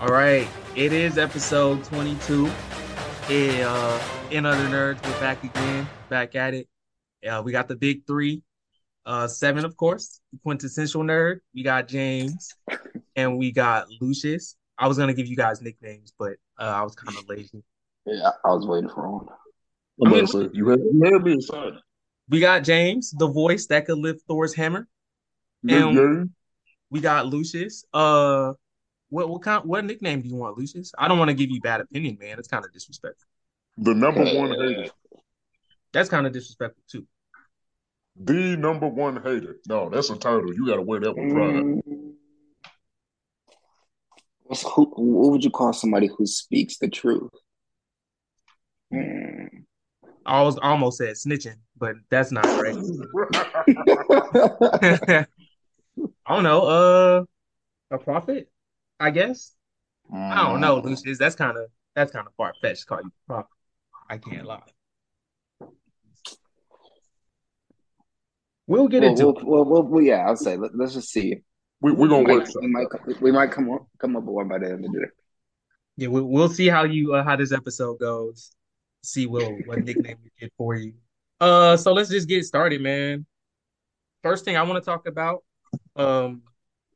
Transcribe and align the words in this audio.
All 0.00 0.08
right, 0.08 0.48
it 0.74 0.92
is 0.92 1.18
episode 1.18 1.84
22. 1.84 2.46
Hey, 3.26 3.62
uh, 3.62 4.00
in 4.32 4.44
other 4.44 4.64
nerds, 4.64 5.00
we're 5.06 5.20
back 5.20 5.44
again, 5.44 5.86
back 6.08 6.34
at 6.34 6.54
it. 6.54 6.68
Uh, 7.24 7.42
we 7.44 7.52
got 7.52 7.68
the 7.68 7.76
big 7.76 8.04
three, 8.08 8.42
uh, 9.06 9.26
Sevon, 9.28 9.62
of 9.62 9.76
course, 9.76 10.20
the 10.32 10.38
quintessential 10.42 11.04
nerd. 11.04 11.38
We 11.54 11.62
got 11.62 11.86
James, 11.86 12.52
and 13.14 13.38
we 13.38 13.52
got 13.52 13.86
Lucious. 14.00 14.56
I 14.76 14.88
was 14.88 14.98
gonna 14.98 15.14
give 15.14 15.28
you 15.28 15.36
guys 15.36 15.62
nicknames, 15.62 16.12
but 16.18 16.32
uh, 16.58 16.64
I 16.64 16.82
was 16.82 16.96
kind 16.96 17.16
of 17.16 17.28
lazy. 17.28 17.62
Yeah, 18.04 18.30
I 18.44 18.48
was 18.48 18.66
waiting 18.66 18.90
for 18.90 19.08
one. 19.08 19.28
I 20.04 20.10
mean, 20.10 20.26
Say, 20.26 20.48
you 20.52 20.66
heard, 20.66 20.80
you 20.80 21.00
heard 21.04 21.22
me 21.24 21.34
excited. 21.34 21.74
we 22.28 22.40
got 22.40 22.64
James, 22.64 23.12
the 23.16 23.28
voice 23.28 23.66
that 23.68 23.86
could 23.86 23.98
lift 23.98 24.22
Thor's 24.26 24.54
hammer. 24.54 24.88
Yeah, 25.62 25.86
And- 25.86 25.96
yeah. 25.96 26.24
We 26.90 27.00
got 27.00 27.26
Lucious. 27.26 27.84
Uh, 27.92 28.52
what 29.10 29.28
what 29.28 29.42
kind? 29.42 29.64
What 29.64 29.84
nickname 29.84 30.22
do 30.22 30.28
you 30.28 30.36
want, 30.36 30.58
Lucious? 30.58 30.92
I 30.98 31.08
don't 31.08 31.18
want 31.18 31.28
to 31.28 31.34
give 31.34 31.50
you 31.50 31.60
bad 31.60 31.80
opinion, 31.80 32.18
man. 32.20 32.38
It's 32.38 32.48
kind 32.48 32.64
of 32.64 32.72
disrespectful. 32.72 33.28
The 33.78 33.94
number 33.94 34.24
one 34.24 34.50
hater. 34.50 34.90
That's 35.92 36.08
kind 36.08 36.26
of 36.26 36.32
disrespectful 36.32 36.82
too. 36.90 37.06
The 38.16 38.56
number 38.56 38.88
one 38.88 39.22
hater. 39.22 39.56
No, 39.68 39.88
that's 39.88 40.10
a 40.10 40.16
title. 40.16 40.54
You 40.54 40.66
got 40.66 40.76
to 40.76 40.82
wear 40.82 41.00
that 41.00 41.16
with 41.16 41.32
pride. 41.32 41.54
Mm. 41.54 42.12
What's, 44.44 44.62
who, 44.62 44.84
what 44.96 45.32
would 45.32 45.44
you 45.44 45.50
call 45.50 45.72
somebody 45.72 46.06
who 46.06 46.26
speaks 46.26 46.78
the 46.78 46.88
truth? 46.88 47.30
Hmm. 48.92 49.46
I 50.26 50.42
was 50.42 50.58
almost 50.58 50.98
said 50.98 51.14
snitching, 51.14 51.56
but 51.76 51.96
that's 52.10 52.30
not 52.30 52.44
right. 52.44 52.76
I 56.26 56.34
don't 56.34 56.42
know. 56.42 56.62
Uh, 56.62 57.24
a 57.90 57.98
prophet, 57.98 58.50
I 58.98 59.10
guess. 59.10 59.52
I 60.12 60.44
don't 60.50 60.60
know, 60.60 60.80
Mm. 60.80 60.84
Lucious. 60.84 61.18
That's 61.18 61.34
kind 61.34 61.56
of 61.56 61.66
that's 61.94 62.12
kind 62.12 62.26
of 62.26 62.34
far 62.34 62.52
fetched. 62.60 62.86
Call 62.86 63.00
you 63.02 63.08
a 63.08 63.32
prophet. 63.32 63.50
I 64.08 64.18
can't 64.18 64.44
lie. 64.46 64.62
We'll 68.66 68.88
get 68.88 69.02
Well, 69.02 69.10
into 69.10 69.26
we'll, 69.26 69.36
it. 69.38 69.44
well, 69.44 69.64
well, 69.64 69.82
well, 69.82 70.02
yeah, 70.02 70.26
I'll 70.26 70.36
say. 70.36 70.56
Let, 70.56 70.76
let's 70.76 70.94
just 70.94 71.10
see. 71.10 71.36
we, 71.80 71.92
we're 71.92 72.08
going 72.08 72.24
We 72.24 72.32
to 72.34 72.38
might, 72.38 72.48
we 72.60 72.68
might, 72.68 73.20
we 73.22 73.32
might 73.32 73.50
come 73.50 73.70
up, 73.72 73.86
come 73.98 74.16
up 74.16 74.24
with 74.24 74.34
one 74.34 74.48
by 74.48 74.58
the 74.58 74.66
end 74.66 74.84
of 74.84 74.92
the 74.92 74.98
day. 75.00 75.06
Yeah, 75.96 76.08
we'll, 76.08 76.24
we'll 76.24 76.48
see 76.48 76.68
how 76.68 76.84
you 76.84 77.14
uh, 77.14 77.22
how 77.22 77.36
this 77.36 77.52
episode 77.52 77.98
goes. 78.00 78.50
See 79.02 79.26
what 79.26 79.44
what 79.66 79.84
nickname 79.84 80.16
we 80.24 80.30
get 80.40 80.52
for 80.56 80.74
you. 80.74 80.94
Uh, 81.40 81.76
so 81.76 81.92
let's 81.92 82.08
just 82.08 82.26
get 82.28 82.44
started, 82.44 82.80
man. 82.80 83.26
First 84.22 84.44
thing 84.44 84.56
I 84.56 84.62
want 84.62 84.82
to 84.82 84.90
talk 84.90 85.06
about, 85.06 85.44
um, 85.96 86.42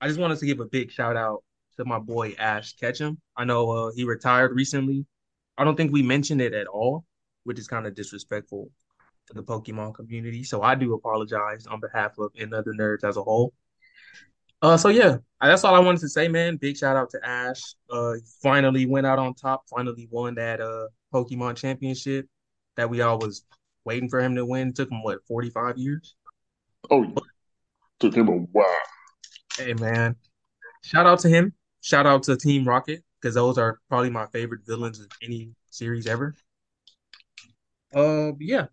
I 0.00 0.08
just 0.08 0.18
wanted 0.18 0.38
to 0.38 0.46
give 0.46 0.60
a 0.60 0.66
big 0.66 0.90
shout 0.90 1.16
out 1.16 1.42
to 1.76 1.84
my 1.84 1.98
boy 1.98 2.34
Ash 2.38 2.74
Ketchum. 2.76 3.20
I 3.36 3.44
know 3.44 3.70
uh, 3.70 3.92
he 3.94 4.04
retired 4.04 4.52
recently. 4.54 5.06
I 5.56 5.64
don't 5.64 5.76
think 5.76 5.92
we 5.92 6.02
mentioned 6.02 6.40
it 6.40 6.54
at 6.54 6.66
all, 6.66 7.04
which 7.44 7.58
is 7.58 7.68
kind 7.68 7.86
of 7.86 7.94
disrespectful 7.94 8.70
to 9.26 9.34
the 9.34 9.42
Pokemon 9.42 9.94
community. 9.94 10.44
So 10.44 10.62
I 10.62 10.74
do 10.74 10.94
apologize 10.94 11.66
on 11.66 11.80
behalf 11.80 12.18
of 12.18 12.32
and 12.38 12.54
other 12.54 12.72
nerds 12.72 13.04
as 13.04 13.16
a 13.16 13.22
whole. 13.22 13.52
Uh, 14.60 14.76
so 14.76 14.88
yeah, 14.88 15.16
that's 15.40 15.62
all 15.62 15.74
I 15.74 15.78
wanted 15.78 16.00
to 16.00 16.08
say, 16.08 16.26
man. 16.26 16.56
Big 16.56 16.76
shout 16.76 16.96
out 16.96 17.10
to 17.10 17.20
Ash. 17.24 17.62
Uh, 17.90 18.14
finally 18.42 18.86
went 18.86 19.06
out 19.06 19.18
on 19.18 19.34
top. 19.34 19.62
Finally 19.68 20.08
won 20.10 20.34
that 20.34 20.60
uh 20.60 20.88
Pokemon 21.14 21.56
Championship 21.56 22.26
that 22.76 22.90
we 22.90 23.00
all 23.00 23.18
was 23.18 23.44
waiting 23.84 24.08
for 24.08 24.20
him 24.20 24.34
to 24.34 24.44
win. 24.44 24.72
Took 24.72 24.90
him 24.90 25.02
what 25.02 25.24
45 25.26 25.78
years. 25.78 26.16
Oh. 26.90 27.14
Took 28.00 28.14
him 28.14 28.28
a 28.28 28.32
while. 28.32 28.66
Hey 29.56 29.74
man, 29.74 30.16
shout 30.82 31.06
out 31.06 31.18
to 31.20 31.28
him. 31.28 31.52
Shout 31.80 32.06
out 32.06 32.22
to 32.24 32.36
Team 32.36 32.66
Rocket 32.66 33.02
because 33.20 33.34
those 33.34 33.58
are 33.58 33.80
probably 33.88 34.10
my 34.10 34.26
favorite 34.26 34.60
villains 34.66 35.00
of 35.00 35.06
any 35.22 35.50
series 35.70 36.06
ever. 36.06 36.34
Uh, 37.94 38.32
yeah. 38.38 38.66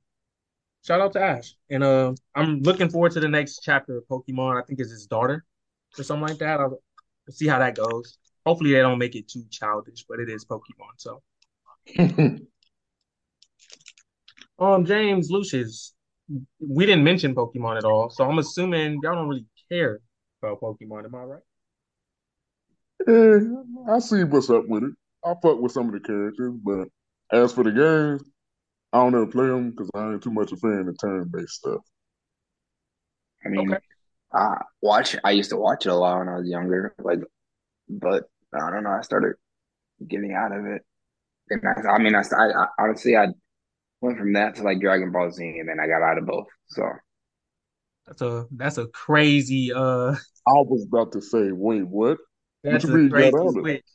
Shout 0.86 1.02
out 1.02 1.14
to 1.14 1.22
Ash, 1.22 1.56
and 1.72 1.84
uh, 1.84 2.14
I'm 2.36 2.62
looking 2.62 2.90
forward 2.90 3.14
to 3.14 3.20
the 3.20 3.28
next 3.28 3.62
chapter 3.64 3.98
of 3.98 4.04
Pokemon. 4.08 4.62
I 4.62 4.66
think 4.66 4.80
it's 4.80 4.92
his 4.92 5.08
daughter 5.08 5.44
or 5.98 6.04
something 6.04 6.28
like 6.28 6.38
that. 6.38 6.60
I'll, 6.60 6.80
see 7.32 7.48
how 7.48 7.58
that 7.58 7.76
goes. 7.76 8.20
Hopefully, 8.46 8.74
they 8.74 8.82
don't 8.82 9.00
make 9.00 9.16
it 9.16 9.28
too 9.28 9.44
childish, 9.50 10.06
but 10.08 10.20
it 10.20 10.30
is 10.30 10.46
Pokemon. 10.46 10.94
So, 10.98 11.24
um, 14.60 14.86
James 14.86 15.32
Lucious, 15.32 15.96
we 16.60 16.86
didn't 16.86 17.04
mention 17.04 17.36
Pokemon 17.36 17.78
at 17.78 17.86
all, 17.86 18.10
so 18.10 18.28
I'm 18.30 18.40
assuming 18.40 19.00
y'all 19.02 19.16
don't 19.16 19.30
really 19.30 19.46
care 19.72 20.00
about 20.42 20.62
Pokemon. 20.62 21.06
Am 21.06 21.16
I 21.16 21.24
right? 21.24 21.42
yeah, 23.08 23.40
I 23.94 24.00
see 24.00 24.24
what's 24.24 24.50
up 24.50 24.66
with 24.68 24.84
it. 24.84 24.94
I 25.24 25.34
fuck 25.42 25.60
with 25.60 25.72
some 25.72 25.88
of 25.88 25.94
the 25.94 26.00
characters, 26.00 26.54
but 26.64 26.88
as 27.32 27.54
for 27.54 27.64
the 27.64 27.72
games, 27.72 28.24
I 28.94 29.00
don't 29.00 29.16
ever 29.16 29.28
play 29.28 29.48
them 29.48 29.72
because 29.72 29.90
I 29.96 30.12
ain't 30.14 30.24
too 30.24 30.32
much 30.32 30.52
a 30.52 30.58
fan 30.58 30.88
of 30.88 30.98
turn-based 31.00 31.54
stuff. 31.54 31.82
I 33.46 33.50
mean, 33.50 33.74
Okay. 33.74 33.80
I 34.34 34.62
watch. 34.82 35.16
I 35.24 35.32
used 35.32 35.52
to 35.52 35.58
watch 35.58 35.86
it 35.86 35.90
a 35.90 35.96
lot 35.96 36.20
when 36.20 36.30
I 36.30 36.38
was 36.38 36.48
younger, 36.50 36.96
like, 37.00 37.20
but 37.90 38.26
I 38.54 38.72
don't 38.72 38.84
know. 38.84 38.92
I 38.92 39.02
started 39.02 39.36
getting 40.08 40.34
out 40.34 40.54
of 40.54 40.66
it. 40.66 40.84
And 41.52 41.62
I, 41.68 41.90
I 41.92 42.00
mean, 42.00 42.16
I, 42.16 42.22
I, 42.22 42.64
I 42.64 42.68
honestly, 42.80 43.18
I 43.18 43.28
went 44.06 44.18
from 44.20 44.34
that 44.34 44.56
to 44.56 44.64
like 44.64 44.80
Dragon 44.82 45.12
Ball 45.12 45.32
Z, 45.32 45.44
and 45.44 45.70
then 45.70 45.80
I 45.80 45.88
got 45.88 46.04
out 46.04 46.18
of 46.20 46.26
both. 46.28 46.48
So 46.68 46.84
That's 48.08 48.22
a 48.22 48.48
that's 48.52 48.78
a 48.78 48.88
crazy 48.88 49.72
uh 49.74 50.16
I 50.48 50.52
was 50.54 50.86
about 50.86 51.12
to 51.14 51.22
say, 51.22 51.52
wait, 51.52 51.88
what? 51.88 52.18
that's 52.64 52.84
you 52.84 52.94
a 52.94 52.98
mean 52.98 53.10
crazy 53.10 53.38
out 53.40 53.48
of 53.48 53.58
it? 53.58 53.64
switch. 53.64 53.86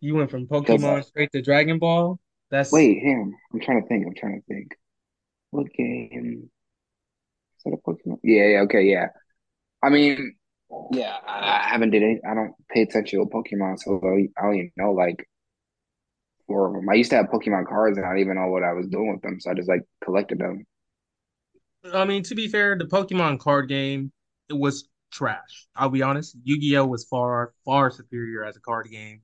You 0.00 0.16
went 0.16 0.30
from 0.30 0.46
Pokemon 0.46 1.04
straight 1.04 1.30
to 1.32 1.42
Dragon 1.42 1.78
Ball. 1.78 2.18
That's 2.50 2.72
wait, 2.72 2.98
him. 3.02 3.34
I'm 3.52 3.60
trying 3.60 3.82
to 3.82 3.88
think. 3.88 4.06
I'm 4.06 4.14
trying 4.14 4.40
to 4.40 4.46
think. 4.46 4.76
What 5.50 5.72
game? 5.72 6.50
Is 7.58 7.62
that 7.64 7.74
a 7.74 7.76
Pokemon? 7.78 8.18
Yeah, 8.22 8.46
yeah, 8.46 8.60
okay, 8.62 8.82
yeah. 8.82 9.08
I 9.82 9.90
mean, 9.90 10.36
yeah, 10.92 11.16
I, 11.26 11.66
I 11.66 11.68
haven't 11.72 11.90
did 11.90 12.02
any. 12.02 12.20
I 12.28 12.34
don't 12.34 12.54
pay 12.70 12.82
attention 12.82 13.20
to 13.20 13.26
Pokemon, 13.26 13.78
so 13.78 14.00
I 14.38 14.42
don't 14.42 14.56
even 14.56 14.72
know 14.76 14.92
like 14.92 15.28
four 16.48 16.66
of 16.66 16.74
them. 16.74 16.88
I 16.88 16.94
used 16.94 17.10
to 17.10 17.16
have 17.16 17.26
Pokemon 17.26 17.68
cards, 17.68 17.96
and 17.96 18.04
I 18.06 18.10
didn't 18.10 18.22
even 18.22 18.36
know 18.36 18.48
what 18.48 18.64
I 18.64 18.72
was 18.72 18.88
doing 18.88 19.12
with 19.12 19.22
them, 19.22 19.38
so 19.38 19.50
I 19.50 19.54
just 19.54 19.68
like 19.68 19.82
collected 20.02 20.40
them. 20.40 20.66
I 21.94 22.04
mean, 22.04 22.24
to 22.24 22.34
be 22.34 22.48
fair, 22.48 22.76
the 22.76 22.86
Pokemon 22.86 23.38
card 23.38 23.68
game 23.68 24.10
it 24.48 24.54
was 24.54 24.88
trash. 25.12 25.68
I'll 25.76 25.90
be 25.90 26.02
honest. 26.02 26.36
Yu-Gi-Oh 26.42 26.86
was 26.86 27.04
far 27.04 27.52
far 27.64 27.90
superior 27.90 28.44
as 28.44 28.56
a 28.56 28.60
card 28.60 28.88
game, 28.90 29.20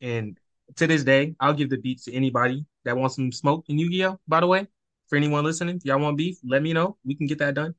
and 0.00 0.38
to 0.76 0.86
this 0.86 1.02
day, 1.02 1.34
I'll 1.40 1.54
give 1.54 1.70
the 1.70 1.78
beats 1.78 2.04
to 2.04 2.14
anybody 2.14 2.64
that 2.84 2.96
wants 2.96 3.16
some 3.16 3.32
smoke 3.32 3.64
in 3.68 3.78
Yu-Gi-Oh. 3.78 4.20
By 4.28 4.40
the 4.40 4.46
way, 4.46 4.68
for 5.08 5.16
anyone 5.16 5.44
listening, 5.44 5.76
if 5.76 5.84
y'all 5.84 5.98
want 5.98 6.16
beef, 6.16 6.38
let 6.44 6.62
me 6.62 6.72
know. 6.72 6.96
We 7.04 7.16
can 7.16 7.26
get 7.26 7.38
that 7.38 7.54
done. 7.54 7.74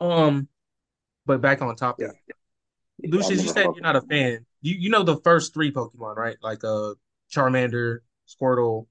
Um, 0.00 0.48
but 1.26 1.40
back 1.40 1.60
on 1.60 1.74
topic. 1.76 2.08
Yeah, 2.08 3.10
Lucious, 3.10 3.42
you 3.42 3.48
said 3.48 3.64
you're 3.64 3.80
not 3.80 3.96
a 3.96 4.02
fan. 4.02 4.46
You 4.62 4.76
you 4.78 4.90
know 4.90 5.02
the 5.02 5.16
first 5.18 5.54
three 5.54 5.72
Pokemon, 5.72 6.16
right? 6.16 6.36
Like 6.42 6.64
uh 6.64 6.94
Charmander, 7.34 7.98
Squirtle, 8.30 8.86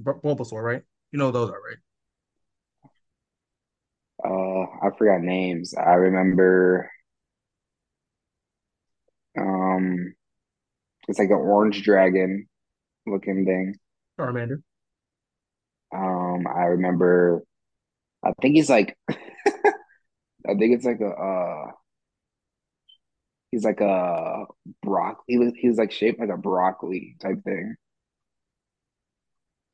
Bulbasaur, 0.00 0.62
right? 0.62 0.82
You 1.12 1.18
know 1.18 1.30
those 1.30 1.50
are 1.50 1.60
right. 1.60 1.78
Uh, 4.24 4.86
I 4.86 4.96
forgot 4.96 5.20
names. 5.20 5.74
I 5.74 5.94
remember, 5.94 6.90
um, 9.38 10.14
it's 11.08 11.18
like 11.18 11.30
an 11.30 11.36
orange 11.36 11.82
dragon 11.82 12.48
looking 13.06 13.44
thing. 13.44 13.76
Charmander. 14.18 14.62
Um, 15.94 16.46
I 16.46 16.64
remember. 16.64 17.42
I 18.24 18.32
think 18.40 18.56
he's 18.56 18.70
like. 18.70 18.96
I 19.10 20.54
think 20.58 20.74
it's 20.76 20.84
like 20.84 21.00
a. 21.00 21.08
Uh, 21.08 21.72
he's 23.50 23.64
like 23.64 23.80
a 23.80 24.44
broccoli. 24.82 25.24
He 25.28 25.38
was, 25.38 25.52
he 25.56 25.68
was 25.68 25.78
like 25.78 25.92
shaped 25.92 26.20
like 26.20 26.30
a 26.30 26.36
broccoli 26.36 27.16
type 27.20 27.42
thing. 27.44 27.76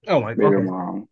Oh 0.07 0.21
my 0.21 0.35
god. 0.35 0.49
wrong. 0.49 1.09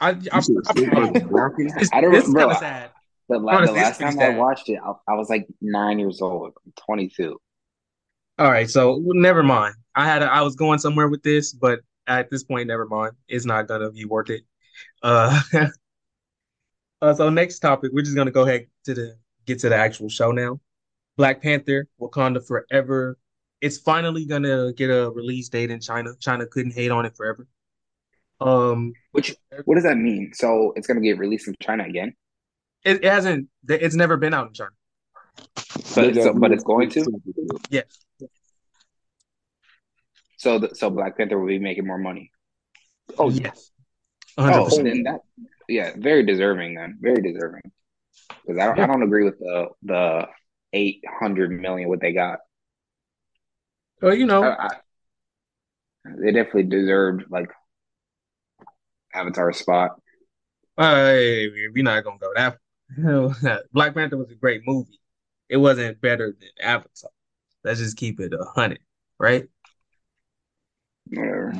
I, 0.00 0.10
I, 0.10 0.14
I, 0.32 0.40
shaped 0.40 0.94
like 0.94 1.16
a 1.16 1.26
broccoli? 1.26 1.70
this, 1.76 1.88
I 1.92 2.00
don't 2.00 2.12
this 2.12 2.26
is 2.26 2.32
bro, 2.32 2.42
kind 2.42 2.52
of 2.52 2.58
sad. 2.58 2.90
The, 3.28 3.38
the 3.38 3.46
Honestly, 3.46 3.78
it's 3.78 4.00
last 4.00 4.16
time 4.16 4.20
I 4.20 4.36
watched 4.36 4.68
it, 4.68 4.78
I, 4.84 4.92
I 5.12 5.14
was 5.14 5.30
like 5.30 5.46
nine 5.60 5.98
years 5.98 6.20
old. 6.20 6.52
I'm 6.64 6.72
22. 6.84 7.38
All 8.38 8.50
right, 8.50 8.68
so 8.68 9.00
never 9.04 9.42
mind. 9.42 9.76
I 9.94 10.04
had 10.04 10.22
a, 10.22 10.26
I 10.26 10.42
was 10.42 10.56
going 10.56 10.78
somewhere 10.78 11.08
with 11.08 11.22
this, 11.22 11.52
but 11.52 11.80
at 12.06 12.30
this 12.30 12.42
point, 12.42 12.66
never 12.66 12.86
mind. 12.86 13.12
It's 13.28 13.46
not 13.46 13.68
gonna 13.68 13.90
be 13.90 14.04
worth 14.04 14.30
it. 14.30 14.42
Uh, 15.02 15.40
uh 17.02 17.14
so 17.14 17.30
next 17.30 17.60
topic, 17.60 17.92
we're 17.92 18.02
just 18.02 18.16
gonna 18.16 18.32
go 18.32 18.42
ahead 18.42 18.66
to 18.86 18.94
the 18.94 19.16
get 19.46 19.60
to 19.60 19.68
the 19.68 19.76
actual 19.76 20.08
show 20.08 20.32
now. 20.32 20.60
Black 21.16 21.40
Panther, 21.42 21.86
Wakanda 22.00 22.44
Forever. 22.44 23.18
It's 23.60 23.78
finally 23.78 24.26
gonna 24.26 24.72
get 24.72 24.90
a 24.90 25.10
release 25.10 25.48
date 25.48 25.70
in 25.70 25.80
China. 25.80 26.10
China 26.18 26.46
couldn't 26.46 26.72
hate 26.72 26.90
on 26.90 27.06
it 27.06 27.16
forever. 27.16 27.46
Um, 28.44 28.92
Which, 29.12 29.34
what 29.64 29.74
does 29.76 29.84
that 29.84 29.96
mean? 29.96 30.32
So 30.34 30.72
it's 30.76 30.86
gonna 30.86 31.00
get 31.00 31.18
released 31.18 31.48
in 31.48 31.54
China 31.60 31.84
again? 31.84 32.14
it, 32.84 32.96
it 33.02 33.04
hasn't. 33.04 33.48
It's 33.68 33.94
never 33.94 34.16
been 34.16 34.34
out 34.34 34.48
in 34.48 34.52
China. 34.52 34.70
They 35.94 36.06
But 36.10 36.14
got 36.14 36.22
so, 36.24 36.34
but 36.34 36.52
it's 36.52 36.64
going 36.64 36.90
to. 36.90 37.00
censorship. 37.04 37.66
Yes. 37.70 37.98
So, 40.36 40.58
the, 40.58 40.74
so 40.74 40.90
Black 40.90 41.16
Panther 41.16 41.38
will 41.38 41.46
be 41.48 41.58
making 41.58 41.86
more 41.86 41.98
money. 41.98 42.30
Oh 43.18 43.30
yeah. 43.30 43.44
Yes. 43.44 43.70
100%. 44.38 44.52
Oh, 44.72 44.82
then 44.82 45.02
that, 45.04 45.20
yeah, 45.68 45.92
very 45.96 46.24
deserving 46.26 46.74
then, 46.74 46.98
very 47.00 47.22
deserving. 47.22 47.62
Because 48.46 48.60
I 48.60 48.66
don't, 48.66 48.76
Yeah. 48.76 48.84
I 48.84 48.86
don't 48.88 49.02
agree 49.02 49.24
with 49.24 49.38
the 49.38 49.68
the 49.82 50.28
eight 50.72 51.02
hundred 51.08 51.50
million 51.52 51.88
what 51.88 52.00
they 52.00 52.12
got. 52.12 52.40
Well, 54.02 54.14
you 54.14 54.26
know, 54.26 54.42
I, 54.42 54.64
I, 54.66 54.68
they 56.04 56.32
definitely 56.32 56.64
deserved 56.64 57.24
like 57.30 57.50
Avatar 59.14 59.52
spot. 59.52 59.90
uh, 60.76 61.14
we're 61.72 61.82
not 61.82 62.04
gonna 62.04 62.18
go 62.18 62.32
that. 62.34 62.58
far. 63.02 63.60
Black 63.72 63.94
Panther 63.94 64.16
was 64.16 64.30
a 64.30 64.34
great 64.34 64.62
movie. 64.66 65.00
It 65.48 65.56
wasn't 65.56 66.00
better 66.00 66.34
than 66.38 66.48
Avatar. 66.60 67.10
Let's 67.62 67.80
just 67.80 67.96
keep 67.96 68.20
it 68.20 68.32
a 68.32 68.44
hundred, 68.44 68.80
right? 69.18 69.44
Whatever. 71.06 71.52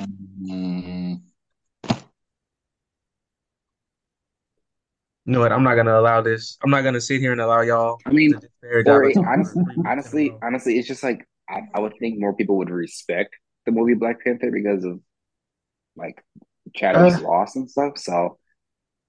You 5.26 5.32
know 5.32 5.40
what? 5.40 5.52
I'm 5.52 5.62
not 5.62 5.76
gonna 5.76 5.98
allow 5.98 6.20
this. 6.20 6.58
I'm 6.62 6.70
not 6.70 6.82
gonna 6.82 7.00
sit 7.00 7.20
here 7.20 7.32
and 7.32 7.40
allow 7.40 7.62
y'all 7.62 7.98
I 8.04 8.10
mean, 8.10 8.32
to 8.32 8.40
disparage 8.40 8.86
or 8.86 9.04
it, 9.04 9.16
Avatar. 9.16 9.32
honestly, 9.32 9.64
three 9.64 9.74
weeks 9.76 9.76
in 9.76 9.86
a 9.86 9.88
honestly, 9.88 10.32
honestly, 10.42 10.78
it's 10.78 10.88
just 10.88 11.02
like 11.02 11.26
I, 11.48 11.60
I 11.74 11.80
would 11.80 11.94
think 11.98 12.18
more 12.18 12.34
people 12.34 12.58
would 12.58 12.70
respect 12.70 13.34
the 13.64 13.72
movie 13.72 13.94
Black 13.94 14.22
Panther 14.22 14.50
because 14.50 14.84
of 14.84 15.00
like 15.96 16.22
Chadwick's 16.76 17.16
Uh, 17.16 17.20
loss 17.20 17.56
and 17.56 17.70
stuff. 17.70 17.98
So 17.98 18.38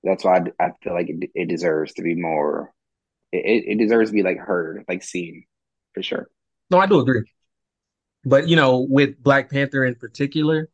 that's 0.04 0.24
why 0.24 0.38
I, 0.60 0.66
I 0.66 0.72
feel 0.84 0.94
like 0.94 1.10
it, 1.10 1.32
it 1.36 1.50
deserves 1.50 1.94
to 1.96 2.04
be 2.04 2.16
more. 2.16 2.74
It, 3.32 3.46
it 3.46 3.72
it 3.74 3.80
deserves 3.80 4.12
to 4.12 4.16
be 4.16 4.24
like 4.24 4.38
heard, 4.40 4.86
like 4.88 5.04
seen, 5.04 5.46
for 5.94 6.04
sure. 6.04 6.30
no, 6.70 6.80
I 6.80 6.86
do 6.88 7.00
agree. 7.00 7.24
But 8.24 8.48
you 8.48 8.56
know, 8.56 8.80
with 8.90 9.22
Black 9.22 9.50
Panther 9.50 9.86
in 9.86 9.96
particular, 9.96 10.70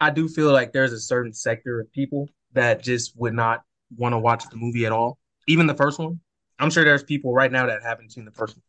I 0.00 0.10
do 0.10 0.28
feel 0.28 0.52
like 0.52 0.72
there's 0.72 0.92
a 0.92 1.00
certain 1.00 1.32
sector 1.32 1.80
of 1.80 1.92
people 1.92 2.28
that 2.52 2.82
just 2.82 3.16
would 3.18 3.34
not 3.34 3.64
want 3.96 4.12
to 4.14 4.18
watch 4.18 4.48
the 4.50 4.56
movie 4.56 4.86
at 4.86 4.92
all. 4.92 5.18
Even 5.46 5.66
the 5.66 5.74
first 5.74 5.98
one. 5.98 6.20
I'm 6.58 6.70
sure 6.70 6.84
there's 6.84 7.04
people 7.04 7.32
right 7.34 7.52
now 7.52 7.66
that 7.66 7.82
haven't 7.82 8.12
seen 8.12 8.24
the 8.24 8.32
first 8.32 8.56
one 8.56 8.62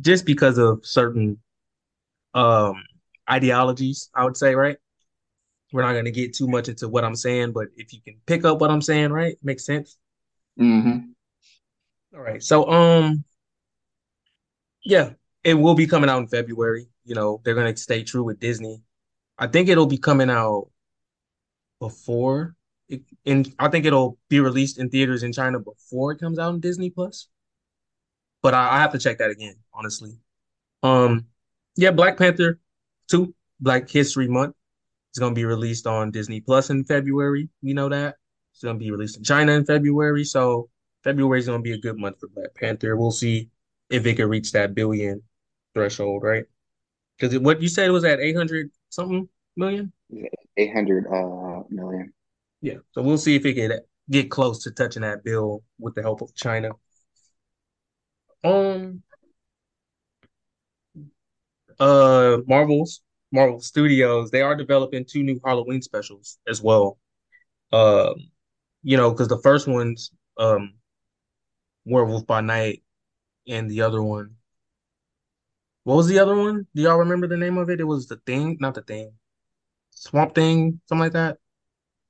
just 0.00 0.26
because 0.26 0.58
of 0.58 0.84
certain 0.86 1.38
um 2.34 2.84
ideologies, 3.30 4.10
I 4.14 4.24
would 4.24 4.36
say, 4.36 4.54
right? 4.54 4.78
We're 5.72 5.82
not 5.82 5.94
gonna 5.94 6.10
get 6.10 6.34
too 6.34 6.48
much 6.48 6.68
into 6.68 6.88
what 6.88 7.04
I'm 7.04 7.16
saying, 7.16 7.52
but 7.52 7.68
if 7.76 7.92
you 7.92 8.00
can 8.00 8.16
pick 8.26 8.44
up 8.44 8.60
what 8.60 8.70
I'm 8.70 8.82
saying, 8.82 9.12
right? 9.12 9.36
Makes 9.42 9.66
sense. 9.66 9.98
hmm 10.58 11.14
All 12.14 12.20
right. 12.20 12.42
So 12.42 12.68
um 12.70 13.24
yeah, 14.84 15.10
it 15.44 15.54
will 15.54 15.74
be 15.74 15.86
coming 15.86 16.10
out 16.10 16.18
in 16.18 16.28
February. 16.28 16.88
You 17.04 17.14
know, 17.14 17.40
they're 17.44 17.54
gonna 17.54 17.76
stay 17.76 18.02
true 18.04 18.24
with 18.24 18.40
Disney. 18.40 18.82
I 19.38 19.46
think 19.46 19.68
it'll 19.68 19.86
be 19.86 19.98
coming 19.98 20.30
out 20.30 20.70
before 21.80 22.54
it, 22.88 23.02
in 23.24 23.44
I 23.58 23.68
think 23.68 23.84
it'll 23.84 24.18
be 24.28 24.40
released 24.40 24.78
in 24.78 24.90
theaters 24.90 25.22
in 25.22 25.32
China 25.32 25.58
before 25.60 26.12
it 26.12 26.18
comes 26.20 26.38
out 26.38 26.54
in 26.54 26.60
Disney 26.60 26.90
Plus. 26.90 27.28
But 28.42 28.54
I, 28.54 28.76
I 28.76 28.78
have 28.80 28.92
to 28.92 28.98
check 28.98 29.18
that 29.18 29.30
again, 29.30 29.56
honestly. 29.72 30.16
Um, 30.82 31.26
yeah, 31.76 31.92
Black 31.92 32.18
Panther 32.18 32.60
2, 33.08 33.34
Black 33.60 33.88
History 33.90 34.28
Month. 34.28 34.56
It's 35.10 35.18
gonna 35.18 35.34
be 35.34 35.44
released 35.44 35.86
on 35.86 36.10
Disney 36.10 36.40
Plus 36.40 36.70
in 36.70 36.84
February. 36.84 37.48
We 37.62 37.72
know 37.72 37.88
that. 37.88 38.16
It's 38.52 38.62
gonna 38.62 38.78
be 38.78 38.90
released 38.90 39.16
in 39.18 39.24
China 39.24 39.52
in 39.52 39.64
February. 39.64 40.24
So 40.24 40.68
February 41.04 41.38
is 41.38 41.46
gonna 41.46 41.62
be 41.62 41.72
a 41.72 41.78
good 41.78 41.98
month 41.98 42.20
for 42.20 42.28
Black 42.28 42.54
Panther. 42.54 42.96
We'll 42.96 43.10
see 43.10 43.50
if 43.90 44.04
it 44.06 44.14
can 44.14 44.28
reach 44.28 44.52
that 44.52 44.74
billion 44.74 45.22
threshold, 45.74 46.22
right? 46.22 46.44
Because 47.18 47.38
what 47.38 47.62
you 47.62 47.68
said 47.68 47.90
was 47.90 48.04
at 48.04 48.20
800 48.20 48.70
something 48.90 49.28
million? 49.56 49.92
Eight 50.56 50.72
hundred 50.72 51.06
uh 51.06 51.62
million. 51.70 52.12
Yeah. 52.60 52.78
So 52.92 53.02
we'll 53.02 53.18
see 53.18 53.36
if 53.36 53.44
it 53.44 53.54
can 53.54 53.80
get 54.10 54.30
close 54.30 54.62
to 54.64 54.70
touching 54.70 55.02
that 55.02 55.24
bill 55.24 55.62
with 55.78 55.94
the 55.94 56.02
help 56.02 56.22
of 56.22 56.34
China. 56.34 56.70
Um, 58.42 59.02
uh, 61.78 62.38
Marvel's 62.46 63.02
Marvel 63.30 63.60
Studios, 63.60 64.30
they 64.30 64.42
are 64.42 64.56
developing 64.56 65.04
two 65.04 65.22
new 65.22 65.40
Halloween 65.44 65.82
specials 65.82 66.38
as 66.48 66.62
well. 66.62 66.98
Um, 67.72 68.14
you 68.82 68.96
know, 68.96 69.10
because 69.10 69.28
the 69.28 69.40
first 69.42 69.68
one's 69.68 70.10
um 70.38 70.74
Werewolf 71.84 72.26
by 72.26 72.40
Night, 72.40 72.82
and 73.46 73.70
the 73.70 73.82
other 73.82 74.02
one, 74.02 74.36
what 75.84 75.96
was 75.96 76.06
the 76.06 76.18
other 76.18 76.36
one? 76.36 76.66
Do 76.74 76.82
y'all 76.82 76.98
remember 76.98 77.26
the 77.26 77.36
name 77.36 77.58
of 77.58 77.70
it? 77.70 77.80
It 77.80 77.84
was 77.84 78.06
the 78.06 78.16
Thing, 78.26 78.56
not 78.60 78.74
the 78.74 78.82
Thing, 78.82 79.12
Swamp 79.90 80.34
Thing, 80.34 80.80
something 80.86 81.00
like 81.00 81.12
that. 81.12 81.38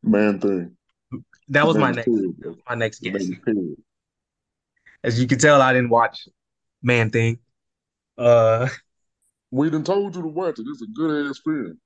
Man 0.03 0.39
thing. 0.41 0.77
That 1.49 1.67
was 1.67 1.77
my 1.77 1.91
next, 1.91 2.09
was 2.09 2.57
my 2.69 2.75
next 2.75 3.01
guess. 3.01 3.29
As 5.03 5.21
you 5.21 5.27
can 5.27 5.39
tell, 5.39 5.63
I 5.63 5.73
didn't 5.73 5.91
watch 5.91 6.29
Man 6.83 7.11
Thing. 7.11 7.39
Uh, 8.17 8.69
We 9.51 9.71
done 9.71 9.85
told 9.85 10.15
you 10.15 10.23
to 10.23 10.29
watch 10.29 10.59
it. 10.59 10.67
It's 10.69 10.83
a 10.83 10.87
good 10.87 11.29
ass 11.31 11.41
film. 11.45 11.79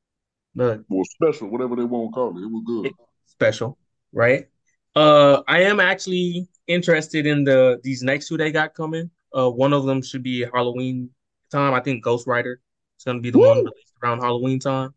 the 0.55 0.85
Well, 0.89 1.05
special, 1.05 1.49
whatever 1.49 1.77
they 1.77 1.85
want 1.85 2.11
to 2.11 2.15
call 2.15 2.37
it. 2.37 2.43
It 2.43 2.47
was 2.51 2.63
good. 2.67 2.93
special, 3.27 3.79
right? 4.13 4.47
Uh, 4.95 5.43
I 5.49 5.63
am 5.63 5.81
actually 5.81 6.49
interested 6.67 7.27
in 7.27 7.45
the 7.45 7.81
these 7.83 8.03
next 8.03 8.29
two 8.29 8.37
they 8.37 8.53
got 8.53 8.75
coming. 8.75 9.11
Uh, 9.37 9.51
one 9.51 9.73
of 9.73 9.85
them 9.85 10.03
should 10.03 10.23
be 10.23 10.45
Halloween 10.53 11.11
time. 11.51 11.73
I 11.73 11.81
think 11.81 12.05
Ghost 12.05 12.27
Rider 12.27 12.61
is 12.99 13.05
going 13.05 13.17
to 13.19 13.23
be 13.23 13.31
the 13.31 13.39
one 13.39 13.59
released 13.59 13.95
around 14.03 14.21
Halloween 14.21 14.59
time. 14.59 14.95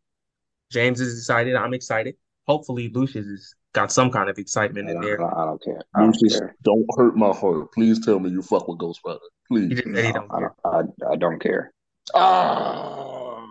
James 0.71 0.99
is 0.99 1.17
excited. 1.19 1.55
I'm 1.55 1.73
excited. 1.73 2.15
Hopefully, 2.47 2.89
Lucious 2.89 3.25
has 3.25 3.53
got 3.73 3.91
some 3.91 4.11
kind 4.11 4.29
of 4.29 4.37
excitement 4.37 4.89
I 4.89 4.91
in 4.91 4.95
don't, 5.01 5.03
I 5.03 5.07
there. 5.07 5.17
don't, 5.17 5.33
I 5.33 5.45
don't 5.45 5.63
care. 5.63 5.81
I 5.95 5.99
don't 6.01 6.21
Lucious, 6.21 6.39
care. 6.39 6.55
don't 6.63 6.85
hurt 6.97 7.15
my 7.15 7.31
heart. 7.31 7.71
Please 7.73 8.03
tell 8.03 8.19
me 8.19 8.31
you 8.31 8.41
fuck 8.41 8.67
with 8.67 8.79
Ghost 8.79 8.99
Rider. 9.05 9.19
He 9.49 9.55
Please. 9.55 9.69
just 9.75 9.83
said 9.83 9.95
he 10.05 10.11
No, 10.11 10.13
don't 10.13 10.31
I 10.31 10.39
care. 10.39 10.53
don't. 10.65 10.97
I, 11.07 11.13
I 11.13 11.15
don't 11.15 11.39
care. 11.39 11.71
Ah, 12.13 13.47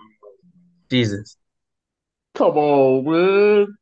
Jesus, 0.91 1.37
come 2.35 2.57
on, 2.57 3.05
man. 3.05 3.77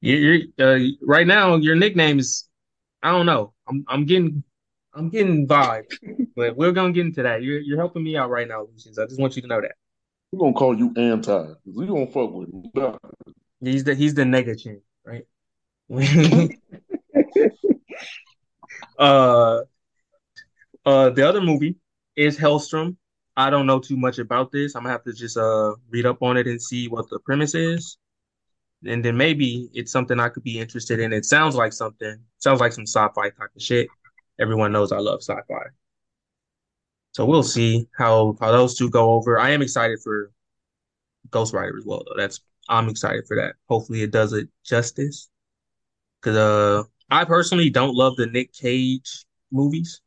you, 0.00 0.16
you're 0.16 0.40
uh, 0.58 0.80
right 1.02 1.26
now. 1.26 1.56
Your 1.56 1.76
nickname 1.76 2.18
is 2.18 2.48
I 3.02 3.12
don't 3.12 3.26
know. 3.26 3.52
I'm 3.68 3.84
I'm 3.86 4.06
getting 4.06 4.42
I'm 4.92 5.08
getting 5.08 5.46
vibes, 5.46 5.98
but 6.36 6.56
we're 6.56 6.72
gonna 6.72 6.92
get 6.92 7.06
into 7.06 7.22
that. 7.22 7.42
You're 7.42 7.60
you're 7.60 7.78
helping 7.78 8.02
me 8.02 8.16
out 8.16 8.30
right 8.30 8.48
now, 8.48 8.66
Lucious. 8.70 8.98
I 8.98 9.06
just 9.06 9.20
want 9.20 9.36
you 9.36 9.42
to 9.42 9.48
know 9.48 9.60
that. 9.60 9.76
We're 10.32 10.40
gonna 10.40 10.54
call 10.54 10.76
you 10.76 10.92
anti. 10.96 11.52
We 11.64 11.86
gonna 11.86 12.06
fuck 12.06 12.32
with 12.32 12.52
him. 12.52 12.98
He's 13.60 13.84
the 13.84 13.94
he's 13.94 14.14
the 14.14 14.22
nega 14.24 14.60
chin, 14.60 14.80
right? 15.04 15.26
uh 18.98 19.60
uh 20.84 21.10
the 21.10 21.28
other 21.28 21.40
movie 21.40 21.76
is 22.16 22.38
Hellstrom. 22.38 22.96
I 23.36 23.50
don't 23.50 23.66
know 23.66 23.80
too 23.80 23.96
much 23.96 24.18
about 24.18 24.52
this. 24.52 24.74
I'm 24.74 24.82
gonna 24.82 24.92
have 24.92 25.04
to 25.04 25.12
just 25.12 25.36
uh 25.36 25.74
read 25.90 26.06
up 26.06 26.22
on 26.22 26.36
it 26.36 26.46
and 26.46 26.60
see 26.60 26.88
what 26.88 27.08
the 27.10 27.18
premise 27.20 27.54
is. 27.54 27.98
And 28.86 29.04
then 29.04 29.16
maybe 29.16 29.70
it's 29.72 29.90
something 29.90 30.20
I 30.20 30.28
could 30.28 30.42
be 30.44 30.58
interested 30.58 31.00
in. 31.00 31.12
It 31.12 31.24
sounds 31.24 31.56
like 31.56 31.72
something, 31.72 32.18
sounds 32.38 32.60
like 32.60 32.72
some 32.72 32.86
sci-fi 32.86 33.30
type 33.30 33.50
of 33.56 33.62
shit. 33.62 33.88
Everyone 34.38 34.72
knows 34.72 34.92
I 34.92 34.98
love 34.98 35.22
sci-fi. 35.22 35.64
So 37.12 37.24
we'll 37.24 37.42
see 37.42 37.86
how 37.96 38.36
how 38.40 38.52
those 38.52 38.76
two 38.76 38.90
go 38.90 39.12
over. 39.12 39.38
I 39.38 39.50
am 39.50 39.62
excited 39.62 40.00
for 40.02 40.32
Ghost 41.30 41.54
Rider 41.54 41.76
as 41.78 41.84
well, 41.86 42.02
though. 42.06 42.20
That's 42.20 42.40
I'm 42.68 42.88
excited 42.88 43.26
for 43.26 43.36
that. 43.36 43.54
Hopefully 43.68 44.02
it 44.02 44.10
does 44.10 44.32
it 44.32 44.48
justice. 44.64 45.28
Cause 46.20 46.36
uh 46.36 46.82
I 47.10 47.24
personally 47.24 47.70
don't 47.70 47.94
love 47.94 48.16
the 48.16 48.26
Nick 48.26 48.52
Cage 48.52 49.26
movies. 49.50 50.00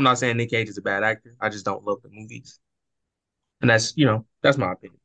I'm 0.00 0.04
not 0.04 0.18
saying 0.18 0.38
Nick 0.38 0.48
Cage 0.48 0.70
is 0.70 0.78
a 0.78 0.82
bad 0.82 1.04
actor. 1.04 1.36
I 1.42 1.50
just 1.50 1.66
don't 1.66 1.84
love 1.84 2.00
the 2.00 2.08
movies. 2.10 2.58
And 3.60 3.70
that's, 3.70 3.96
you 3.96 4.06
know, 4.06 4.26
that's 4.42 4.58
my 4.58 4.72
opinion. 4.72 5.00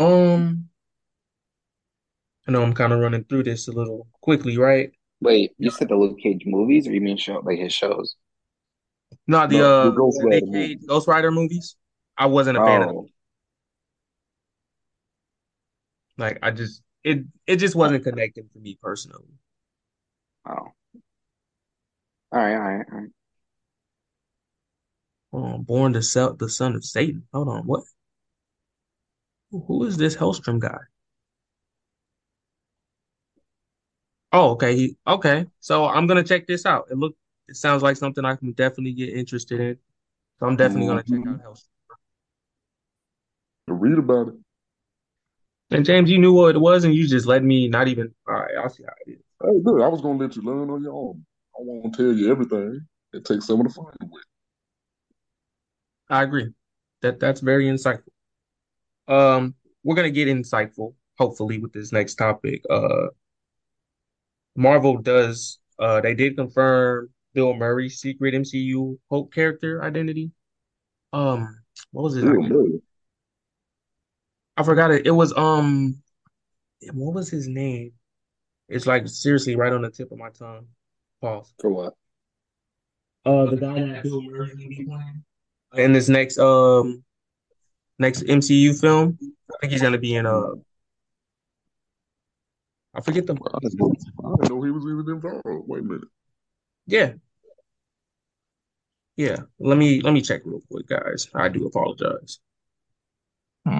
Um, 0.00 0.70
I 2.48 2.50
know 2.50 2.62
I'm 2.64 2.74
kind 2.74 2.92
of 2.92 2.98
running 2.98 3.22
through 3.22 3.44
this 3.44 3.68
a 3.68 3.72
little 3.72 4.08
quickly, 4.22 4.58
right? 4.58 4.90
Wait, 5.20 5.54
you 5.58 5.70
said 5.70 5.88
the 5.88 5.94
Luke 5.96 6.18
Cage 6.18 6.42
movies, 6.44 6.88
or 6.88 6.92
you 6.92 7.00
mean 7.00 7.16
show 7.18 7.38
like 7.38 7.58
his 7.60 7.72
shows? 7.72 8.16
No, 9.26 9.46
the 9.46 9.60
No, 9.60 9.72
the 9.82 9.90
uh 9.92 9.92
Ghost 9.92 10.22
Rider 10.22 10.46
Nick 10.46 10.46
Cage. 10.46 10.80
Ghost 10.86 11.06
Rider 11.08 11.30
movies. 11.30 11.76
I 12.16 12.26
wasn't 12.26 12.56
a 12.58 12.60
fan 12.60 12.82
of 12.82 12.88
them. 12.88 12.96
Oh, 12.96 13.08
Like 16.16 16.38
I 16.42 16.50
just 16.50 16.82
it 17.04 17.24
it 17.46 17.56
just 17.56 17.74
wasn't 17.76 18.04
connecting 18.04 18.48
for 18.52 18.58
me 18.58 18.78
personally. 18.82 19.38
oh. 20.46 20.52
All 20.54 20.74
right, 22.32 22.54
all 22.54 22.60
right, 22.60 22.86
all 22.92 22.98
right. 23.00 23.10
Um, 25.38 25.62
born 25.62 25.92
to 25.92 26.02
sell 26.02 26.34
the 26.34 26.48
son 26.48 26.74
of 26.74 26.84
Satan. 26.84 27.22
Hold 27.32 27.48
on, 27.48 27.62
what? 27.64 27.84
Who 29.50 29.84
is 29.84 29.96
this 29.96 30.16
Hellstrom 30.16 30.58
guy? 30.58 30.78
Oh, 34.32 34.50
okay. 34.50 34.76
He, 34.76 34.96
okay. 35.06 35.46
So 35.60 35.86
I'm 35.86 36.06
gonna 36.06 36.24
check 36.24 36.46
this 36.46 36.66
out. 36.66 36.88
It 36.90 36.98
look 36.98 37.14
It 37.48 37.56
sounds 37.56 37.82
like 37.82 37.96
something 37.96 38.24
I 38.24 38.34
can 38.34 38.52
definitely 38.52 38.92
get 38.92 39.10
interested 39.10 39.60
in. 39.60 39.78
So 40.40 40.46
I'm 40.46 40.56
definitely 40.56 40.88
gonna 40.88 41.04
check 41.04 41.20
out 41.26 41.40
Hellstrom. 41.40 41.68
Read 43.68 43.98
about 43.98 44.28
it. 44.28 44.34
And 45.70 45.84
James, 45.84 46.10
you 46.10 46.18
knew 46.18 46.32
what 46.32 46.56
it 46.56 46.58
was, 46.58 46.84
and 46.84 46.94
you 46.94 47.06
just 47.06 47.26
let 47.26 47.44
me 47.44 47.68
not 47.68 47.86
even. 47.88 48.12
All 48.26 48.34
right, 48.34 48.56
I'll 48.60 48.70
see 48.70 48.82
how 48.82 48.92
it 49.06 49.12
is. 49.12 49.18
Hey, 49.40 49.60
look, 49.62 49.80
I 49.80 49.88
was 49.88 50.00
gonna 50.00 50.18
let 50.18 50.34
you 50.34 50.42
learn 50.42 50.68
on 50.68 50.82
your 50.82 50.94
own. 50.94 51.24
I 51.54 51.60
won't 51.60 51.94
tell 51.94 52.12
you 52.12 52.30
everything. 52.30 52.80
It 53.12 53.24
takes 53.24 53.46
some 53.46 53.60
of 53.60 53.68
the 53.68 53.72
fun 53.72 53.86
away. 54.02 54.22
I 56.10 56.22
agree. 56.22 56.52
That 57.02 57.20
that's 57.20 57.40
very 57.40 57.66
insightful. 57.66 58.08
Um, 59.06 59.54
we're 59.84 59.96
gonna 59.96 60.10
get 60.10 60.28
insightful, 60.28 60.94
hopefully, 61.18 61.58
with 61.58 61.72
this 61.72 61.92
next 61.92 62.16
topic. 62.16 62.62
Uh, 62.68 63.08
Marvel 64.56 64.98
does. 64.98 65.58
Uh, 65.78 66.00
they 66.00 66.14
did 66.14 66.36
confirm 66.36 67.10
Bill 67.34 67.54
Murray's 67.54 68.00
secret 68.00 68.34
MCU 68.34 68.98
Hulk 69.08 69.32
character 69.32 69.82
identity. 69.82 70.32
Um, 71.12 71.60
what 71.92 72.02
was 72.02 72.16
it? 72.16 72.24
I, 72.24 72.80
I 74.60 74.64
forgot 74.64 74.90
it. 74.90 75.06
It 75.06 75.12
was 75.12 75.32
um, 75.36 76.02
what 76.92 77.14
was 77.14 77.30
his 77.30 77.48
name? 77.48 77.92
It's 78.68 78.86
like 78.86 79.08
seriously 79.08 79.56
right 79.56 79.72
on 79.72 79.82
the 79.82 79.90
tip 79.90 80.12
of 80.12 80.18
my 80.18 80.30
tongue. 80.30 80.66
Pause. 81.20 81.54
For 81.60 81.70
what? 81.70 81.94
Uh, 83.24 83.46
the 83.46 83.56
guy 83.56 83.80
that 83.80 84.02
Bill 84.02 84.22
Murray 84.22 84.48
gonna 84.48 84.68
be 84.68 84.84
playing 84.84 85.24
in 85.74 85.92
this 85.92 86.08
next 86.08 86.38
um 86.38 87.04
next 87.98 88.22
MCU 88.22 88.78
film. 88.78 89.18
I 89.22 89.54
think 89.60 89.72
he's 89.72 89.82
gonna 89.82 89.98
be 89.98 90.14
in 90.14 90.26
uh, 90.26 90.54
I 92.94 93.00
forget 93.00 93.26
the 93.26 93.34
I 93.34 93.58
didn't 93.60 93.78
know, 93.78 93.92
I 94.24 94.36
didn't 94.36 94.50
know 94.50 94.62
he 94.62 94.70
was 94.70 94.84
even 94.84 95.08
involved. 95.08 95.68
Wait 95.68 95.80
a 95.80 95.82
minute. 95.82 96.08
yeah 96.86 97.12
yeah. 99.18 99.38
Let 99.58 99.76
me 99.76 100.00
let 100.00 100.14
me 100.14 100.22
check 100.22 100.42
real 100.44 100.62
quick, 100.70 100.86
guys. 100.86 101.28
I 101.34 101.48
do 101.48 101.66
apologize. 101.66 102.38
Hmm. 103.66 103.78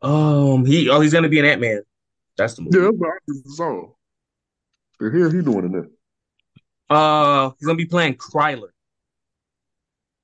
Um, 0.00 0.64
he 0.64 0.88
oh 0.88 1.00
he's 1.00 1.12
gonna 1.12 1.28
be 1.28 1.40
an 1.40 1.44
Ant-Man. 1.44 1.82
That's 2.38 2.54
the 2.54 2.62
movie. 2.62 2.78
Yeah, 2.78 2.84
that's 2.84 2.96
what 2.96 3.10
I 3.10 3.18
just 3.28 3.56
saw. 3.56 3.88
The 5.00 5.10
hell 5.10 5.30
he 5.30 5.42
doing 5.42 5.64
in 5.66 5.72
there? 5.72 5.88
Uh, 6.90 7.50
he's 7.58 7.66
gonna 7.66 7.76
be 7.76 7.86
playing 7.86 8.16
Krylar. 8.16 8.70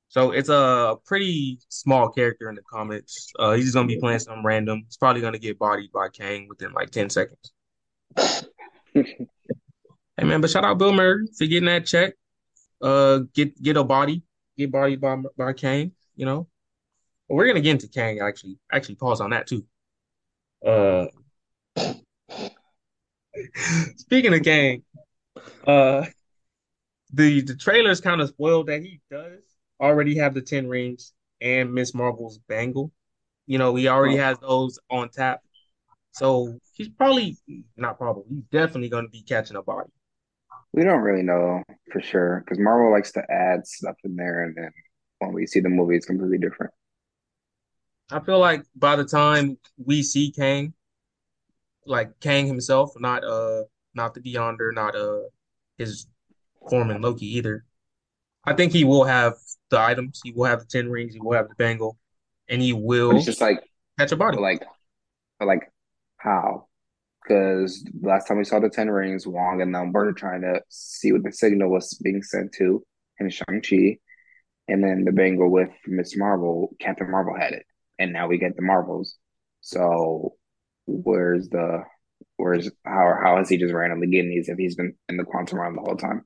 So 0.08 0.32
it's 0.32 0.48
a 0.48 0.96
pretty 1.06 1.60
small 1.68 2.10
character 2.10 2.48
in 2.48 2.56
the 2.56 2.62
comics. 2.62 3.28
Uh, 3.38 3.52
he's 3.52 3.66
just 3.66 3.74
gonna 3.74 3.86
be 3.86 4.00
playing 4.00 4.18
some 4.20 4.44
random. 4.44 4.82
He's 4.86 4.96
probably 4.96 5.22
gonna 5.22 5.38
get 5.38 5.58
bodied 5.58 5.92
by 5.92 6.08
Kang 6.08 6.48
within 6.48 6.72
like 6.72 6.90
10 6.90 7.10
seconds. 7.10 7.52
Hey 10.18 10.24
man, 10.24 10.40
but 10.40 10.48
shout 10.48 10.64
out 10.64 10.78
Bill 10.78 10.94
Murray 10.94 11.26
for 11.36 11.44
getting 11.44 11.66
that 11.66 11.84
check. 11.84 12.14
Uh, 12.80 13.20
get 13.34 13.60
get 13.62 13.76
a 13.76 13.84
body, 13.84 14.22
get 14.56 14.72
bodied 14.72 14.98
by 14.98 15.14
by 15.36 15.52
Kang. 15.52 15.92
You 16.14 16.24
know, 16.24 16.48
but 17.28 17.34
we're 17.34 17.46
gonna 17.46 17.60
get 17.60 17.72
into 17.72 17.88
Kang 17.88 18.20
actually. 18.20 18.58
Actually, 18.72 18.94
pause 18.94 19.20
on 19.20 19.30
that 19.30 19.46
too. 19.46 19.66
Uh, 20.66 21.08
speaking 23.96 24.32
of 24.32 24.42
Kang, 24.42 24.84
uh, 25.66 26.06
the 27.16 27.42
the 27.42 27.56
trailers 27.56 28.00
kind 28.02 28.22
of 28.22 28.30
spoiled 28.30 28.68
that 28.68 28.82
he 28.82 29.00
does 29.10 29.44
already 29.80 30.16
have 30.18 30.34
the 30.34 30.42
10 30.42 30.68
rings 30.68 31.14
and 31.40 31.74
Miss 31.74 31.94
Marvel's 31.94 32.38
bangle. 32.48 32.92
You 33.46 33.58
know, 33.58 33.74
he 33.76 33.88
already 33.88 34.16
Well, 34.16 34.18
has 34.18 34.38
those 34.40 34.78
on 34.90 35.10
tap. 35.10 35.42
So 36.12 36.60
he's 36.74 36.90
probably 36.90 37.38
not 37.76 37.98
probably, 37.98 38.24
he's 38.30 38.44
definitely 38.44 38.90
gonna 38.90 39.08
be 39.10 39.22
catching 39.22 39.56
a 39.56 39.62
body. 39.62 39.90
we 40.72 40.84
don't 40.84 41.00
really 41.00 41.22
know 41.22 41.62
for 41.92 42.00
sure 42.00 42.40
because 42.44 42.58
Marvel 42.58 42.92
likes 42.92 43.12
to 43.12 43.22
add 43.30 43.66
stuff 43.66 43.96
in 44.04 44.16
there, 44.16 44.44
and 44.44 44.54
then 44.56 44.70
when 45.20 45.32
we 45.32 45.46
see 45.46 45.60
the 45.60 45.68
movie, 45.68 45.96
it's 45.96 46.06
completely 46.06 46.38
different. 46.38 46.72
I 48.10 48.20
feel 48.20 48.38
like 48.40 48.62
by 48.74 48.96
the 48.96 49.04
time 49.04 49.58
we 49.76 50.02
see 50.02 50.30
Kang, 50.32 50.74
like 51.84 52.18
Kang 52.20 52.46
himself, 52.46 52.92
not 52.98 53.24
uh 53.24 53.64
not 53.94 54.14
the 54.14 54.20
Beyonder, 54.20 54.72
not 54.74 54.94
uh 54.96 55.22
his 55.78 56.06
foreman 56.68 57.02
Loki 57.02 57.26
either. 57.36 57.64
I 58.44 58.54
think 58.54 58.72
he 58.72 58.84
will 58.84 59.04
have 59.04 59.34
the 59.70 59.80
items. 59.80 60.20
He 60.22 60.32
will 60.32 60.44
have 60.44 60.60
the 60.60 60.66
10 60.66 60.88
rings, 60.88 61.14
he 61.14 61.20
will 61.20 61.36
have 61.36 61.48
the 61.48 61.54
bangle, 61.56 61.98
and 62.48 62.62
he 62.62 62.72
But 62.72 62.78
it's 62.78 62.86
will 62.86 63.20
just 63.22 63.40
like, 63.40 63.62
catch 63.98 64.12
a 64.12 64.16
body. 64.16 64.38
like, 64.38 64.62
like, 65.40 65.72
how? 66.18 66.68
Because 67.22 67.84
last 68.00 68.28
time 68.28 68.38
we 68.38 68.44
saw 68.44 68.60
the 68.60 68.70
Ten 68.70 68.88
Rings, 68.88 69.26
Wong 69.26 69.60
and 69.60 69.74
them 69.74 69.92
were 69.92 70.12
trying 70.12 70.42
to 70.42 70.60
see 70.68 71.10
what 71.12 71.24
the 71.24 71.32
signal 71.32 71.70
was 71.70 71.92
being 72.02 72.22
sent 72.22 72.52
to 72.58 72.84
and 73.18 73.32
Shang-Chi. 73.32 73.98
And 74.68 74.82
then 74.82 75.04
the 75.04 75.12
bangle 75.12 75.50
with 75.50 75.70
Miss 75.86 76.16
Marvel, 76.16 76.74
Captain 76.80 77.10
Marvel 77.10 77.36
had 77.36 77.52
it. 77.52 77.66
And 77.98 78.12
now 78.12 78.28
we 78.28 78.38
get 78.38 78.54
the 78.56 78.62
Marvels. 78.62 79.16
So 79.60 80.34
where's 80.86 81.48
the 81.48 81.82
where's 82.36 82.70
how 82.84 83.14
how 83.20 83.40
is 83.40 83.48
he 83.48 83.56
just 83.56 83.74
randomly 83.74 84.06
getting 84.06 84.30
these 84.30 84.48
if 84.48 84.58
he's 84.58 84.76
been 84.76 84.94
in 85.08 85.16
the 85.16 85.24
quantum 85.24 85.58
realm 85.60 85.74
the 85.74 85.82
whole 85.82 85.96
time? 85.96 86.24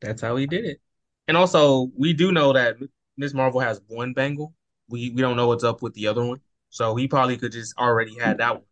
That's 0.00 0.22
how 0.22 0.36
he 0.36 0.46
did 0.46 0.64
it. 0.64 0.80
And 1.26 1.36
also, 1.36 1.90
we 1.96 2.12
do 2.12 2.32
know 2.32 2.52
that 2.52 2.76
Miss 3.16 3.34
Marvel 3.34 3.60
has 3.60 3.80
one 3.88 4.12
bangle. 4.12 4.54
We 4.88 5.10
we 5.10 5.20
don't 5.22 5.36
know 5.36 5.48
what's 5.48 5.64
up 5.64 5.82
with 5.82 5.94
the 5.94 6.06
other 6.06 6.24
one. 6.24 6.40
So 6.70 6.96
he 6.96 7.08
probably 7.08 7.36
could 7.36 7.52
just 7.52 7.76
already 7.78 8.16
had 8.18 8.38
that 8.38 8.54
one, 8.54 8.64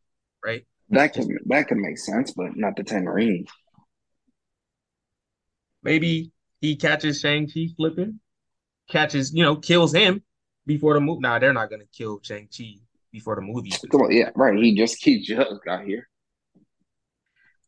right? 0.45 0.67
That 0.91 1.15
could 1.15 1.27
that 1.47 1.69
could 1.69 1.79
make 1.79 1.99
sense, 1.99 2.33
but 2.33 2.57
not 2.57 2.77
the 2.77 2.85
Ten 2.85 3.07
Rings. 3.07 3.49
maybe 5.83 6.33
he 6.61 6.77
catches 6.77 7.21
Shang-Chi 7.21 7.69
flipping, 7.77 8.21
catches, 8.89 9.33
you 9.33 9.43
know, 9.43 9.57
kills 9.57 9.95
him 9.95 10.23
before 10.67 10.95
the 10.95 11.01
movie. 11.01 11.21
Nah, 11.21 11.39
they're 11.39 11.53
not 11.53 11.71
gonna 11.71 11.85
kill 11.97 12.21
Shang-Chi 12.23 12.79
before 13.13 13.37
the 13.37 13.43
movie 13.43 13.73
Come 13.91 14.03
on, 14.03 14.13
yeah, 14.13 14.31
right. 14.35 14.59
He 14.59 14.75
just 14.75 15.03
he 15.03 15.21
just 15.23 15.65
got 15.65 15.85
here. 15.85 16.09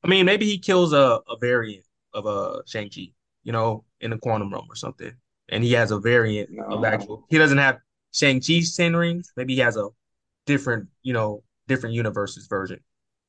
I 0.04 0.08
mean, 0.08 0.26
maybe 0.26 0.46
he 0.46 0.58
kills 0.58 0.92
a, 0.92 1.20
a 1.28 1.36
variant 1.40 1.84
of 2.12 2.26
a 2.26 2.62
Shang-Chi, 2.66 3.12
you 3.48 3.52
know, 3.52 3.82
in 4.02 4.10
the 4.10 4.18
quantum 4.18 4.52
realm 4.52 4.66
or 4.68 4.74
something. 4.76 5.10
And 5.48 5.64
he 5.64 5.72
has 5.72 5.90
a 5.90 5.98
variant 5.98 6.50
of 6.68 6.82
No, 6.82 6.84
actual. 6.84 7.24
He 7.30 7.38
doesn't 7.38 7.56
have 7.56 7.78
Shang-Chi's 8.12 8.76
10 8.76 8.94
rings. 8.94 9.32
Maybe 9.38 9.54
he 9.54 9.60
has 9.60 9.78
a 9.78 9.88
different, 10.44 10.88
you 11.02 11.14
know, 11.14 11.42
different 11.66 11.94
universes 11.94 12.46
version 12.46 12.80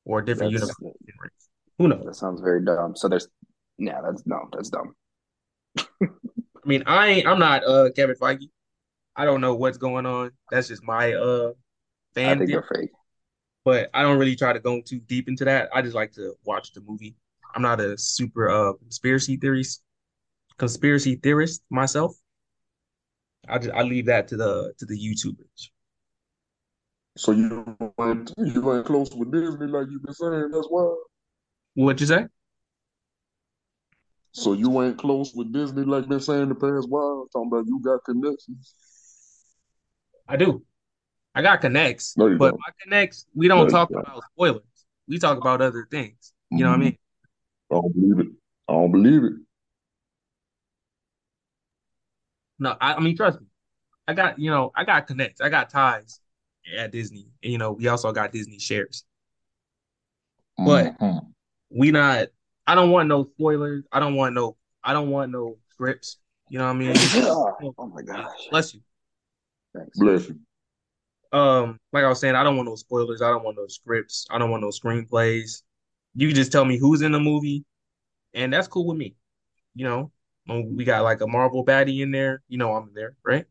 or 0.04 0.20
different 0.20 0.52
universe 0.52 0.76
that's 0.82 0.94
10 1.06 1.14
rings. 1.22 1.48
Who 1.78 1.88
knows? 1.88 2.04
that 2.04 2.16
sounds 2.16 2.42
very 2.42 2.62
dumb. 2.62 2.94
So 2.96 3.08
there's 3.08 3.28
yeah, 3.78 4.02
that's 4.02 4.26
no, 4.26 4.46
that's 4.52 4.68
dumb. 4.68 4.94
I 5.78 6.66
mean, 6.66 6.82
I 6.84 7.06
ain't, 7.08 7.26
I'm 7.26 7.38
not 7.38 7.64
uh 7.64 7.88
Kevin 7.96 8.14
Feige. 8.16 8.50
I 9.16 9.24
don't 9.24 9.40
know 9.40 9.54
what's 9.54 9.78
going 9.78 10.04
on. 10.04 10.32
That's 10.50 10.68
just 10.68 10.82
my 10.84 11.14
uh 11.14 11.52
I 12.24 12.34
fan 12.34 12.38
think 12.38 12.50
theory, 12.50 12.62
they're 12.70 12.80
fake. 12.82 12.90
but 13.64 13.90
I 13.94 14.02
don't 14.02 14.18
really 14.18 14.36
try 14.36 14.52
to 14.52 14.60
go 14.60 14.82
too 14.82 15.00
deep 15.00 15.28
into 15.28 15.44
that. 15.46 15.70
I 15.74 15.82
just 15.82 15.94
like 15.94 16.12
to 16.12 16.34
watch 16.44 16.72
the 16.74 16.82
movie. 16.82 17.16
I'm 17.54 17.62
not 17.62 17.80
a 17.80 17.96
super 17.98 18.50
uh 18.50 18.74
conspiracy 18.74 19.36
theories 19.38 19.80
conspiracy 20.60 21.16
theorist 21.16 21.62
myself. 21.70 22.14
I 23.48 23.58
just 23.58 23.74
I 23.74 23.82
leave 23.82 24.06
that 24.06 24.28
to 24.28 24.36
the 24.36 24.74
to 24.78 24.84
the 24.84 24.94
YouTubers. 24.94 25.70
So 27.16 27.32
you 27.32 27.64
ain't 28.00 28.32
you 28.36 28.74
ain't 28.74 28.86
close 28.86 29.10
with 29.14 29.32
Disney 29.32 29.66
like 29.66 29.86
you've 29.90 30.04
been 30.04 30.14
saying. 30.14 30.50
That's 30.52 30.66
why. 30.68 30.94
What'd 31.74 32.00
you 32.02 32.06
say? 32.06 32.26
So 34.32 34.52
you 34.52 34.82
ain't 34.82 34.98
close 34.98 35.34
with 35.34 35.50
Disney 35.52 35.84
like 35.84 36.08
been 36.08 36.20
saying 36.20 36.50
the 36.50 36.54
past 36.54 36.88
while. 36.88 37.26
Talking 37.32 37.48
about 37.48 37.66
you 37.66 37.80
got 37.82 38.04
connections. 38.04 38.74
I 40.28 40.36
do. 40.36 40.62
I 41.34 41.42
got 41.42 41.60
connects, 41.62 42.14
but 42.16 42.54
my 42.54 42.72
connects, 42.82 43.26
we 43.34 43.48
don't 43.48 43.70
talk 43.70 43.88
about 43.90 44.22
spoilers. 44.34 44.62
We 45.08 45.18
talk 45.18 45.38
about 45.38 45.62
other 45.62 45.86
things. 45.90 46.32
You 46.50 46.64
know 46.64 46.70
what 46.70 46.74
I 46.74 46.78
Mhm. 46.78 46.84
mean? 46.84 46.98
I 47.70 47.74
don't 47.76 47.94
believe 47.94 48.18
it. 48.26 48.32
I 48.68 48.72
don't 48.72 48.92
believe 48.92 49.24
it. 49.24 49.32
No, 52.60 52.76
I, 52.80 52.94
I 52.94 53.00
mean 53.00 53.16
trust 53.16 53.40
me. 53.40 53.46
I 54.06 54.12
got, 54.12 54.38
you 54.38 54.50
know, 54.50 54.70
I 54.76 54.84
got 54.84 55.06
connects. 55.06 55.40
I 55.40 55.48
got 55.48 55.70
ties 55.70 56.20
at 56.76 56.92
Disney. 56.92 57.26
And, 57.42 57.52
you 57.52 57.58
know, 57.58 57.72
we 57.72 57.88
also 57.88 58.12
got 58.12 58.32
Disney 58.32 58.58
shares. 58.58 59.04
But 60.58 60.98
Mhm. 60.98 61.32
we 61.70 61.90
not 61.90 62.28
I 62.66 62.74
don't 62.74 62.90
want 62.90 63.08
no 63.08 63.24
spoilers. 63.24 63.84
I 63.90 63.98
don't 63.98 64.14
want 64.14 64.34
no 64.34 64.56
I 64.84 64.92
don't 64.92 65.10
want 65.10 65.32
no 65.32 65.56
scripts. 65.70 66.18
You 66.48 66.58
know 66.58 66.66
what 66.66 66.76
I 66.76 66.78
mean? 66.78 66.96
oh 67.14 67.92
my 67.94 68.02
gosh. 68.02 68.48
Bless 68.50 68.74
you. 68.74 68.80
Thanks. 69.74 69.98
Bless 69.98 70.28
you. 70.28 70.38
Um, 71.32 71.78
like 71.92 72.04
I 72.04 72.08
was 72.08 72.18
saying, 72.18 72.34
I 72.34 72.42
don't 72.42 72.56
want 72.56 72.68
no 72.68 72.74
spoilers. 72.74 73.22
I 73.22 73.30
don't 73.30 73.44
want 73.44 73.56
no 73.56 73.68
scripts. 73.68 74.26
I 74.30 74.38
don't 74.38 74.50
want 74.50 74.62
no 74.62 74.68
screenplays. 74.68 75.62
You 76.14 76.26
can 76.26 76.34
just 76.34 76.50
tell 76.50 76.64
me 76.64 76.76
who's 76.76 77.02
in 77.02 77.12
the 77.12 77.20
movie, 77.20 77.64
and 78.34 78.52
that's 78.52 78.66
cool 78.66 78.86
with 78.86 78.96
me. 78.96 79.14
You 79.76 79.84
know, 79.84 79.98
when 79.98 80.10
we 80.58 80.84
got 80.84 81.02
like 81.02 81.20
a 81.20 81.26
Marvel 81.26 81.64
baddie 81.64 82.00
in 82.00 82.10
there. 82.10 82.42
You 82.48 82.58
know, 82.58 82.74
I'm 82.74 82.90
there, 82.94 83.16
right? 83.24 83.44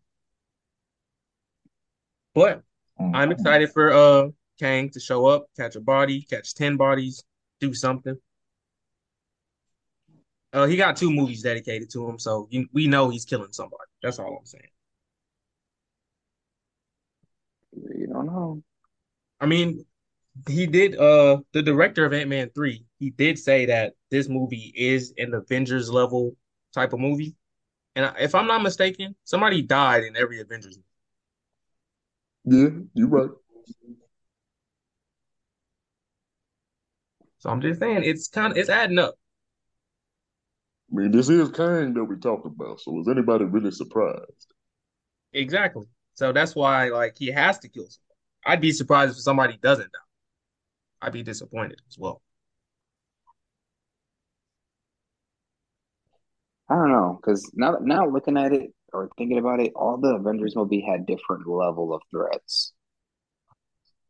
But 2.34 2.64
I'm 3.00 3.30
Mhm. 3.30 3.32
excited 3.32 3.72
for 3.72 3.92
uh 3.92 4.30
Kang 4.60 4.90
to 4.92 5.00
show 5.00 5.26
up, 5.26 5.46
catch 5.56 5.76
a 5.76 5.82
body, 5.82 6.22
catch 6.22 6.54
10 6.54 6.76
bodies, 6.76 7.24
do 7.60 7.74
something. 7.74 8.18
Uh, 10.52 10.66
he 10.66 10.76
got 10.76 10.98
two 10.98 11.12
movies 11.12 11.44
dedicated 11.44 11.90
to 11.92 12.10
him, 12.10 12.18
so 12.18 12.48
you, 12.50 12.68
we 12.74 12.88
know 12.88 13.10
he's 13.10 13.24
killing 13.24 13.54
somebody. 13.54 13.84
That's 14.02 14.20
all 14.20 14.38
I'm 14.40 14.46
saying. 14.46 14.64
You 17.72 18.08
don't 18.08 18.26
know. 18.26 18.64
I 19.40 19.46
mean, 19.46 19.86
he 20.48 20.66
did. 20.66 20.98
Uh, 20.98 21.42
the 21.54 21.62
director 21.62 22.06
of 22.06 22.14
Ant 22.14 22.30
Man 22.30 22.50
three, 22.50 22.84
he 22.98 23.12
did 23.12 23.38
say 23.38 23.66
that 23.68 23.94
this 24.10 24.28
movie 24.28 24.74
is 24.76 25.14
an 25.18 25.34
Avengers 25.34 25.90
level 25.90 26.36
type 26.74 26.94
of 26.94 27.00
movie, 27.00 27.36
and 27.96 28.14
if 28.20 28.36
I'm 28.36 28.48
not 28.48 28.62
mistaken, 28.62 29.16
somebody 29.24 29.62
died 29.62 30.04
in 30.04 30.16
every 30.16 30.40
Avengers. 30.40 30.78
Movie. 32.46 32.74
Yeah, 32.74 32.80
you're 32.94 33.08
right. 33.08 33.30
So 37.40 37.50
I'm 37.50 37.62
just 37.62 37.80
saying 37.80 38.04
it's 38.04 38.28
kind 38.28 38.52
of 38.52 38.58
it's 38.58 38.70
adding 38.70 39.00
up. 39.00 39.16
I 40.92 40.96
mean, 40.96 41.12
this 41.12 41.30
is 41.30 41.50
Kang 41.52 41.94
that 41.94 42.04
we 42.04 42.18
talked 42.18 42.46
about. 42.46 42.82
So 42.82 43.00
is 43.00 43.08
anybody 43.08 43.46
really 43.46 43.72
surprised? 43.72 44.54
Exactly. 45.34 45.86
So 46.16 46.34
that's 46.34 46.56
why 46.56 46.90
like 46.90 47.16
he 47.18 47.28
has 47.28 47.60
to 47.60 47.70
kill 47.70 47.86
somebody. 47.86 48.06
I'd 48.46 48.62
be 48.62 48.72
surprised 48.72 49.18
if 49.18 49.22
somebody 49.22 49.58
doesn't 49.62 49.92
die. 49.92 50.00
I'd 51.02 51.14
be 51.14 51.24
disappointed 51.24 51.82
as 51.88 51.98
well. 51.98 52.22
I 56.70 56.76
don't 56.76 56.92
know 56.92 57.20
because 57.20 57.50
now 57.56 57.78
now 57.82 58.08
looking 58.08 58.38
at 58.38 58.54
it 58.54 58.72
or 58.94 59.10
thinking 59.18 59.40
about 59.40 59.60
it, 59.60 59.74
all 59.76 59.98
the 59.98 60.16
Avengers 60.16 60.56
movie 60.56 60.82
had 60.82 61.06
different 61.06 61.48
level 61.48 61.94
of 61.94 62.02
threats. 62.12 62.74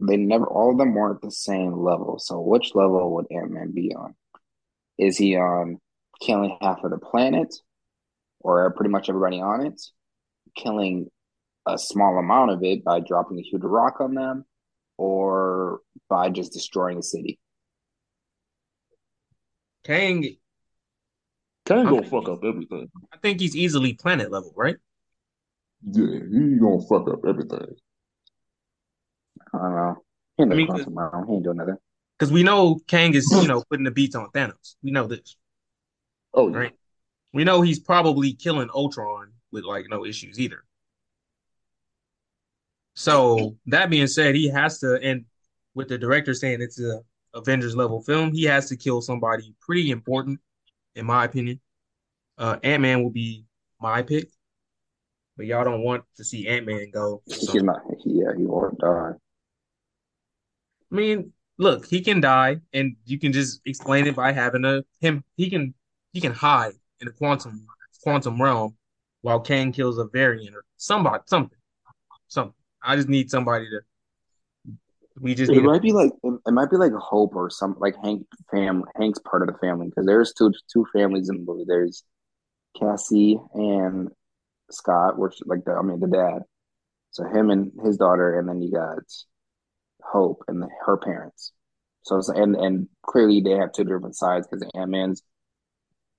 They 0.02 0.18
never 0.18 0.46
all 0.46 0.72
of 0.72 0.78
them 0.78 0.94
weren't 0.94 1.22
the 1.22 1.32
same 1.32 1.74
level. 1.74 2.20
So 2.20 2.40
which 2.40 2.76
level 2.76 3.16
would 3.16 3.28
Ant 3.32 3.52
Man 3.52 3.72
be 3.74 3.94
on? 3.96 4.16
Is 4.98 5.18
he 5.18 5.36
on 5.38 5.80
killing 6.22 6.58
half 6.62 6.84
of 6.84 6.92
the 6.92 6.98
planet, 6.98 7.54
or 8.42 8.72
pretty 8.74 8.90
much 8.90 9.10
everybody 9.10 9.40
on 9.40 9.66
it, 9.66 9.82
killing 10.56 11.08
a 11.66 11.78
small 11.78 12.18
amount 12.18 12.52
of 12.52 12.64
it 12.64 12.84
by 12.84 13.00
dropping 13.00 13.40
a 13.40 13.44
huge 13.44 13.64
rock 13.64 14.02
on 14.02 14.16
them, 14.16 14.46
or 14.98 15.80
by 16.10 16.30
just 16.30 16.52
destroying 16.52 16.98
a 16.98 17.04
city? 17.04 17.40
Kang, 19.86 20.36
Kang 21.70 21.86
I 21.86 21.90
gonna 21.90 22.02
think 22.02 22.12
fuck 22.12 22.28
he's 22.28 22.30
up 22.30 22.44
everything. 22.44 22.92
I 23.14 23.18
think 23.18 23.40
he's 23.40 23.56
easily 23.56 23.94
planet 23.94 24.32
level, 24.32 24.54
right? 24.58 24.78
Yeah, 25.92 26.20
he 26.32 26.58
gonna 26.60 26.82
fuck 26.82 27.10
up 27.10 27.26
everything. 27.28 27.76
I 29.54 29.58
don't 29.58 29.76
know. 29.76 30.04
He 30.38 30.44
ain't 30.44 30.54
I 30.54 30.56
mean, 30.56 30.68
quantum. 30.68 31.28
He 31.28 31.34
ain't 31.36 31.44
doing 31.44 31.58
nothing. 31.58 31.78
because 32.18 32.32
we 32.32 32.44
know 32.44 32.80
Kang 32.88 33.14
is 33.14 33.32
you 33.32 33.48
know 33.48 33.64
putting 33.70 33.86
the 33.86 33.92
beats 33.92 34.16
on 34.16 34.30
Thanos. 34.32 34.76
We 34.84 34.92
know 34.92 35.08
this, 35.08 35.38
Oh 36.34 36.50
yeah. 36.50 36.58
right? 36.58 36.74
We 37.34 37.44
know 37.44 37.62
he's 37.62 37.80
probably 37.80 38.34
killing 38.34 38.70
Ultron 38.74 39.34
with 39.52 39.64
like 39.64 39.86
no 39.90 40.06
issues 40.06 40.40
either. 40.40 40.64
So 42.96 43.58
that 43.68 43.90
being 43.90 44.08
said, 44.08 44.36
he 44.36 44.50
has 44.50 44.80
to, 44.80 45.00
and 45.02 45.26
with 45.74 45.88
the 45.88 45.98
director 45.98 46.34
saying 46.34 46.62
it's 46.62 46.80
a 46.82 47.02
Avengers 47.34 47.76
level 47.76 48.02
film, 48.02 48.34
he 48.34 48.44
has 48.44 48.68
to 48.70 48.76
kill 48.78 49.02
somebody 49.02 49.56
pretty 49.62 49.92
important, 49.92 50.40
in 50.96 51.06
my 51.06 51.26
opinion. 51.26 51.60
Uh, 52.38 52.58
Ant 52.64 52.82
Man 52.82 53.04
will 53.04 53.10
be 53.10 53.46
my 53.82 54.02
pick, 54.02 54.30
but 55.36 55.46
y'all 55.46 55.64
don't 55.64 55.84
want 55.84 56.04
to 56.18 56.24
see 56.24 56.48
Ant 56.48 56.66
Man 56.66 56.90
go. 56.92 57.22
So 57.28 57.54
He's 57.54 57.64
not. 57.64 57.82
Yeah, 58.06 58.32
he 58.38 58.46
won't 58.46 58.78
die. 58.80 59.12
I 60.92 60.96
mean, 60.96 61.34
look, 61.58 61.86
he 61.86 62.02
can 62.02 62.22
die, 62.22 62.58
and 62.74 62.96
you 63.06 63.20
can 63.20 63.34
just 63.34 63.62
explain 63.66 64.08
it 64.08 64.16
by 64.16 64.32
having 64.32 64.66
a 64.66 64.84
him. 65.00 65.24
He 65.36 65.50
can 65.50 65.74
he 66.14 66.22
can 66.22 66.34
hide 66.34 66.74
in 67.00 67.08
the 67.08 67.12
quantum 67.12 67.68
quantum 68.02 68.42
realm 68.42 68.76
while 69.22 69.40
Kang 69.40 69.72
kills 69.72 69.98
a 69.98 70.06
variant 70.06 70.56
or 70.56 70.64
somebody 70.78 71.24
something 71.28 71.58
something. 72.28 72.54
I 72.82 72.96
just 72.96 73.10
need 73.10 73.30
somebody 73.30 73.66
to. 73.66 73.82
We 75.20 75.36
just 75.36 75.52
It 75.52 75.62
need 75.62 75.72
to. 75.72 75.72
might 75.72 75.82
be 75.82 75.92
like 75.92 76.12
it, 76.24 76.52
might 76.52 76.70
be 76.70 76.78
like 76.78 76.94
Hope 76.94 77.36
or 77.36 77.50
some 77.50 77.76
like 77.80 77.96
Hank 78.04 78.26
fam 78.52 78.84
Hank's 78.98 79.20
part 79.20 79.42
of 79.42 79.48
the 79.54 79.58
family 79.60 79.88
because 79.88 80.06
there's 80.06 80.34
two 80.34 80.54
two 80.72 80.86
families 80.94 81.30
in 81.30 81.38
the 81.38 81.44
movie. 81.44 81.66
There's 81.68 82.04
Cassie 82.80 83.40
and 83.54 84.10
Scott, 84.72 85.20
which 85.20 85.36
like 85.46 85.66
the 85.66 85.74
I 85.74 85.82
mean 85.84 86.00
the 86.02 86.08
dad. 86.08 86.44
So 87.12 87.26
him 87.26 87.50
and 87.52 87.72
his 87.84 87.98
daughter, 87.98 88.40
and 88.40 88.50
then 88.50 88.62
you 88.62 88.72
got 88.72 89.00
Hope 90.04 90.44
and 90.48 90.62
the, 90.64 90.70
her 90.86 90.98
parents. 90.98 91.52
So 92.04 92.18
it's, 92.18 92.30
and 92.30 92.56
and 92.56 92.88
clearly 93.06 93.42
they 93.42 93.52
have 93.52 93.72
two 93.74 93.84
different 93.84 94.16
sides 94.16 94.48
because 94.48 94.68
Ant 94.76 94.92
Man's 94.92 95.24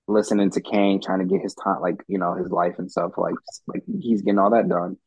listening 0.07 0.49
to 0.51 0.61
Kang, 0.61 1.01
trying 1.01 1.19
to 1.19 1.25
get 1.25 1.41
his 1.41 1.55
time, 1.55 1.81
like 1.81 2.03
you 2.07 2.17
know 2.19 2.35
his 2.35 2.51
life 2.51 2.75
and 2.79 2.91
stuff. 2.91 3.13
Like 3.17 3.35
like 3.67 3.83
he's 3.99 4.21
getting 4.21 4.39
all 4.39 4.51
that 4.51 4.69
done, 4.69 4.97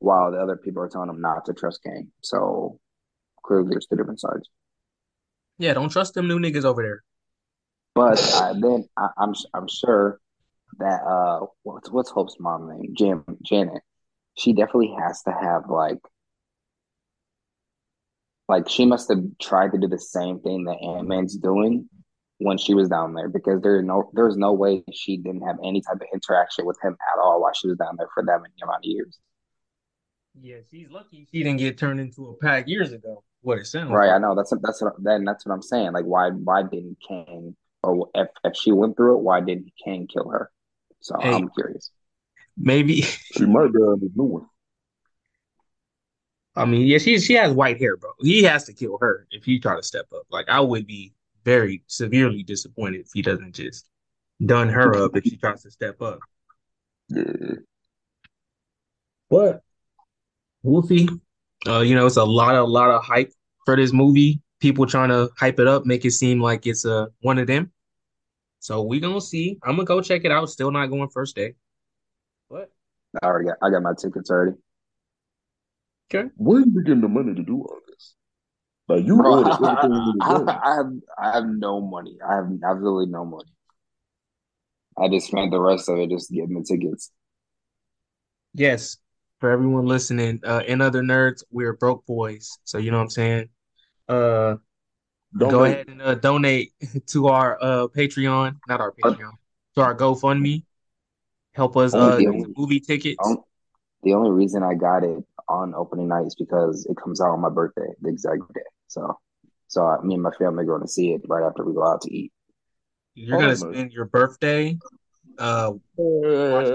while 0.00 0.30
the 0.32 0.38
other 0.38 0.56
people 0.56 0.82
are 0.82 0.88
telling 0.88 1.10
him 1.10 1.20
not 1.20 1.46
to 1.46 1.54
trust 1.54 1.82
Kang. 1.82 2.10
So 2.22 2.78
clearly 3.44 3.68
there's 3.70 3.86
two 3.86 3.96
different 3.96 4.20
sides. 4.20 4.48
Yeah, 5.58 5.74
don't 5.74 5.90
trust 5.90 6.14
them 6.14 6.28
new 6.28 6.38
niggas 6.38 6.64
over 6.64 6.82
there. 6.82 7.02
But 7.94 8.20
uh, 8.34 8.52
then 8.54 8.88
I, 8.96 9.08
I'm 9.18 9.34
I'm 9.54 9.66
sure 9.68 10.20
that 10.78 11.02
uh 11.02 11.46
what's 11.62 11.90
what's 11.90 12.10
Hope's 12.10 12.36
mom 12.38 12.68
name? 12.68 12.94
Jim 12.96 13.24
Janet. 13.42 13.82
She 14.36 14.52
definitely 14.52 14.94
has 15.00 15.22
to 15.22 15.32
have 15.32 15.68
like 15.68 15.98
like 18.48 18.68
she 18.68 18.86
must 18.86 19.08
have 19.08 19.22
tried 19.40 19.72
to 19.72 19.78
do 19.78 19.88
the 19.88 19.98
same 19.98 20.40
thing 20.40 20.64
that 20.64 20.78
Ant 20.82 21.08
Man's 21.08 21.36
doing 21.36 21.88
when 22.38 22.56
she 22.56 22.72
was 22.72 22.88
down 22.88 23.14
there 23.14 23.28
because 23.28 23.60
there's 23.62 23.84
no 23.84 24.10
there's 24.14 24.36
no 24.36 24.52
way 24.52 24.84
she 24.92 25.16
didn't 25.16 25.42
have 25.42 25.56
any 25.64 25.80
type 25.80 25.96
of 25.96 26.06
interaction 26.14 26.66
with 26.66 26.78
him 26.82 26.96
at 27.12 27.20
all 27.20 27.42
while 27.42 27.52
she 27.52 27.68
was 27.68 27.76
down 27.78 27.96
there 27.98 28.08
for 28.14 28.24
that 28.24 28.40
many 28.40 28.54
amount 28.62 28.78
of 28.78 28.84
years. 28.84 29.18
Yeah, 30.40 30.58
she's 30.70 30.88
lucky 30.88 31.26
she 31.32 31.42
didn't 31.42 31.58
get 31.58 31.78
turned 31.78 31.98
into 31.98 32.28
a 32.28 32.36
pack 32.36 32.68
years 32.68 32.92
ago. 32.92 33.24
What 33.42 33.58
it 33.58 33.66
sounds 33.66 33.90
Right, 33.90 34.10
I 34.10 34.18
know 34.18 34.34
that's 34.34 34.52
that's 34.62 34.82
what 34.82 34.94
then 35.02 35.24
that's 35.24 35.46
what 35.46 35.54
I'm 35.54 35.62
saying. 35.62 35.92
Like 35.92 36.04
why 36.04 36.30
why 36.30 36.62
didn't 36.62 36.98
Kang 37.06 37.56
or 37.82 38.08
if 38.14 38.28
if 38.44 38.56
she 38.56 38.72
went 38.72 38.96
through 38.96 39.18
it, 39.18 39.22
why 39.22 39.40
didn't 39.40 39.72
Kang 39.82 40.06
kill 40.06 40.28
her? 40.30 40.50
So 41.00 41.16
Hey, 41.20 41.32
I'm 41.34 41.48
curious. 41.50 41.90
maybe. 42.56 43.02
She 43.32 43.44
might 43.46 43.72
die 43.72 43.92
in 43.94 44.00
the 44.00 44.10
new 44.14 44.24
one. 44.24 44.46
I 46.56 46.64
mean, 46.64 46.86
yeah, 46.86 46.98
she 46.98 47.20
she 47.20 47.34
has 47.34 47.52
white 47.52 47.78
hair, 47.78 47.96
bro. 47.96 48.10
He 48.18 48.42
has 48.42 48.64
to 48.64 48.72
kill 48.72 48.98
her 49.00 49.28
if 49.30 49.44
he 49.44 49.60
try 49.60 49.76
to 49.76 49.82
step 49.82 50.06
up. 50.12 50.24
Like 50.30 50.48
I 50.48 50.60
would 50.60 50.86
be 50.86 51.14
very 51.44 51.84
severely 51.86 52.42
disappointed 52.42 53.02
if 53.02 53.10
he 53.14 53.22
doesn't 53.22 53.54
just 53.54 53.88
done 54.44 54.68
her 54.68 54.96
up 54.96 55.16
if 55.16 55.24
she 55.24 55.36
tries 55.36 55.62
to 55.62 55.70
step 55.70 56.02
up. 56.02 56.20
Yeah. 57.10 57.54
But 59.30 59.62
we'll 60.62 60.82
see. 60.82 61.08
Uh, 61.68 61.80
you 61.80 61.94
know, 61.94 62.06
it's 62.06 62.16
a 62.16 62.24
lot 62.24 62.54
of 62.54 62.68
lot 62.68 62.90
of 62.90 63.04
hype 63.04 63.32
for 63.64 63.76
this 63.76 63.92
movie. 63.92 64.40
People 64.60 64.86
trying 64.86 65.10
to 65.10 65.30
hype 65.36 65.60
it 65.60 65.68
up, 65.68 65.86
make 65.86 66.04
it 66.04 66.12
seem 66.12 66.40
like 66.40 66.66
it's 66.66 66.84
uh 66.84 67.06
one 67.20 67.38
of 67.38 67.46
them. 67.46 67.70
So 68.60 68.82
we 68.82 69.00
gonna 69.00 69.20
see. 69.20 69.58
I'm 69.62 69.76
gonna 69.76 69.84
go 69.84 70.00
check 70.00 70.24
it 70.24 70.32
out. 70.32 70.48
Still 70.50 70.70
not 70.70 70.86
going 70.86 71.08
first 71.10 71.36
day. 71.36 71.54
But 72.50 72.70
I 73.22 73.26
already 73.26 73.48
got 73.48 73.58
I 73.62 73.70
got 73.70 73.82
my 73.82 73.92
tickets 73.98 74.30
already. 74.30 74.56
okay. 76.10 76.28
Where 76.36 76.60
you 76.60 76.82
getting 76.84 77.00
the 77.00 77.08
money 77.08 77.34
to 77.34 77.42
do 77.42 77.58
all 77.60 77.80
this? 77.88 78.14
Like 78.88 79.04
you 79.04 79.16
Bro, 79.16 79.34
ordered 79.34 79.52
I, 79.62 79.86
everything 79.86 79.92
in 79.92 80.14
I. 80.20 80.60
I 80.62 80.74
have 80.76 80.92
I 81.18 81.32
have 81.32 81.46
no 81.46 81.80
money. 81.80 82.18
I 82.26 82.36
have 82.36 82.50
absolutely 82.64 83.06
no 83.12 83.24
money. 83.24 83.50
I 84.98 85.08
just 85.08 85.28
spent 85.28 85.50
the 85.50 85.60
rest 85.60 85.88
of 85.88 85.98
it 85.98 86.10
just 86.10 86.30
getting 86.30 86.54
the 86.54 86.62
tickets. 86.62 87.10
Yes, 88.54 88.98
for 89.40 89.50
everyone 89.50 89.86
listening, 89.86 90.40
uh, 90.44 90.62
and 90.66 90.82
other 90.82 91.02
nerds, 91.02 91.44
we're 91.50 91.74
broke 91.74 92.06
boys. 92.06 92.58
So 92.64 92.78
you 92.78 92.90
know 92.90 92.98
what 92.98 93.04
I'm 93.04 93.10
saying? 93.10 93.48
Uh, 94.08 94.56
go 95.46 95.64
ahead 95.64 95.88
and 95.88 96.02
uh, 96.02 96.14
donate 96.16 96.72
to 97.08 97.28
our 97.28 97.58
uh 97.62 97.88
Patreon, 97.88 98.58
not 98.68 98.80
our 98.80 98.92
But 99.02 99.18
Patreon, 99.18 99.32
to 99.76 99.82
our 99.82 99.94
GoFundMe. 99.96 100.64
Help 101.54 101.76
us 101.76 101.96
uh 101.96 102.22
only 102.26 102.46
movie 102.56 102.80
tickets. 102.80 103.18
on, 103.20 103.44
the 104.02 104.14
only 104.14 104.30
reason 104.30 104.62
I 104.62 104.74
got 104.74 105.04
it 105.04 105.24
on 105.48 105.74
opening 105.74 106.08
night 106.08 106.26
is 106.26 106.36
because 106.36 106.86
it 106.86 106.96
comes 106.96 107.20
out 107.20 107.30
on 107.30 107.40
my 107.40 107.50
birthday, 107.50 107.88
the 108.00 108.10
exact 108.10 108.42
day. 108.54 108.60
So 108.88 109.18
so 109.68 109.86
I, 109.86 110.02
me 110.02 110.14
and 110.14 110.22
my 110.22 110.32
family 110.32 110.64
are 110.64 110.66
going 110.66 110.82
to 110.82 110.88
see 110.88 111.12
it 111.12 111.22
right 111.28 111.44
after 111.46 111.64
we 111.64 111.74
go 111.74 111.84
out 111.86 112.02
to 112.02 112.14
eat. 112.14 112.32
You're 113.14 113.36
Oh, 113.36 113.40
gonna 113.40 113.56
spend 113.56 113.92
your 113.92 114.04
birthday 114.06 114.78
uh 115.38 115.72
watching 115.98 116.74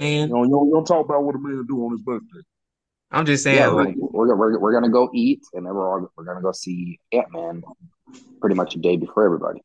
You 0.00 0.26
don't, 0.28 0.44
you 0.44 0.50
don't, 0.50 0.66
you 0.66 0.72
don't 0.74 0.86
talk 0.86 1.04
about 1.04 1.22
what 1.24 1.34
a 1.34 1.38
man 1.38 1.64
do 1.66 1.84
on 1.84 1.92
his 1.92 2.02
birthday. 2.02 2.40
I'm 3.10 3.24
just 3.24 3.42
saying, 3.44 3.74
we're 3.74 3.84
like, 3.84 3.94
we're 3.96 4.34
we're, 4.36 4.58
we're 4.58 4.72
gonna 4.72 4.90
go 4.90 5.10
eat, 5.14 5.40
and 5.54 5.64
then 5.64 5.74
we're 5.74 5.88
all, 5.88 6.10
we're 6.16 6.24
gonna 6.24 6.42
go 6.42 6.52
see 6.52 7.00
Ant 7.12 7.32
Man 7.32 7.62
pretty 8.40 8.54
much 8.54 8.76
a 8.76 8.78
day 8.78 8.96
before 8.96 9.24
everybody. 9.24 9.62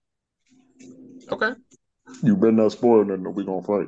okay, 1.31 1.53
You 2.21 2.35
better 2.35 2.51
not 2.53 2.71
spoil 2.71 3.03
nothing 3.03 3.25
or 3.25 3.31
we 3.31 3.43
gonna 3.43 3.61
fight. 3.63 3.87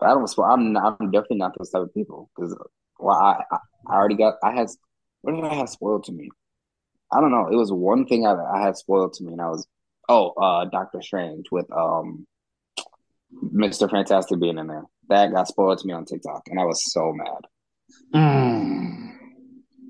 But 0.00 0.08
I 0.08 0.14
don't. 0.14 0.24
spo- 0.24 0.50
I'm 0.50 0.76
I'm 0.76 1.10
definitely 1.10 1.38
not 1.38 1.52
those 1.58 1.70
type 1.70 1.82
of 1.82 1.94
people 1.94 2.30
because 2.34 2.56
well, 2.98 3.16
I, 3.16 3.42
I 3.50 3.58
I 3.88 3.94
already 3.94 4.16
got 4.16 4.34
I 4.42 4.52
had 4.52 4.68
what 5.20 5.34
did 5.34 5.44
I 5.44 5.54
have 5.54 5.68
spoiled 5.68 6.04
to 6.04 6.12
me? 6.12 6.30
I 7.12 7.20
don't 7.20 7.30
know. 7.30 7.48
It 7.52 7.56
was 7.56 7.70
one 7.72 8.06
thing 8.06 8.26
I 8.26 8.32
I 8.34 8.62
had 8.62 8.76
spoiled 8.76 9.12
to 9.14 9.24
me, 9.24 9.32
and 9.32 9.40
I 9.42 9.48
was 9.48 9.66
oh 10.08 10.30
uh 10.30 10.64
Doctor 10.64 11.02
Strange 11.02 11.46
with 11.52 11.70
um 11.72 12.26
Mr. 13.42 13.90
Fantastic 13.90 14.38
being 14.40 14.58
in 14.58 14.66
there. 14.66 14.84
That 15.08 15.32
got 15.32 15.48
spoiled 15.48 15.78
to 15.78 15.86
me 15.86 15.92
on 15.92 16.04
TikTok, 16.04 16.42
and 16.48 16.58
I 16.60 16.64
was 16.64 16.82
so 16.92 17.12
mad. 17.12 17.42
Mm. 18.14 19.12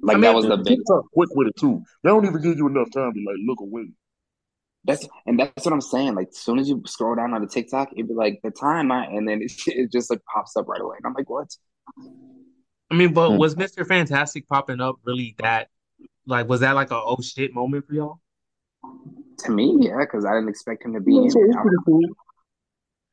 Like 0.02 0.16
I 0.16 0.20
that 0.20 0.34
was 0.34 0.46
the 0.46 0.56
big. 0.56 0.78
TikTok 0.78 1.04
quick 1.12 1.28
with 1.34 1.48
it 1.48 1.56
too. 1.56 1.82
They 2.02 2.10
don't 2.10 2.24
even 2.26 2.40
give 2.42 2.56
you 2.58 2.66
enough 2.68 2.90
time 2.92 3.12
to 3.12 3.20
like 3.20 3.36
look 3.46 3.60
away. 3.60 3.90
That's 4.84 5.06
and 5.26 5.38
that's 5.38 5.64
what 5.64 5.72
I'm 5.72 5.80
saying. 5.80 6.14
Like, 6.16 6.28
as 6.28 6.38
soon 6.38 6.58
as 6.58 6.68
you 6.68 6.82
scroll 6.86 7.14
down 7.14 7.34
on 7.34 7.40
the 7.40 7.46
TikTok, 7.46 7.92
it'd 7.92 8.08
be 8.08 8.14
like 8.14 8.40
the 8.42 8.50
time, 8.50 8.90
I, 8.90 9.04
and 9.06 9.28
then 9.28 9.42
it, 9.42 9.52
it 9.66 9.92
just 9.92 10.10
like 10.10 10.20
pops 10.24 10.56
up 10.56 10.66
right 10.68 10.80
away, 10.80 10.96
and 10.98 11.06
I'm 11.06 11.14
like, 11.14 11.30
what? 11.30 11.48
I 12.90 12.94
mean, 12.94 13.12
but 13.14 13.30
Mm. 13.30 13.38
was 13.38 13.54
Mr. 13.54 13.86
Fantastic 13.86 14.48
popping 14.48 14.80
up 14.80 14.96
really 15.04 15.34
that 15.38 15.68
like 16.26 16.48
was 16.48 16.60
that 16.60 16.72
like 16.74 16.90
a 16.90 16.96
oh 16.96 17.18
shit 17.22 17.54
moment 17.54 17.86
for 17.86 17.94
y'all? 17.94 18.20
To 19.44 19.50
me, 19.52 19.76
yeah, 19.80 19.98
because 20.00 20.24
I 20.24 20.34
didn't 20.34 20.48
expect 20.48 20.84
him 20.84 20.94
to 20.94 21.00
be 21.00 21.14
Yeah, 21.14 21.22
in 21.22 21.30
so 21.30 21.40
it. 21.40 21.46
it's 21.48 21.56
I- 21.56 21.62
pretty 21.62 21.76
cool. 21.86 22.00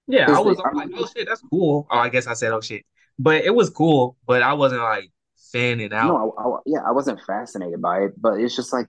Yeah, 0.10 0.36
I 0.36 0.40
was 0.40 0.58
they- 0.58 0.64
like, 0.64 0.90
oh 0.96 1.08
shit, 1.16 1.28
that's 1.28 1.42
cool. 1.50 1.88
Oh, 1.90 1.98
I 1.98 2.10
guess 2.10 2.28
I 2.28 2.34
said 2.34 2.52
oh 2.52 2.62
shit. 2.62 2.84
But 3.18 3.44
it 3.44 3.54
was 3.54 3.70
cool, 3.70 4.18
but 4.26 4.42
I 4.42 4.54
wasn't 4.54 4.82
like 4.82 5.12
fanning 5.52 5.94
out. 5.94 6.08
No, 6.08 6.36
I, 6.38 6.42
I, 6.42 6.60
yeah, 6.66 6.80
I 6.88 6.92
wasn't 6.92 7.20
fascinated 7.28 7.82
by 7.82 8.00
it, 8.00 8.12
but 8.20 8.40
it's 8.40 8.56
just 8.56 8.74
like 8.74 8.88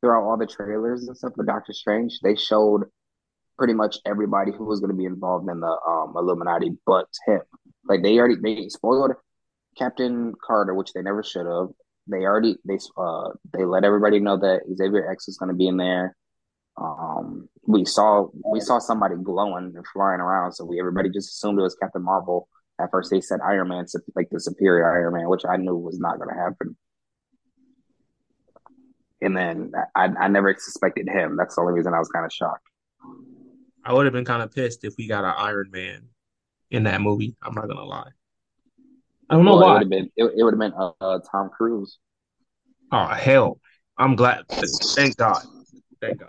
throughout 0.00 0.22
all 0.22 0.36
the 0.36 0.46
trailers 0.46 1.06
and 1.06 1.16
stuff 1.16 1.32
for 1.34 1.44
Doctor 1.44 1.72
Strange, 1.72 2.20
they 2.22 2.36
showed 2.36 2.84
pretty 3.58 3.74
much 3.74 3.98
everybody 4.06 4.52
who 4.52 4.64
was 4.64 4.80
going 4.80 4.90
to 4.90 4.96
be 4.96 5.04
involved 5.04 5.48
in 5.48 5.60
the 5.60 5.76
um, 5.88 6.14
Illuminati, 6.16 6.70
but 6.86 7.06
him. 7.26 7.40
Like 7.88 8.02
they 8.02 8.18
already 8.18 8.36
they 8.40 8.68
spoiled 8.68 9.12
Captain 9.76 10.34
Carter, 10.46 10.74
which 10.74 10.92
they 10.92 11.02
never 11.02 11.22
should 11.22 11.46
have. 11.46 11.68
They 12.06 12.24
already 12.24 12.56
they 12.64 12.78
uh 12.96 13.30
they 13.52 13.64
let 13.64 13.84
everybody 13.84 14.20
know 14.20 14.36
that 14.36 14.60
Xavier 14.76 15.10
X 15.10 15.28
is 15.28 15.38
going 15.38 15.48
to 15.48 15.56
be 15.56 15.66
in 15.66 15.76
there. 15.76 16.16
Um, 16.76 17.48
we 17.66 17.84
saw 17.84 18.28
we 18.50 18.60
saw 18.60 18.78
somebody 18.78 19.14
glowing 19.22 19.72
and 19.76 19.86
flying 19.92 20.20
around, 20.20 20.52
so 20.52 20.64
we 20.64 20.80
everybody 20.80 21.10
just 21.10 21.30
assumed 21.30 21.58
it 21.58 21.62
was 21.62 21.74
Captain 21.74 22.02
Marvel. 22.02 22.48
At 22.80 22.90
first, 22.90 23.10
they 23.10 23.20
said 23.20 23.40
Iron 23.44 23.68
Man, 23.68 23.86
like 24.16 24.28
the 24.30 24.40
superior 24.40 24.90
Iron 24.90 25.14
Man, 25.14 25.28
which 25.28 25.42
I 25.48 25.56
knew 25.56 25.76
was 25.76 25.98
not 26.00 26.18
going 26.18 26.30
to 26.30 26.40
happen. 26.40 26.76
And 29.20 29.36
then 29.36 29.72
I, 29.94 30.08
I 30.18 30.28
never 30.28 30.56
suspected 30.58 31.08
him. 31.08 31.36
That's 31.36 31.54
the 31.54 31.60
only 31.60 31.74
reason 31.74 31.94
I 31.94 31.98
was 31.98 32.08
kind 32.08 32.26
of 32.26 32.32
shocked. 32.32 32.66
I 33.84 33.92
would 33.92 34.06
have 34.06 34.12
been 34.12 34.24
kind 34.24 34.42
of 34.42 34.52
pissed 34.52 34.84
if 34.84 34.94
we 34.98 35.06
got 35.06 35.24
an 35.24 35.34
Iron 35.36 35.70
Man 35.70 36.08
in 36.70 36.84
that 36.84 37.00
movie. 37.00 37.36
I'm 37.42 37.54
not 37.54 37.68
gonna 37.68 37.84
lie. 37.84 38.10
I 39.30 39.34
don't 39.34 39.44
know 39.44 39.56
Well, 39.56 39.68
it 39.68 39.72
would 39.72 39.82
have 39.82 39.90
been 39.90 40.10
it, 40.16 40.24
it 40.38 40.42
would 40.42 40.54
have 40.54 40.60
been 40.60 40.74
uh, 40.74 40.92
uh, 41.00 41.20
Tom 41.30 41.50
Cruise. 41.50 41.98
Oh 42.90 43.06
hell, 43.06 43.60
I'm 43.96 44.16
glad. 44.16 44.44
Thank 44.48 45.16
God. 45.16 45.42
Thank 46.02 46.20
God. 46.20 46.28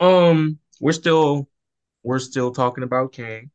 Um, 0.00 0.58
we're 0.80 0.92
still 0.92 1.48
we're 2.02 2.18
still 2.20 2.52
talking 2.52 2.84
about 2.84 3.12
Kang, 3.12 3.50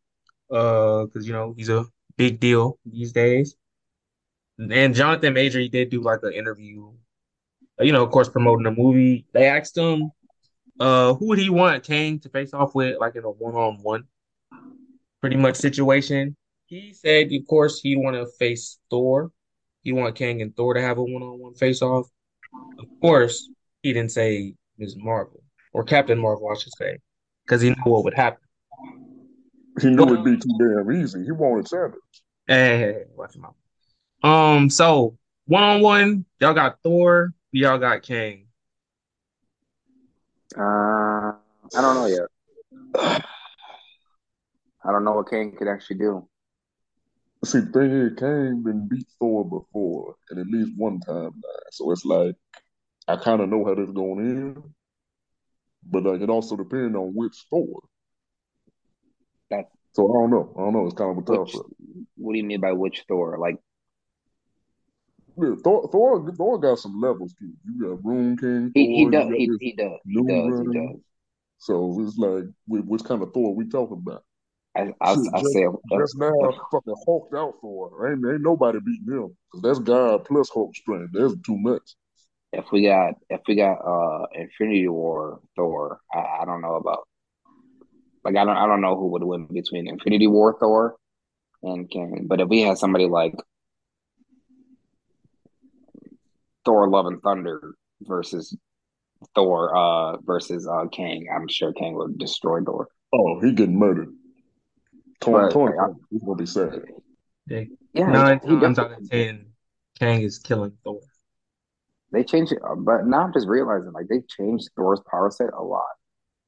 uh, 0.52 1.06
because 1.06 1.26
you 1.26 1.34
know 1.34 1.56
he's 1.58 1.70
a 1.70 1.86
big 2.18 2.40
deal 2.40 2.78
these 2.86 3.12
days. 3.12 3.56
And 4.60 4.94
Jonathan 4.94 5.34
Major, 5.34 5.60
he 5.60 5.70
did 5.70 5.90
do 5.90 6.02
like 6.02 6.20
an 6.24 6.34
interview, 6.34 6.92
uh, 7.80 7.86
you 7.86 7.94
know, 7.94 8.04
of 8.04 8.12
course, 8.12 8.28
promoting 8.28 8.66
the 8.66 8.72
movie. 8.72 9.26
They 9.32 9.46
asked 9.48 9.78
him, 9.78 10.12
uh, 10.80 11.14
who 11.14 11.28
would 11.30 11.40
he 11.40 11.50
want 11.50 11.86
Kang 11.86 12.20
to 12.20 12.30
face 12.30 12.54
off 12.54 12.76
with, 12.76 12.98
like 13.00 13.16
in 13.16 13.24
a 13.24 13.32
one-on-one, 13.32 14.04
pretty 15.22 15.38
much 15.38 15.56
situation. 15.56 16.36
He 16.66 16.94
said, 16.94 17.32
of 17.32 17.48
course, 17.48 17.80
he'd 17.80 17.96
want 17.96 18.18
to 18.18 18.28
face 18.38 18.80
Thor. 18.90 19.32
He 19.82 19.94
want 19.94 20.16
Kang 20.16 20.42
and 20.42 20.54
Thor 20.54 20.74
to 20.74 20.82
have 20.82 20.98
a 20.98 21.04
one-on-one 21.04 21.54
face-off. 21.54 22.08
Of 22.80 22.86
course, 23.02 23.50
he 23.84 23.94
didn't 23.94 24.12
say 24.12 24.56
Ms. 24.78 24.96
Marvel 24.98 25.44
or 25.74 25.84
Captain 25.84 26.20
Marvel, 26.20 26.50
I 26.50 26.58
should 26.58 26.74
say, 26.78 26.98
because 27.46 27.62
he 27.62 27.70
knew 27.70 27.84
what 27.86 28.04
would 28.04 28.14
happen. 28.14 28.40
He 29.82 29.90
knew 29.90 30.04
it'd 30.04 30.26
be 30.26 30.38
too 30.38 30.58
damn 30.60 30.92
easy. 30.92 31.24
He 31.24 31.32
wanted 31.32 31.68
Savage. 31.68 32.00
Hey, 32.48 32.78
hey, 32.78 32.80
hey, 32.80 33.04
watch 33.16 33.36
your 33.36 33.44
mouth. 33.44 33.56
Um, 34.24 34.70
so 34.70 35.18
one 35.46 35.64
on 35.64 35.82
one, 35.82 36.26
y'all 36.40 36.54
got 36.54 36.80
Thor, 36.84 37.34
y'all 37.52 37.78
got 37.78 38.04
Kang. 38.04 38.46
Uh, 40.58 40.62
I 40.62 41.36
don't 41.76 41.96
know 41.96 42.06
yet. 42.08 42.28
I 44.84 44.92
don't 44.92 45.04
know 45.04 45.14
what 45.14 45.30
Kang 45.30 45.56
could 45.58 45.68
actually 45.68 45.98
do. 45.98 46.28
See, 47.46 47.60
the 47.60 47.72
thing 47.72 47.92
is, 47.92 48.14
Kang 48.18 48.64
been 48.64 48.88
beat 48.88 49.08
Thor 49.18 49.46
before, 49.48 50.16
and 50.30 50.40
at 50.40 50.48
least 50.48 50.72
one 50.76 51.00
time 51.00 51.32
now. 51.36 51.60
So 51.72 51.92
it's 51.92 52.04
like 52.04 52.36
I 53.10 53.18
kind 53.18 53.42
of 53.42 53.50
know 53.50 53.66
how 53.66 53.74
this 53.74 53.90
going 53.90 54.20
in, 54.20 54.64
but 55.84 56.04
like 56.04 56.22
it 56.22 56.30
also 56.30 56.56
depends 56.56 56.96
on 56.96 57.14
which 57.16 57.46
Thor. 57.50 57.82
That- 59.50 59.72
So 59.94 60.08
I 60.08 60.14
don't 60.22 60.30
know. 60.30 60.54
I 60.56 60.62
don't 60.62 60.74
know. 60.74 60.86
It's 60.86 60.96
kind 60.96 61.18
of 61.18 61.24
a 61.24 61.26
tough. 61.26 61.52
What 62.18 62.34
do 62.34 62.38
you 62.38 62.44
mean 62.46 62.62
by 62.62 62.74
which 62.74 63.04
Thor? 63.08 63.38
Like, 63.40 63.58
Yeah, 65.38 65.56
Thor, 65.64 65.90
Thor, 65.92 66.32
Thor 66.36 66.60
got 66.60 66.78
some 66.78 67.02
levels 67.02 67.34
to 67.40 67.46
it. 67.46 67.56
You 67.66 67.90
got 67.90 68.06
Rune 68.06 68.38
King. 68.38 68.72
he, 68.76 68.86
he 68.94 69.10
does, 69.10 69.28
he, 69.30 69.50
he 69.60 69.72
does, 69.74 70.00
he 70.06 70.22
does, 70.24 70.60
he 70.60 70.78
does. 70.78 71.00
So 71.58 71.98
it's 72.02 72.18
like, 72.18 72.44
which 72.68 73.04
kind 73.04 73.24
of 73.24 73.34
Thor 73.34 73.56
we 73.56 73.68
talking 73.68 74.04
about? 74.06 74.24
I, 74.78 74.94
I, 75.02 75.16
Shit, 75.16 75.34
I 75.34 75.40
just, 75.40 75.54
say, 75.54 75.66
just 75.98 76.18
now, 76.18 76.52
fucking 76.72 76.96
hulked 77.08 77.34
out 77.34 77.56
Thor. 77.60 78.08
Ain't 78.12 78.24
ain't 78.26 78.42
nobody 78.42 78.80
beating 78.80 79.12
him 79.12 79.36
because 79.52 79.64
that's 79.64 79.80
God 79.80 80.26
plus 80.26 80.50
Hulk 80.54 80.76
strength. 80.76 81.12
That's 81.14 81.34
too 81.46 81.58
much. 81.58 81.96
If 82.52 82.66
we 82.72 82.84
got, 82.84 83.14
if 83.30 83.42
we 83.48 83.56
got, 83.56 83.74
uh, 83.76 84.26
Infinity 84.34 84.88
War 84.88 85.40
Thor, 85.56 86.00
I, 86.14 86.42
I 86.42 86.46
don't 86.46 86.62
know 86.62 86.76
about. 86.76 87.08
Like, 88.24 88.36
I 88.36 88.44
don't, 88.44 88.58
I 88.58 88.66
don't 88.68 88.82
know 88.82 88.96
who 88.98 89.08
would 89.10 89.24
win 89.24 89.48
between 89.52 89.88
Infinity 89.88 90.28
War 90.28 90.58
Thor 90.60 90.96
and 91.64 91.90
Kang. 91.90 92.26
But 92.28 92.42
if 92.42 92.50
we 92.50 92.62
had 92.62 92.78
somebody 92.78 93.08
like 93.08 93.34
Thor: 96.66 96.90
Love 96.90 97.06
and 97.06 97.22
Thunder 97.22 97.76
versus 98.02 98.56
Thor, 99.36 99.76
uh, 99.76 100.18
versus 100.22 100.68
uh 100.68 100.88
Kang, 100.92 101.28
I'm 101.34 101.48
sure 101.48 101.72
Kang 101.74 101.96
would 101.96 102.18
destroy 102.18 102.62
Thor. 102.62 102.88
Oh, 103.14 103.40
he 103.42 103.54
getting 103.54 103.80
murdered. 103.80 104.10
Torn, 105.22 105.46
But, 105.46 105.52
torn. 105.52 105.78
like, 105.78 105.90
I- 105.90 105.94
He's 106.12 106.22
gonna 106.24 106.36
be 106.36 106.46
sad. 106.46 106.82
Yeah, 107.48 107.64
Yeah, 107.94 108.12
nine 108.12 108.40
he, 108.44 108.50
he 108.56 108.60
times 108.60 108.80
out 108.80 108.92
of 108.92 109.10
ten, 109.10 109.48
Kang 109.98 110.22
is 110.22 110.40
killing 110.40 110.74
Thor. 110.84 111.00
They 112.12 112.24
changed 112.24 112.52
it, 112.52 112.60
but 112.78 113.06
now 113.06 113.24
I'm 113.24 113.34
just 113.34 113.48
realizing 113.48 113.92
like 113.92 114.08
they 114.08 114.22
changed 114.28 114.70
Thor's 114.76 115.02
power 115.10 115.30
set 115.30 115.50
a 115.58 115.62
lot. 115.64 115.84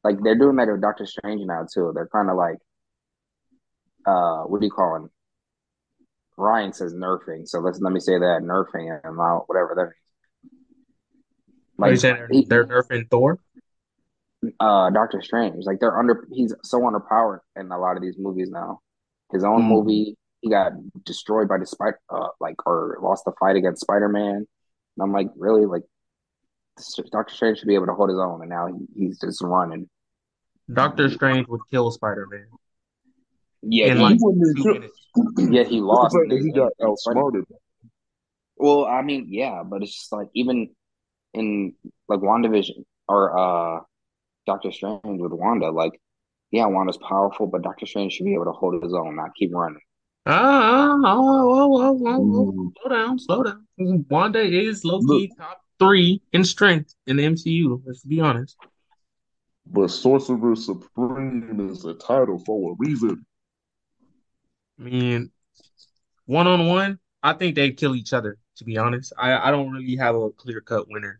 Like 0.03 0.17
they're 0.23 0.37
doing 0.37 0.55
that 0.55 0.67
with 0.67 0.81
Doctor 0.81 1.05
Strange 1.05 1.41
now 1.45 1.65
too. 1.71 1.91
They're 1.93 2.09
kind 2.11 2.29
of 2.31 2.35
like, 2.35 2.57
uh, 4.05 4.43
what 4.43 4.59
do 4.59 4.65
you 4.65 4.71
call 4.71 5.05
it? 5.05 5.11
Ryan 6.37 6.73
says 6.73 6.93
nerfing, 6.95 7.47
so 7.47 7.59
let's 7.59 7.79
let 7.79 7.93
me 7.93 7.99
say 7.99 8.17
that 8.17 8.41
nerfing 8.43 8.99
and 9.03 9.17
not 9.17 9.43
whatever 9.47 9.73
that 9.75 9.83
means. 9.83 9.93
Like, 11.77 11.87
you 11.89 11.91
Like 11.93 11.99
saying 11.99 12.15
they're, 12.15 12.27
he- 12.31 12.45
they're 12.45 12.65
nerfing 12.65 13.09
Thor? 13.09 13.37
uh, 14.59 14.89
Doctor 14.89 15.21
Strange, 15.21 15.65
like 15.65 15.79
they're 15.79 15.97
under. 15.99 16.27
He's 16.31 16.55
so 16.63 16.79
underpowered 16.79 17.39
in 17.55 17.71
a 17.71 17.77
lot 17.77 17.95
of 17.97 18.01
these 18.01 18.15
movies 18.17 18.49
now. 18.49 18.79
His 19.31 19.43
own 19.43 19.61
Mhm. 19.61 19.67
movie, 19.69 20.17
he 20.41 20.49
got 20.49 20.71
destroyed 21.05 21.47
by 21.47 21.59
the 21.59 21.67
spider, 21.67 21.99
uh, 22.09 22.29
like 22.39 22.55
or 22.65 22.97
lost 23.01 23.25
the 23.25 23.33
fight 23.39 23.55
against 23.55 23.81
Spider 23.81 24.09
Man. 24.09 24.47
And 24.97 25.03
I'm 25.03 25.11
like, 25.13 25.27
really, 25.37 25.65
like 25.65 25.83
Doctor 27.11 27.33
Strange 27.33 27.59
should 27.59 27.67
be 27.67 27.75
able 27.75 27.87
to 27.87 27.93
hold 27.93 28.09
his 28.09 28.19
own, 28.19 28.41
and 28.41 28.49
now 28.49 28.67
he, 28.67 29.05
he's 29.05 29.19
just 29.19 29.41
running. 29.41 29.89
Doctor 30.71 31.09
Strange 31.09 31.47
would 31.47 31.61
kill 31.69 31.91
Spider-Man 31.91 32.45
Yeah, 33.61 33.93
he, 33.93 33.99
like 33.99 34.17
wouldn't 34.19 34.43
even 34.47 34.55
two 34.55 34.63
kill- 34.63 34.73
minutes. 34.73 35.07
yeah, 35.53 35.63
he 35.63 35.81
lost. 35.81 36.13
The 36.13 36.21
in 36.21 36.29
fact 36.29 36.29
that 36.29 36.35
his- 36.37 36.45
he 36.45 36.51
got 36.51 36.71
in- 36.79 36.85
in 36.85 36.87
outsmarted. 36.91 37.43
Well, 38.57 38.85
I 38.85 39.01
mean, 39.01 39.25
yeah, 39.29 39.63
but 39.65 39.81
it's 39.81 39.95
just 39.95 40.11
like 40.11 40.27
even 40.35 40.69
in 41.33 41.73
like 42.07 42.19
WandaVision 42.19 42.83
or 43.07 43.37
uh 43.37 43.81
Doctor 44.45 44.71
Strange 44.71 45.01
with 45.03 45.31
Wanda, 45.33 45.71
like 45.71 45.99
yeah, 46.51 46.65
Wanda's 46.67 46.97
powerful, 46.97 47.47
but 47.47 47.61
Doctor 47.63 47.85
Strange 47.85 48.13
should 48.13 48.25
be 48.25 48.33
able 48.33 48.45
to 48.45 48.51
hold 48.51 48.81
his 48.83 48.93
own, 48.93 49.15
not 49.15 49.31
keep 49.35 49.51
running. 49.53 49.79
Ah, 50.25 50.93
oh, 50.93 51.01
oh, 51.03 51.81
oh, 51.81 52.01
oh, 52.05 52.07
oh, 52.07 52.51
Mhm. 52.51 52.73
slow 52.79 52.89
down, 52.89 53.19
slow 53.19 53.43
down. 53.43 53.65
Wanda 54.09 54.39
is 54.41 54.85
low-key 54.85 55.33
top 55.35 55.61
three 55.79 56.21
in 56.31 56.43
strength 56.43 56.93
in 57.07 57.17
the 57.17 57.23
MCU. 57.23 57.81
Let's 57.85 58.03
be 58.03 58.19
honest. 58.19 58.55
But 59.65 59.87
Sorcerer 59.89 60.55
Supreme 60.55 61.69
is 61.71 61.85
a 61.85 61.93
title 61.95 62.37
for 62.39 62.73
a 62.73 62.75
reason. 62.77 63.25
I 64.79 64.83
mean, 64.83 65.31
one 66.25 66.47
on 66.47 66.67
one, 66.67 66.99
I 67.23 67.33
think 67.33 67.55
they 67.55 67.71
kill 67.71 67.95
each 67.95 68.13
other. 68.13 68.37
To 68.57 68.63
be 68.65 68.77
honest, 68.77 69.13
I 69.17 69.47
I 69.47 69.49
don't 69.49 69.71
really 69.71 69.95
have 69.95 70.15
a 70.15 70.29
clear-cut 70.31 70.87
winner 70.87 71.19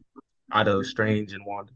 out 0.52 0.68
of 0.68 0.86
Strange 0.86 1.34
and 1.34 1.44
Wanda. 1.46 1.74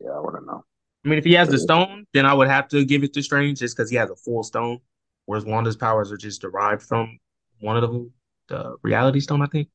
Yeah, 0.00 0.10
I 0.10 0.20
wouldn't 0.20 0.46
know. 0.46 0.64
I 1.04 1.08
mean, 1.08 1.18
if 1.18 1.24
he 1.24 1.34
has 1.34 1.48
the 1.48 1.58
stone, 1.58 2.06
then 2.12 2.26
I 2.26 2.34
would 2.34 2.48
have 2.48 2.66
to 2.68 2.84
give 2.84 3.04
it 3.04 3.12
to 3.14 3.22
Strange 3.22 3.60
just 3.60 3.76
because 3.76 3.90
he 3.90 3.96
has 3.96 4.10
a 4.10 4.16
full 4.16 4.42
stone, 4.42 4.80
whereas 5.26 5.44
Wanda's 5.44 5.76
powers 5.76 6.10
are 6.12 6.16
just 6.16 6.40
derived 6.40 6.82
from 6.82 7.18
one 7.60 7.76
of 7.76 7.82
them, 7.82 8.12
the 8.48 8.76
Reality 8.82 9.20
Stone, 9.20 9.42
I 9.42 9.46
think. 9.46 9.68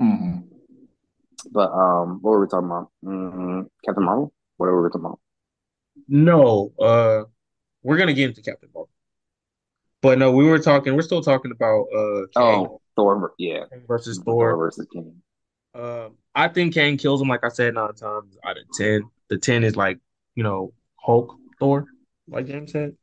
Mhm. 0.00 0.44
But 1.52 1.70
um, 1.72 2.18
what 2.22 2.30
were 2.32 2.40
we 2.40 2.46
talking 2.48 2.66
about? 2.66 2.90
mm 3.04 3.68
Captain 3.84 4.04
Marvel? 4.04 4.32
Whatever 4.56 4.76
we 4.78 4.82
were 4.82 4.90
talking 4.90 5.06
about. 5.06 5.20
No, 6.08 6.72
uh, 6.80 7.24
we're 7.82 7.96
gonna 7.96 8.12
get 8.12 8.28
into 8.30 8.42
Captain 8.42 8.68
Marvel. 8.74 8.88
But 10.00 10.18
no, 10.18 10.30
we 10.32 10.44
were 10.44 10.58
talking. 10.58 10.94
We're 10.94 11.02
still 11.02 11.22
talking 11.22 11.50
about 11.50 11.86
uh 11.94 12.20
Kang 12.36 12.66
Oh, 12.66 12.80
Thor. 12.96 13.32
Yeah, 13.38 13.64
versus 13.86 14.18
Thor 14.18 14.50
Thor. 14.52 14.56
versus 14.56 14.86
King. 14.92 15.20
Um, 15.74 16.16
I 16.34 16.48
think 16.48 16.74
Kang 16.74 16.96
kills 16.96 17.20
him. 17.20 17.28
Like 17.28 17.44
I 17.44 17.48
said, 17.48 17.74
nine 17.74 17.94
times 17.94 18.36
out 18.44 18.56
of 18.58 18.64
ten. 18.74 19.02
The 19.28 19.38
ten 19.38 19.64
is 19.64 19.76
like 19.76 19.98
you 20.34 20.42
know 20.44 20.72
Hulk 20.96 21.36
Thor, 21.58 21.86
like 22.28 22.46
James 22.46 22.72
said. 22.72 22.96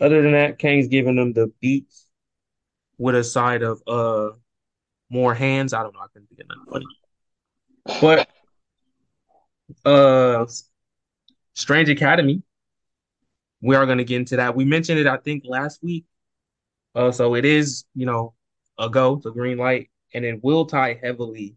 Other 0.00 0.22
than 0.22 0.32
that, 0.32 0.58
Kang's 0.58 0.88
giving 0.88 1.16
them 1.16 1.32
the 1.32 1.52
beats 1.60 2.06
with 2.98 3.14
a 3.14 3.24
side 3.24 3.62
of 3.62 3.82
uh 3.86 4.30
more 5.10 5.34
hands. 5.34 5.72
I 5.72 5.82
don't 5.82 5.94
know. 5.94 6.00
I 6.00 6.06
couldn't 6.12 6.28
think 6.28 6.40
of 6.40 6.48
nothing 6.48 6.66
funny. 6.72 6.86
But 8.00 8.28
uh, 9.84 10.46
Strange 11.54 11.88
Academy. 11.88 12.42
We 13.62 13.76
are 13.76 13.84
gonna 13.84 14.04
get 14.04 14.16
into 14.16 14.36
that. 14.36 14.56
We 14.56 14.64
mentioned 14.64 14.98
it, 14.98 15.06
I 15.06 15.18
think, 15.18 15.44
last 15.46 15.82
week. 15.82 16.06
Uh, 16.94 17.12
so 17.12 17.34
it 17.34 17.44
is, 17.44 17.84
you 17.94 18.06
know, 18.06 18.34
a 18.78 18.88
go, 18.88 19.20
the 19.22 19.30
green 19.30 19.58
light, 19.58 19.90
and 20.14 20.24
it 20.24 20.42
will 20.42 20.64
tie 20.64 20.98
heavily 21.02 21.56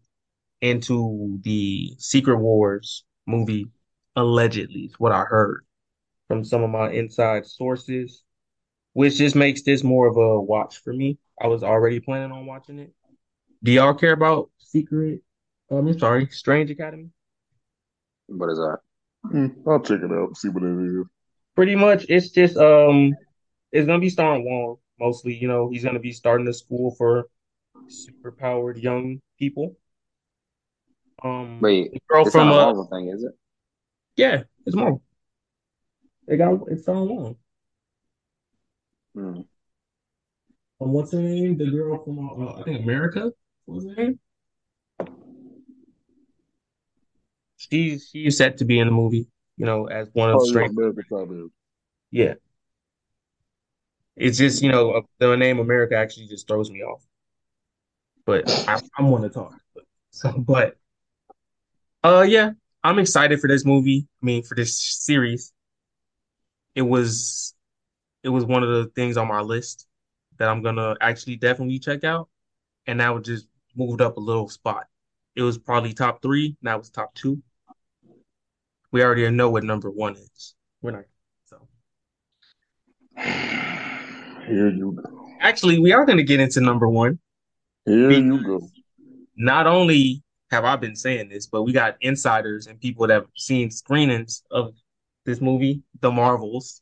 into 0.60 1.38
the 1.42 1.94
Secret 1.98 2.36
Wars 2.38 3.04
movie, 3.26 3.68
allegedly, 4.16 4.82
is 4.82 4.94
what 4.98 5.12
I 5.12 5.22
heard 5.22 5.64
from 6.28 6.44
some 6.44 6.62
of 6.62 6.70
my 6.70 6.90
inside 6.90 7.46
sources, 7.46 8.22
which 8.94 9.16
just 9.16 9.36
makes 9.36 9.62
this 9.62 9.84
more 9.84 10.06
of 10.06 10.16
a 10.16 10.40
watch 10.40 10.78
for 10.78 10.92
me. 10.92 11.18
I 11.40 11.48
was 11.48 11.62
already 11.62 12.00
planning 12.00 12.32
on 12.32 12.46
watching 12.46 12.78
it. 12.78 12.92
Do 13.62 13.72
y'all 13.72 13.94
care 13.94 14.12
about 14.12 14.50
Secret? 14.58 15.20
Um, 15.70 15.88
I'm 15.88 15.98
sorry, 15.98 16.28
Strange 16.30 16.70
Academy. 16.70 17.10
What 18.26 18.50
is 18.50 18.58
that? 18.58 18.78
Mm, 19.26 19.54
I'll 19.66 19.80
check 19.80 20.00
it 20.02 20.12
out, 20.12 20.36
see 20.36 20.48
what 20.48 20.62
it 20.62 21.00
is. 21.00 21.06
Pretty 21.54 21.74
much, 21.74 22.06
it's 22.08 22.30
just 22.30 22.56
um, 22.56 23.14
it's 23.72 23.86
gonna 23.86 23.98
be 23.98 24.10
starring 24.10 24.44
Wong 24.44 24.76
mostly. 24.98 25.34
You 25.34 25.48
know, 25.48 25.70
he's 25.70 25.84
gonna 25.84 25.98
be 25.98 26.12
starting 26.12 26.48
a 26.48 26.52
school 26.52 26.94
for 26.96 27.26
superpowered 27.88 28.82
young 28.82 29.20
people. 29.38 29.76
Um, 31.22 31.60
Wait, 31.60 31.92
the 31.92 32.00
girl 32.08 32.26
it's 32.26 32.32
from 32.32 32.48
not 32.48 32.54
a 32.54 32.60
uh, 32.60 32.64
Marvel 32.64 32.86
thing, 32.86 33.08
is 33.08 33.24
it? 33.24 33.32
yeah, 34.16 34.42
it's 34.66 34.76
Marvel. 34.76 35.02
They 36.26 36.36
got 36.36 36.60
it's 36.68 36.82
starring 36.82 37.08
Wong. 37.08 37.36
Hmm. 39.14 39.42
Um, 40.80 40.92
what's 40.92 41.12
her 41.12 41.20
name? 41.20 41.56
The 41.56 41.70
girl 41.70 42.02
from 42.04 42.18
uh, 42.18 42.60
I 42.60 42.62
think 42.64 42.82
America. 42.82 43.32
What's 43.64 43.86
her 43.86 43.94
name? 43.94 44.18
She's 47.56 48.08
she's 48.12 48.36
set 48.36 48.58
to 48.58 48.64
be 48.64 48.78
in 48.78 48.88
the 48.88 48.92
movie. 48.92 49.26
You 49.56 49.66
know, 49.66 49.86
as 49.86 50.08
one 50.12 50.30
of 50.30 50.38
the 50.40 50.40
Oh 50.40 50.44
yeah, 50.46 50.66
strength. 50.66 50.76
Yeah, 52.10 52.34
it's 54.16 54.38
just 54.38 54.62
you 54.62 54.70
know 54.70 54.92
uh, 54.92 55.00
the 55.18 55.36
name 55.36 55.58
America 55.58 55.96
actually 55.96 56.26
just 56.26 56.46
throws 56.46 56.70
me 56.70 56.82
off. 56.82 57.02
But 58.26 58.44
I, 58.68 58.80
I'm 58.98 59.10
one 59.10 59.22
to 59.22 59.28
talk. 59.28 59.54
So, 60.10 60.32
but 60.32 60.76
uh, 62.02 62.24
yeah, 62.28 62.52
I'm 62.82 62.98
excited 62.98 63.40
for 63.40 63.48
this 63.48 63.64
movie. 63.64 64.06
I 64.22 64.26
mean, 64.26 64.42
for 64.42 64.54
this 64.54 64.78
series. 64.78 65.52
It 66.74 66.82
was 66.82 67.54
it 68.24 68.30
was 68.30 68.44
one 68.44 68.64
of 68.64 68.70
the 68.70 68.86
things 68.96 69.16
on 69.16 69.28
my 69.28 69.40
list 69.40 69.86
that 70.38 70.48
I'm 70.48 70.62
gonna 70.62 70.96
actually 71.00 71.36
definitely 71.36 71.78
check 71.78 72.02
out, 72.02 72.28
and 72.86 72.98
now 72.98 73.16
it 73.18 73.24
just 73.24 73.46
moved 73.76 74.00
up 74.00 74.16
a 74.16 74.20
little 74.20 74.48
spot. 74.48 74.86
It 75.36 75.42
was 75.42 75.58
probably 75.58 75.92
top 75.92 76.22
three. 76.22 76.56
Now 76.62 76.78
it's 76.78 76.90
top 76.90 77.14
two. 77.14 77.42
We 78.90 79.02
already 79.02 79.28
know 79.30 79.50
what 79.50 79.64
number 79.64 79.90
one 79.90 80.16
is. 80.16 80.54
We're 80.80 80.92
not 80.92 81.04
so. 81.44 81.68
Here 83.16 84.70
you 84.70 84.92
go. 84.92 85.28
Actually, 85.40 85.78
we 85.80 85.92
are 85.92 86.04
going 86.04 86.18
to 86.18 86.24
get 86.24 86.38
into 86.38 86.60
number 86.60 86.88
one. 86.88 87.18
Here 87.84 88.10
you 88.12 88.42
go. 88.44 88.68
Not 89.36 89.66
only 89.66 90.22
have 90.52 90.64
I 90.64 90.76
been 90.76 90.94
saying 90.94 91.28
this, 91.28 91.46
but 91.48 91.64
we 91.64 91.72
got 91.72 91.96
insiders 92.00 92.68
and 92.68 92.80
people 92.80 93.06
that 93.08 93.14
have 93.14 93.26
seen 93.36 93.70
screenings 93.70 94.44
of 94.52 94.74
this 95.24 95.40
movie, 95.40 95.82
The 96.00 96.12
Marvels. 96.12 96.80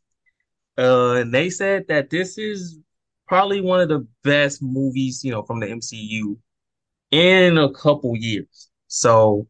Uh, 0.79 1.15
and 1.17 1.35
they 1.35 1.51
said 1.51 1.87
that 1.89 2.11
this 2.11 2.39
is 2.39 2.79
probably 3.27 3.61
one 3.61 3.81
of 3.81 3.89
the 3.89 4.07
best 4.25 4.63
movies, 4.63 5.23
you 5.25 5.31
know, 5.31 5.43
from 5.43 5.61
the 5.61 5.67
MCU 5.67 6.39
in 7.11 7.59
a 7.59 7.71
couple 7.73 8.17
years. 8.17 8.71
So 8.89 9.49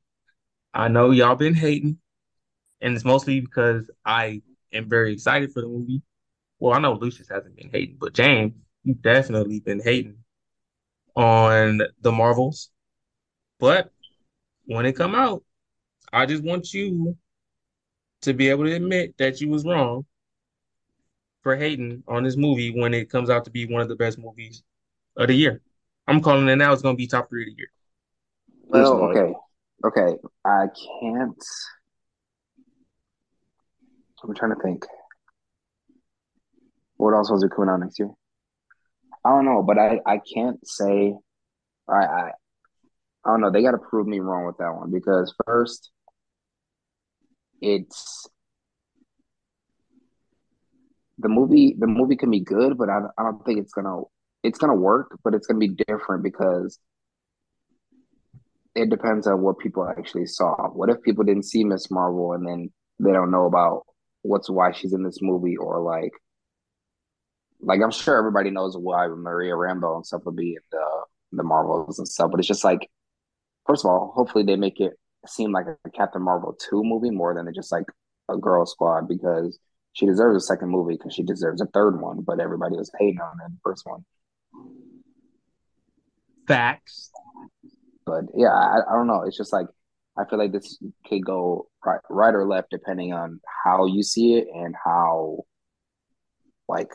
I 0.74 0.88
know 0.88 1.10
y'all 1.10 1.36
been 1.36 1.54
hating, 1.54 1.98
and 2.80 2.94
it's 2.94 3.04
mostly 3.04 3.40
because 3.40 3.90
I 4.04 4.42
am 4.72 4.88
very 4.88 5.12
excited 5.12 5.52
for 5.52 5.62
the 5.62 5.68
movie. 5.68 6.02
Well, 6.58 6.74
I 6.74 6.80
know 6.80 6.94
Lucious 6.94 7.28
hasn't 7.28 7.56
been 7.56 7.70
hating, 7.70 7.96
but 8.00 8.14
James, 8.14 8.54
you've 8.84 9.02
definitely 9.02 9.60
been 9.60 9.80
hating 9.80 10.18
on 11.14 11.82
the 12.00 12.12
Marvels. 12.12 12.70
But 13.58 13.92
when 14.64 14.86
it 14.86 14.94
come 14.94 15.14
out, 15.14 15.44
I 16.12 16.26
just 16.26 16.42
want 16.42 16.72
you 16.72 17.16
to 18.22 18.32
be 18.32 18.48
able 18.48 18.64
to 18.64 18.72
admit 18.72 19.16
that 19.18 19.40
you 19.40 19.48
was 19.48 19.64
wrong 19.64 20.04
for 21.42 21.56
hating 21.56 22.02
on 22.08 22.22
this 22.22 22.36
movie 22.36 22.70
when 22.70 22.94
it 22.94 23.10
comes 23.10 23.30
out 23.30 23.44
to 23.44 23.50
be 23.50 23.66
one 23.66 23.82
of 23.82 23.88
the 23.88 23.96
best 23.96 24.18
movies 24.18 24.62
of 25.16 25.28
the 25.28 25.34
year. 25.34 25.60
I'm 26.06 26.20
calling 26.20 26.48
it 26.48 26.56
now. 26.56 26.72
It's 26.72 26.82
going 26.82 26.96
to 26.96 26.98
be 26.98 27.06
top 27.06 27.28
three 27.28 27.42
of 27.42 27.48
the 27.48 27.58
year. 27.58 27.70
Well, 28.64 28.98
not. 28.98 29.10
okay, 29.10 29.34
okay. 29.84 30.16
I 30.44 30.66
can't. 31.00 31.44
I'm 34.24 34.34
trying 34.34 34.54
to 34.54 34.62
think. 34.62 34.86
What 36.96 37.14
else 37.14 37.30
was 37.30 37.42
it 37.42 37.50
coming 37.54 37.68
out 37.68 37.80
next 37.80 37.98
year? 37.98 38.10
I 39.24 39.30
don't 39.30 39.44
know, 39.44 39.62
but 39.62 39.78
I 39.78 40.00
I 40.06 40.20
can't 40.34 40.64
say. 40.66 41.14
I 41.88 41.94
I 41.94 42.30
I 43.24 43.30
don't 43.30 43.40
know. 43.40 43.50
They 43.50 43.62
got 43.62 43.72
to 43.72 43.78
prove 43.78 44.06
me 44.06 44.20
wrong 44.20 44.46
with 44.46 44.58
that 44.58 44.74
one 44.74 44.90
because 44.90 45.34
first, 45.44 45.90
it's 47.60 48.28
the 51.18 51.28
movie. 51.28 51.76
The 51.78 51.86
movie 51.86 52.16
can 52.16 52.30
be 52.30 52.40
good, 52.40 52.78
but 52.78 52.88
I 52.88 53.00
I 53.18 53.22
don't 53.22 53.44
think 53.44 53.58
it's 53.58 53.72
gonna 53.72 54.02
it's 54.42 54.58
gonna 54.58 54.74
work, 54.74 55.18
but 55.24 55.34
it's 55.34 55.46
gonna 55.46 55.58
be 55.60 55.76
different 55.88 56.22
because 56.22 56.78
it 58.74 58.90
depends 58.90 59.26
on 59.26 59.42
what 59.42 59.58
people 59.58 59.86
actually 59.88 60.26
saw. 60.26 60.68
What 60.70 60.88
if 60.90 61.02
people 61.02 61.24
didn't 61.24 61.44
see 61.44 61.64
Miss 61.64 61.90
Marvel 61.90 62.32
and 62.32 62.46
then 62.46 62.70
they 62.98 63.12
don't 63.12 63.30
know 63.30 63.46
about 63.46 63.82
what's 64.22 64.48
why 64.48 64.72
she's 64.72 64.92
in 64.92 65.02
this 65.02 65.18
movie 65.20 65.56
or 65.56 65.80
like 65.80 66.12
like 67.60 67.80
I'm 67.82 67.90
sure 67.90 68.16
everybody 68.16 68.50
knows 68.50 68.76
why 68.76 69.06
Maria 69.08 69.52
Rambeau 69.52 69.96
and 69.96 70.06
stuff 70.06 70.22
would 70.24 70.36
be 70.36 70.52
in 70.52 70.62
the 70.70 70.86
the 71.32 71.42
Marvels 71.42 71.98
and 71.98 72.08
stuff, 72.08 72.30
but 72.30 72.40
it's 72.40 72.48
just 72.48 72.64
like 72.64 72.88
first 73.66 73.84
of 73.84 73.90
all, 73.90 74.12
hopefully 74.14 74.44
they 74.44 74.56
make 74.56 74.80
it 74.80 74.94
seem 75.26 75.52
like 75.52 75.66
a 75.66 75.90
Captain 75.90 76.22
Marvel 76.22 76.56
2 76.70 76.82
movie 76.84 77.10
more 77.10 77.34
than 77.34 77.52
just 77.54 77.72
like 77.72 77.86
a 78.28 78.36
girl 78.36 78.66
squad 78.66 79.08
because 79.08 79.58
she 79.92 80.06
deserves 80.06 80.42
a 80.42 80.46
second 80.46 80.70
movie 80.70 80.94
because 80.94 81.14
she 81.14 81.22
deserves 81.22 81.60
a 81.60 81.66
third 81.66 82.00
one, 82.00 82.22
but 82.22 82.40
everybody 82.40 82.76
was 82.76 82.90
hating 82.98 83.20
on 83.20 83.38
her 83.38 83.46
in 83.46 83.52
the 83.52 83.60
first 83.62 83.84
one. 83.84 84.04
Facts. 86.46 87.10
But 88.04 88.24
yeah, 88.34 88.52
I, 88.52 88.78
I 88.88 88.94
don't 88.94 89.06
know. 89.06 89.22
It's 89.22 89.36
just 89.36 89.52
like 89.52 89.66
I 90.16 90.24
feel 90.24 90.38
like 90.38 90.52
this 90.52 90.78
could 91.06 91.24
go 91.24 91.68
right, 91.84 92.00
right 92.10 92.34
or 92.34 92.46
left 92.46 92.70
depending 92.70 93.12
on 93.12 93.40
how 93.64 93.86
you 93.86 94.02
see 94.02 94.34
it 94.34 94.46
and 94.54 94.74
how, 94.84 95.44
like, 96.68 96.90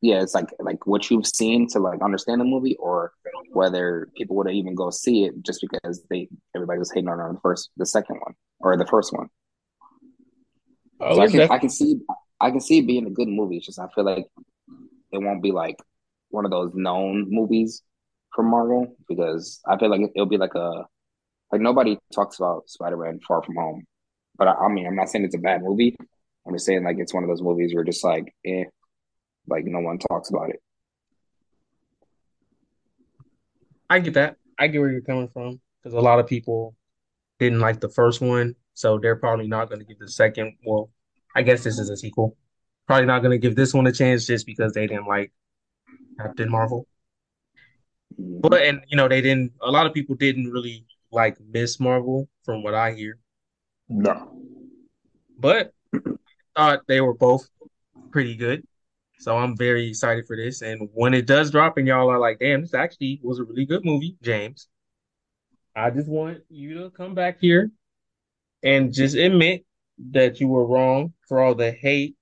yeah, 0.00 0.20
it's 0.22 0.34
like 0.34 0.50
like 0.58 0.86
what 0.86 1.08
you've 1.10 1.26
seen 1.26 1.68
to 1.68 1.78
like 1.78 2.02
understand 2.02 2.40
the 2.40 2.44
movie, 2.44 2.76
or 2.80 3.12
whether 3.52 4.08
people 4.16 4.34
would 4.36 4.50
even 4.50 4.74
go 4.74 4.90
see 4.90 5.24
it 5.24 5.34
just 5.42 5.60
because 5.60 6.02
they 6.10 6.28
everybody 6.56 6.80
was 6.80 6.90
hating 6.92 7.08
on 7.08 7.18
her 7.18 7.28
on 7.28 7.34
the 7.34 7.40
first, 7.40 7.70
the 7.76 7.86
second 7.86 8.16
one, 8.16 8.34
or 8.58 8.76
the 8.76 8.86
first 8.86 9.12
one. 9.12 9.28
Oh, 11.02 11.16
So 11.16 11.22
I 11.22 11.26
can 11.28 11.50
I 11.50 11.58
can 11.58 11.70
see 11.70 12.00
I 12.40 12.50
can 12.50 12.60
see 12.60 12.78
it 12.78 12.86
being 12.86 13.06
a 13.06 13.10
good 13.10 13.28
movie. 13.28 13.56
It's 13.56 13.66
just 13.66 13.78
I 13.78 13.88
feel 13.94 14.04
like 14.04 14.26
it 15.12 15.18
won't 15.18 15.42
be 15.42 15.52
like 15.52 15.76
one 16.30 16.44
of 16.44 16.50
those 16.50 16.72
known 16.74 17.26
movies 17.28 17.82
from 18.34 18.50
Marvel 18.50 18.96
because 19.08 19.60
I 19.66 19.76
feel 19.78 19.90
like 19.90 20.00
it'll 20.14 20.26
be 20.26 20.38
like 20.38 20.54
a 20.54 20.84
like 21.50 21.60
nobody 21.60 21.98
talks 22.14 22.38
about 22.38 22.68
Spider 22.68 22.96
Man 22.96 23.20
Far 23.26 23.42
From 23.42 23.56
Home, 23.56 23.84
but 24.36 24.48
I, 24.48 24.52
I 24.52 24.68
mean 24.68 24.86
I'm 24.86 24.96
not 24.96 25.08
saying 25.08 25.24
it's 25.24 25.34
a 25.34 25.38
bad 25.38 25.62
movie. 25.62 25.96
I'm 26.46 26.54
just 26.54 26.66
saying 26.66 26.84
like 26.84 26.96
it's 26.98 27.12
one 27.12 27.24
of 27.24 27.28
those 27.28 27.42
movies 27.42 27.74
where 27.74 27.84
just 27.84 28.04
like 28.04 28.32
eh, 28.46 28.64
like 29.48 29.64
no 29.64 29.80
one 29.80 29.98
talks 29.98 30.30
about 30.30 30.50
it. 30.50 30.62
I 33.90 33.98
get 33.98 34.14
that. 34.14 34.36
I 34.58 34.68
get 34.68 34.80
where 34.80 34.90
you're 34.90 35.00
coming 35.00 35.28
from 35.28 35.60
because 35.82 35.94
a 35.94 36.00
lot 36.00 36.20
of 36.20 36.26
people 36.26 36.76
didn't 37.38 37.60
like 37.60 37.80
the 37.80 37.88
first 37.88 38.20
one, 38.20 38.54
so 38.74 38.98
they're 38.98 39.16
probably 39.16 39.48
not 39.48 39.68
going 39.68 39.80
to 39.80 39.84
give 39.84 39.98
the 39.98 40.08
second. 40.08 40.56
Well, 40.64 40.90
I 41.34 41.42
guess 41.42 41.64
this 41.64 41.78
is 41.78 41.90
a 41.90 41.96
sequel. 41.96 42.36
Probably 42.86 43.06
not 43.06 43.20
going 43.20 43.32
to 43.32 43.38
give 43.38 43.56
this 43.56 43.72
one 43.74 43.86
a 43.86 43.92
chance 43.92 44.26
just 44.26 44.46
because 44.46 44.72
they 44.72 44.86
didn't 44.86 45.06
like 45.06 45.32
Captain 46.18 46.50
Marvel. 46.50 46.86
Mhm. 48.20 48.40
But 48.40 48.62
and 48.62 48.82
you 48.88 48.96
know 48.96 49.08
they 49.08 49.20
didn't. 49.20 49.52
A 49.62 49.70
lot 49.70 49.86
of 49.86 49.94
people 49.94 50.14
didn't 50.16 50.50
really 50.50 50.86
like 51.10 51.38
Miss 51.40 51.78
Marvel, 51.78 52.28
from 52.44 52.62
what 52.62 52.74
I 52.74 52.92
hear. 52.92 53.18
No. 53.88 54.40
But 55.38 55.72
I 55.94 55.98
thought 56.56 56.86
they 56.86 57.00
were 57.00 57.14
both 57.14 57.48
pretty 58.10 58.36
good. 58.36 58.66
So 59.18 59.36
I'm 59.36 59.56
very 59.56 59.88
excited 59.88 60.26
for 60.26 60.36
this. 60.36 60.62
And 60.62 60.88
when 60.94 61.14
it 61.14 61.26
does 61.26 61.50
drop 61.50 61.76
and 61.76 61.86
y'all 61.86 62.10
are 62.10 62.18
like, 62.18 62.38
damn, 62.40 62.62
this 62.62 62.74
actually 62.74 63.20
was 63.22 63.38
a 63.38 63.44
really 63.44 63.66
good 63.66 63.84
movie, 63.84 64.16
James, 64.22 64.68
I 65.76 65.90
just 65.90 66.08
want 66.08 66.38
you 66.48 66.74
to 66.82 66.90
come 66.90 67.14
back 67.14 67.38
here 67.40 67.70
and 68.62 68.92
just 68.92 69.16
admit 69.16 69.64
that 70.10 70.40
you 70.40 70.48
were 70.48 70.66
wrong 70.66 71.12
for 71.28 71.40
all 71.40 71.54
the 71.54 71.70
hate 71.70 72.16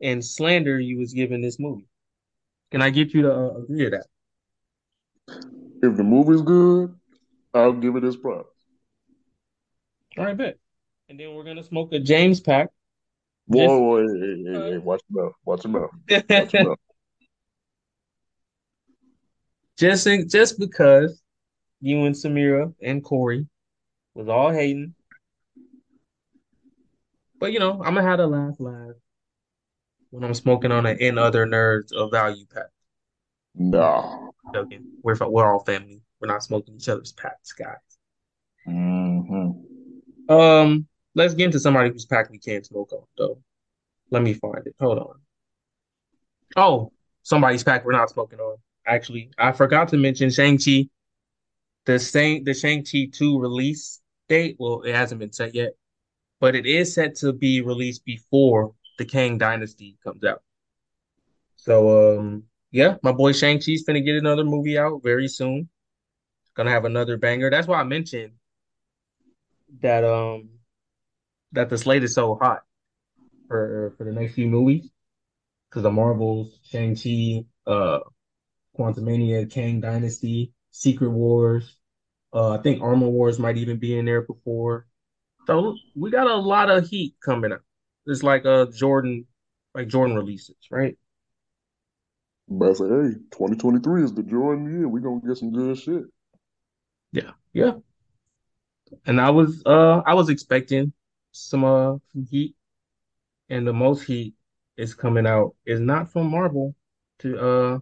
and 0.00 0.24
slander 0.24 0.78
you 0.78 0.98
was 0.98 1.12
giving 1.12 1.40
this 1.40 1.58
movie. 1.58 1.86
Can 2.70 2.82
I 2.82 2.90
get 2.90 3.12
you 3.14 3.22
to 3.22 3.32
uh, 3.32 3.50
agree 3.58 3.84
to 3.84 3.90
that? 3.90 4.06
If 5.82 5.96
the 5.96 6.04
movie's 6.04 6.42
good, 6.42 6.94
I'll 7.54 7.72
give 7.72 7.96
it 7.96 8.02
his 8.02 8.16
props. 8.16 8.48
All 10.18 10.24
right, 10.24 10.36
bet. 10.36 10.58
And 11.08 11.18
then 11.18 11.34
we're 11.34 11.44
gonna 11.44 11.62
smoke 11.62 11.92
a 11.92 11.98
James 11.98 12.40
pack. 12.40 12.68
Whoa, 13.46 13.66
Just- 13.66 13.80
whoa, 13.80 14.08
hey, 14.08 14.18
hey, 14.20 14.52
hey, 14.52 14.70
hey, 14.72 14.78
watch 14.78 15.02
him 15.10 15.24
out. 15.24 15.34
Watch 15.44 15.64
him 15.64 15.76
out. 15.76 15.90
Watch 16.30 16.52
him 16.52 16.66
out. 16.68 16.80
just 19.78 20.06
in, 20.06 20.28
just 20.28 20.58
because 20.58 21.20
you 21.80 22.04
and 22.04 22.14
Samira 22.14 22.72
and 22.82 23.02
Corey 23.02 23.46
was 24.14 24.28
all 24.28 24.50
hating. 24.52 24.94
But 27.42 27.52
you 27.52 27.58
know, 27.58 27.72
I'm 27.84 27.96
gonna 27.96 28.02
have 28.04 28.20
a 28.20 28.26
laugh 28.28 28.54
laugh 28.60 28.94
when 30.10 30.22
I'm 30.22 30.32
smoking 30.32 30.70
on 30.70 30.86
an 30.86 30.98
in 30.98 31.18
other 31.18 31.44
nerds 31.44 31.92
of 31.92 32.12
value 32.12 32.44
pack. 32.54 32.68
No, 33.56 34.32
Joking. 34.54 34.84
We're 35.02 35.16
we're 35.28 35.52
all 35.52 35.64
family. 35.64 36.02
We're 36.20 36.28
not 36.28 36.44
smoking 36.44 36.76
each 36.76 36.88
other's 36.88 37.10
packs, 37.10 37.52
guys. 37.52 37.74
Mm-hmm. 38.68 40.32
Um, 40.32 40.86
let's 41.16 41.34
get 41.34 41.46
into 41.46 41.58
somebody 41.58 41.90
whose 41.90 42.06
pack 42.06 42.30
we 42.30 42.38
can't 42.38 42.64
smoke 42.64 42.92
on 42.92 43.02
though. 43.18 43.42
Let 44.12 44.22
me 44.22 44.34
find 44.34 44.64
it. 44.64 44.76
Hold 44.78 45.00
on. 45.00 45.20
Oh, 46.54 46.92
somebody's 47.24 47.64
pack 47.64 47.84
we're 47.84 47.90
not 47.90 48.10
smoking 48.10 48.38
on. 48.38 48.58
Actually, 48.86 49.32
I 49.36 49.50
forgot 49.50 49.88
to 49.88 49.96
mention 49.96 50.30
Shang-Chi. 50.30 50.90
The 51.86 51.98
Shang 51.98 52.44
the 52.44 52.54
Shang-Chi 52.54 53.08
2 53.12 53.40
release 53.40 54.00
date, 54.28 54.54
well, 54.60 54.82
it 54.82 54.94
hasn't 54.94 55.18
been 55.18 55.32
set 55.32 55.56
yet, 55.56 55.72
but 56.42 56.56
it 56.56 56.66
is 56.66 56.92
set 56.92 57.14
to 57.14 57.32
be 57.32 57.60
released 57.60 58.04
before 58.04 58.74
the 58.98 59.04
Kang 59.04 59.38
Dynasty 59.38 59.96
comes 60.02 60.24
out. 60.24 60.42
So 61.54 62.18
um 62.18 62.42
yeah, 62.72 62.96
my 63.04 63.12
boy 63.12 63.30
Shang 63.30 63.60
Chi's 63.60 63.84
gonna 63.84 64.00
get 64.00 64.16
another 64.16 64.42
movie 64.42 64.76
out 64.76 65.04
very 65.04 65.28
soon. 65.28 65.68
Gonna 66.54 66.70
have 66.70 66.84
another 66.84 67.16
banger. 67.16 67.48
That's 67.48 67.68
why 67.68 67.78
I 67.78 67.84
mentioned 67.84 68.32
that 69.80 70.02
um 70.02 70.48
that 71.52 71.70
the 71.70 71.78
slate 71.78 72.02
is 72.02 72.14
so 72.14 72.34
hot 72.34 72.62
for 73.46 73.94
for 73.96 74.02
the 74.02 74.12
next 74.12 74.34
few 74.34 74.48
movies. 74.48 74.90
Because 75.70 75.84
the 75.84 75.92
Marvels, 75.92 76.58
Shang-Chi, 76.64 77.44
uh 77.68 78.00
Quantumania, 78.76 79.48
Kang 79.48 79.80
Dynasty, 79.80 80.52
Secret 80.72 81.10
Wars. 81.10 81.76
Uh, 82.34 82.58
I 82.58 82.62
think 82.62 82.82
Armor 82.82 83.10
Wars 83.10 83.38
might 83.38 83.58
even 83.58 83.78
be 83.78 83.96
in 83.96 84.06
there 84.06 84.22
before. 84.22 84.86
So 85.46 85.76
we 85.94 86.10
got 86.10 86.26
a 86.26 86.36
lot 86.36 86.70
of 86.70 86.88
heat 86.88 87.14
coming 87.24 87.52
up. 87.52 87.62
It's 88.06 88.22
like 88.22 88.44
a 88.44 88.68
Jordan, 88.72 89.26
like 89.74 89.88
Jordan 89.88 90.16
releases, 90.16 90.56
right? 90.70 90.96
But 92.48 92.70
I 92.70 92.72
say, 92.74 92.84
hey, 92.84 93.14
2023 93.30 94.04
is 94.04 94.12
the 94.12 94.22
Jordan 94.22 94.70
year. 94.70 94.88
We're 94.88 95.00
gonna 95.00 95.20
get 95.26 95.36
some 95.36 95.52
good 95.52 95.78
shit. 95.78 96.04
Yeah, 97.12 97.32
yeah. 97.52 97.72
And 99.06 99.20
I 99.20 99.30
was 99.30 99.62
uh 99.66 100.02
I 100.06 100.14
was 100.14 100.28
expecting 100.28 100.92
some 101.32 101.64
uh 101.64 101.96
some 102.12 102.26
heat, 102.30 102.54
and 103.48 103.66
the 103.66 103.72
most 103.72 104.02
heat 104.02 104.34
is 104.76 104.94
coming 104.94 105.26
out 105.26 105.54
is 105.66 105.80
not 105.80 106.12
from 106.12 106.30
Marvel 106.30 106.74
to 107.20 107.38
uh 107.38 107.78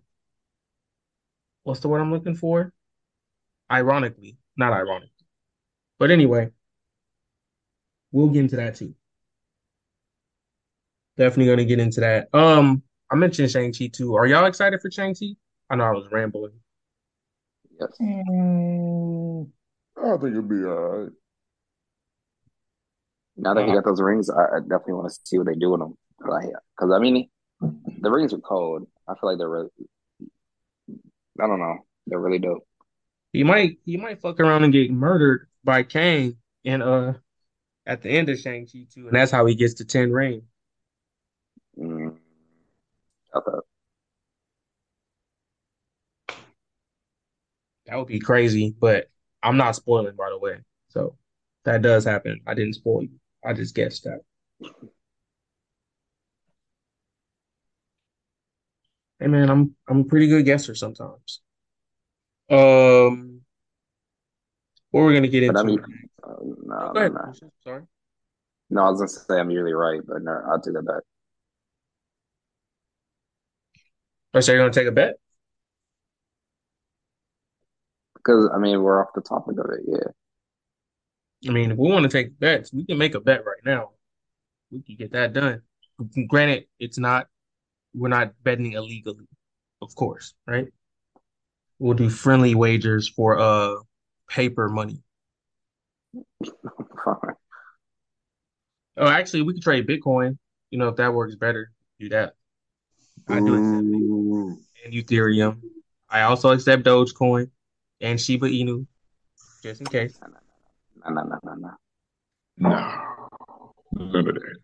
what's 1.63 1.81
the 1.81 1.89
word 1.89 2.01
I'm 2.01 2.13
looking 2.13 2.37
for? 2.37 2.73
Ironically, 3.71 4.37
not 4.57 4.73
ironically. 4.73 5.11
But 5.99 6.11
anyway, 6.11 6.51
we'll 8.13 8.29
get 8.29 8.41
into 8.41 8.57
that 8.57 8.77
too. 8.77 8.95
Definitely 11.17 11.47
gonna 11.47 11.65
get 11.65 11.81
into 11.81 12.01
that. 12.01 12.29
Um, 12.33 12.83
I 13.11 13.17
mentioned 13.17 13.51
Shang-Chi 13.51 13.89
too. 13.93 14.15
Are 14.15 14.27
y'all 14.27 14.47
excited 14.47 14.81
for 14.81 14.91
Shang-Chi? 14.91 15.37
I 15.69 15.77
know 15.77 15.85
I 15.85 15.91
was 15.91 16.09
rambling. 16.11 16.53
Yes. 17.79 17.91
Mm, 18.01 19.49
I 19.97 20.11
think 20.17 20.25
it'll 20.25 20.43
be 20.43 20.65
all 20.65 20.75
right. 20.75 21.13
Now 23.37 23.55
that 23.55 23.67
he 23.67 23.73
got 23.73 23.85
those 23.85 24.01
rings, 24.03 24.29
I, 24.29 24.43
I 24.43 24.61
definitely 24.61 24.95
want 24.95 25.13
to 25.13 25.19
see 25.25 25.39
what 25.39 25.47
they 25.47 25.55
do 25.55 25.71
with 25.71 25.81
them. 25.81 25.97
Like, 26.21 26.51
because 26.77 26.93
I 26.93 26.99
mean, 26.99 27.29
the 27.61 28.11
rings 28.11 28.35
are 28.35 28.39
cold. 28.39 28.87
I 29.09 29.15
feel 29.15 29.31
like 29.31 29.39
they're 29.39 29.49
really, 29.49 29.71
I 31.41 31.47
don't 31.47 31.59
know, 31.59 31.79
they're 32.07 32.21
really 32.21 32.39
dope. 32.39 32.67
He 33.33 33.45
might 33.45 33.79
he 33.85 33.97
might 33.97 34.21
fuck 34.21 34.41
around 34.41 34.65
and 34.65 34.73
get 34.73 34.91
murdered 34.91 35.49
by 35.65 35.85
Kang 35.85 36.37
and 36.65 36.83
uh 36.83 37.15
at 37.91 38.03
the 38.03 38.09
end 38.09 38.29
of 38.29 38.39
Shang-Chi 38.39 38.87
too, 38.95 39.09
and 39.09 39.17
that's 39.17 39.33
how 39.33 39.45
he 39.47 39.57
gets 39.57 39.75
to 39.75 39.85
10 39.85 40.13
rings. 40.13 40.45
Mm. 41.77 42.17
I 43.35 43.41
thought, 43.41 43.65
That 47.87 47.97
would 47.97 48.07
be 48.07 48.21
crazy, 48.21 48.73
but 48.79 49.11
I'm 49.43 49.57
not 49.57 49.75
spoiling 49.75 50.15
by 50.15 50.31
the 50.31 50.39
way. 50.39 50.59
So 50.91 51.17
that 51.65 51.83
does 51.83 52.05
happen. 52.05 52.41
I 52.47 52.55
didn't 52.55 52.75
spoil 52.75 53.03
you. 53.03 53.19
I 53.45 53.55
just 53.55 53.75
guessed 53.75 54.05
that. 54.05 54.21
Hey 59.19 59.27
man, 59.27 59.51
I'm 59.51 59.75
I'm 59.89 60.01
a 60.03 60.05
pretty 60.05 60.29
good 60.29 60.45
guesser 60.45 60.77
sometimes. 60.77 61.41
Um, 62.49 63.41
what 64.93 65.03
we're 65.03 65.15
gonna 65.15 65.27
get 65.27 65.53
but 65.53 65.57
I 65.57 65.63
into? 65.63 65.77
mean, 65.79 66.10
next? 66.27 66.29
uh, 66.29 66.37
Oh, 66.41 66.57
no, 66.63 66.93
go 66.93 67.01
no, 67.01 67.01
ahead, 67.01 67.13
no. 67.15 67.33
Sorry. 67.65 67.83
No, 68.71 68.83
I 68.85 68.91
was 68.91 69.01
gonna 69.01 69.09
say 69.09 69.39
I'm 69.41 69.51
usually 69.51 69.73
right, 69.75 70.01
but 70.07 70.23
no, 70.23 70.33
I'll 70.51 70.61
take 70.61 70.75
that 70.75 70.83
back. 70.87 71.03
Or 74.35 74.43
so 74.43 74.53
you're 74.53 74.61
gonna 74.61 74.73
take 74.73 74.87
a 74.89 74.93
bet? 74.93 75.17
Because 78.15 78.49
I 78.55 78.59
mean, 78.59 78.83
we're 78.83 79.03
off 79.03 79.15
the 79.15 79.21
topic 79.21 79.59
of 79.59 79.67
it. 79.73 79.81
Yeah. 79.87 80.11
I 81.49 81.53
mean, 81.53 81.71
if 81.71 81.79
we 81.79 81.91
want 81.91 82.03
to 82.05 82.09
take 82.11 82.39
bets, 82.39 82.73
we 82.73 82.85
can 82.85 82.99
make 82.99 83.15
a 83.15 83.21
bet 83.21 83.45
right 83.47 83.65
now. 83.65 83.91
We 84.71 84.83
can 84.83 84.97
get 84.97 85.13
that 85.13 85.33
done. 85.33 85.63
Granted, 86.29 86.67
it's 86.79 86.99
not, 86.99 87.29
we're 87.95 88.09
not 88.09 88.35
betting 88.43 88.73
illegally, 88.73 89.27
of 89.83 89.95
course, 89.95 90.35
right? 90.47 90.69
We'll 91.79 91.95
do 91.97 92.11
friendly 92.11 92.55
wagers 92.55 93.09
for 93.09 93.39
uh 93.39 93.77
paper 94.29 94.69
money. 94.69 95.03
Oh, 98.97 99.07
actually, 99.07 99.43
we 99.43 99.55
could 99.55 99.63
trade 99.63 99.87
Bitcoin. 99.87 100.37
You 100.71 100.79
know, 100.79 100.89
if 100.89 100.97
that 100.97 101.15
works 101.15 101.35
better, 101.35 101.73
do 101.99 102.09
that. 102.11 102.35
I 103.29 103.41
do 103.41 103.55
accept 103.55 103.85
Ooh. 103.85 104.59
and 104.85 104.93
Ethereum. 104.93 105.61
I 106.09 106.23
also 106.23 106.51
accept 106.51 106.85
Dogecoin 106.85 107.51
and 108.01 108.21
Shiba 108.21 108.49
Inu, 108.49 108.87
just 109.63 109.81
in 109.81 109.87
case. 109.87 110.19
No, 110.21 111.13
no, 111.13 111.23
no, 111.23 111.39
no, 111.43 111.55
no. 111.55 111.71
Nah. 112.59 113.03
None 113.93 114.29
of 114.29 114.35
that. 114.35 114.57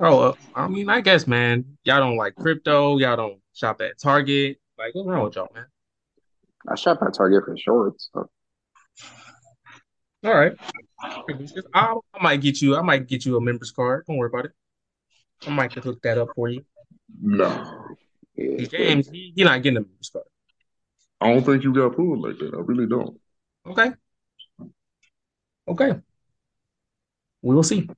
Oh, 0.00 0.18
uh, 0.20 0.34
I 0.54 0.66
mean, 0.66 0.88
I 0.88 1.00
guess, 1.00 1.26
man, 1.26 1.64
y'all 1.84 2.00
don't 2.00 2.16
like 2.16 2.34
crypto. 2.34 2.98
Y'all 2.98 3.16
don't 3.16 3.38
shop 3.54 3.80
at 3.80 3.98
Target. 4.00 4.58
Like, 4.76 4.94
what's 4.94 5.08
wrong 5.08 5.24
with 5.24 5.36
y'all, 5.36 5.48
man? 5.54 5.66
I 6.68 6.74
shop 6.74 6.98
at 7.02 7.14
Target 7.14 7.44
for 7.44 7.56
shorts. 7.56 8.10
So. 8.12 8.28
All 10.24 10.34
right. 10.34 10.52
I, 11.02 11.94
I 12.14 12.22
might 12.22 12.40
get 12.40 12.62
you. 12.62 12.76
I 12.76 12.82
might 12.82 13.06
get 13.06 13.26
you 13.26 13.36
a 13.36 13.40
members 13.40 13.70
card. 13.70 14.04
Don't 14.06 14.16
worry 14.16 14.30
about 14.32 14.46
it. 14.46 14.52
I 15.46 15.50
might 15.50 15.70
just 15.70 15.84
hook 15.84 16.00
that 16.02 16.16
up 16.16 16.28
for 16.34 16.48
you. 16.48 16.64
No. 17.20 17.96
James, 18.36 19.10
he, 19.10 19.32
he 19.36 19.44
not 19.44 19.62
getting 19.62 19.76
a 19.76 19.80
members 19.80 20.10
card. 20.10 20.24
I 21.20 21.32
don't 21.32 21.44
think 21.44 21.62
you 21.62 21.74
got 21.74 21.94
pulled 21.94 22.20
like 22.20 22.38
that. 22.38 22.54
I 22.54 22.60
really 22.60 22.86
don't. 22.86 23.20
Okay. 23.66 23.92
Okay. 25.68 26.00
We 27.42 27.54
will 27.54 27.62
see. 27.62 27.88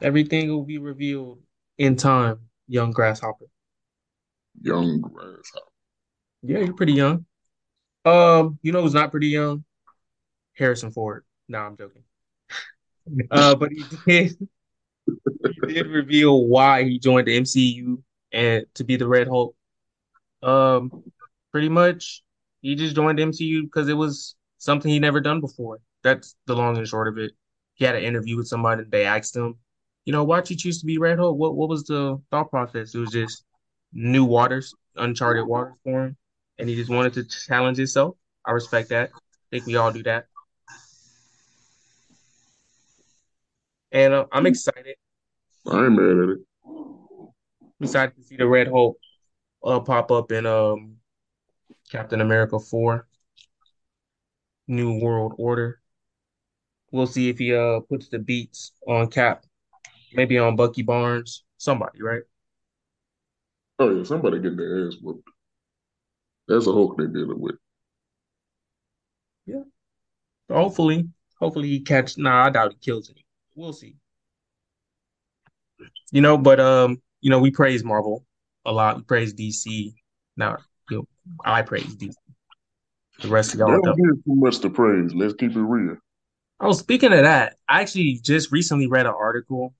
Everything 0.00 0.48
will 0.48 0.64
be 0.64 0.78
revealed 0.78 1.40
in 1.78 1.96
time, 1.96 2.38
young 2.68 2.92
grasshopper. 2.92 3.46
Young 4.60 5.00
grasshopper. 5.00 5.72
Yeah, 6.42 6.58
you're 6.58 6.74
pretty 6.74 6.92
young. 6.92 7.26
Um, 8.04 8.58
you 8.62 8.70
know 8.70 8.82
who's 8.82 8.94
not 8.94 9.10
pretty 9.10 9.28
young? 9.28 9.64
Harrison 10.54 10.90
Ford. 10.90 11.24
No, 11.48 11.58
I'm 11.58 11.76
joking. 11.76 12.02
Uh, 13.30 13.54
but 13.54 13.70
he 13.70 13.84
did 14.06 14.48
he 15.66 15.74
did 15.74 15.86
reveal 15.88 16.46
why 16.46 16.84
he 16.84 16.98
joined 16.98 17.26
the 17.26 17.38
MCU 17.38 18.02
and 18.32 18.64
to 18.74 18.84
be 18.84 18.96
the 18.96 19.06
Red 19.06 19.28
Hulk. 19.28 19.54
Um, 20.42 21.02
pretty 21.52 21.68
much 21.68 22.22
he 22.62 22.74
just 22.74 22.96
joined 22.96 23.18
the 23.18 23.24
MCU 23.24 23.62
because 23.64 23.88
it 23.88 23.94
was 23.94 24.36
something 24.58 24.90
he 24.90 24.98
never 24.98 25.20
done 25.20 25.40
before. 25.40 25.80
That's 26.02 26.34
the 26.46 26.54
long 26.54 26.78
and 26.78 26.88
short 26.88 27.08
of 27.08 27.18
it. 27.18 27.32
He 27.74 27.84
had 27.84 27.94
an 27.94 28.04
interview 28.04 28.36
with 28.36 28.48
somebody 28.48 28.82
and 28.82 28.90
they 28.90 29.04
asked 29.04 29.36
him 29.36 29.56
you 30.04 30.12
know, 30.12 30.24
why'd 30.24 30.48
you 30.50 30.56
choose 30.56 30.80
to 30.80 30.86
be 30.86 30.98
Red 30.98 31.18
Hulk? 31.18 31.36
What 31.36 31.54
what 31.56 31.68
was 31.68 31.84
the 31.84 32.20
thought 32.30 32.50
process? 32.50 32.94
It 32.94 32.98
was 32.98 33.10
just 33.10 33.44
new 33.92 34.24
waters, 34.24 34.74
uncharted 34.96 35.46
waters 35.46 35.74
for 35.82 36.06
him, 36.06 36.16
and 36.58 36.68
he 36.68 36.76
just 36.76 36.90
wanted 36.90 37.14
to 37.14 37.24
challenge 37.24 37.78
himself. 37.78 38.16
I 38.44 38.52
respect 38.52 38.90
that. 38.90 39.10
I 39.14 39.18
think 39.50 39.66
we 39.66 39.76
all 39.76 39.92
do 39.92 40.02
that. 40.02 40.26
And 43.94 44.12
uh, 44.12 44.26
I'm 44.32 44.44
excited. 44.46 44.96
I 45.70 45.84
ain't 45.84 45.92
mad 45.92 46.24
at 46.24 46.28
it. 46.30 46.38
I'm 46.66 47.84
excited 47.84 48.16
to 48.16 48.22
see 48.22 48.36
the 48.36 48.46
Red 48.46 48.66
Hulk 48.66 48.98
uh, 49.62 49.80
pop 49.80 50.10
up 50.10 50.32
in 50.32 50.44
um 50.46 50.96
Captain 51.90 52.20
America 52.20 52.58
4, 52.58 53.06
New 54.66 54.98
World 54.98 55.34
Order. 55.38 55.80
We'll 56.90 57.06
see 57.06 57.28
if 57.28 57.38
he 57.38 57.54
uh 57.54 57.80
puts 57.88 58.08
the 58.08 58.18
beats 58.18 58.72
on 58.86 59.08
Cap, 59.08 59.46
maybe 60.12 60.38
on 60.38 60.56
Bucky 60.56 60.82
Barnes, 60.82 61.44
somebody, 61.56 62.02
right? 62.02 62.22
Oh 63.78 63.96
yeah, 63.96 64.02
somebody 64.02 64.40
getting 64.40 64.56
their 64.58 64.88
ass 64.88 64.94
whooped. 65.00 65.28
That's 66.48 66.66
a 66.66 66.72
Hulk 66.72 66.96
they're 66.96 67.06
dealing 67.06 67.40
with. 67.40 67.56
Yeah. 69.46 69.62
Hopefully, 70.50 71.08
hopefully 71.38 71.68
he 71.68 71.80
catch. 71.80 72.18
Nah, 72.18 72.46
I 72.46 72.50
doubt 72.50 72.72
he 72.72 72.78
kills 72.78 73.08
any. 73.08 73.23
We'll 73.54 73.72
see. 73.72 73.96
You 76.12 76.20
know, 76.20 76.36
but 76.36 76.60
um, 76.60 77.00
you 77.20 77.30
know, 77.30 77.38
we 77.38 77.50
praise 77.50 77.84
Marvel 77.84 78.24
a 78.64 78.72
lot. 78.72 78.96
We 78.96 79.02
praise 79.02 79.34
DC. 79.34 79.94
Now, 80.36 80.58
you 80.90 80.98
know, 80.98 81.04
I 81.44 81.62
praise 81.62 81.96
DC. 81.96 82.14
The 83.20 83.28
rest 83.28 83.54
of 83.54 83.60
y'all 83.60 83.68
don't 83.68 83.82
don't. 83.82 83.96
give 83.96 84.24
too 84.24 84.34
much 84.36 84.58
to 84.60 84.70
praise. 84.70 85.14
Let's 85.14 85.34
keep 85.34 85.52
it 85.52 85.60
real. 85.60 85.96
Oh, 86.60 86.72
speaking 86.72 87.12
of 87.12 87.22
that, 87.22 87.56
I 87.68 87.80
actually 87.80 88.20
just 88.22 88.52
recently 88.52 88.86
read 88.86 89.06
an 89.06 89.14
article. 89.16 89.74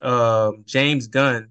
Um, 0.00 0.64
James 0.66 1.06
Gunn, 1.06 1.50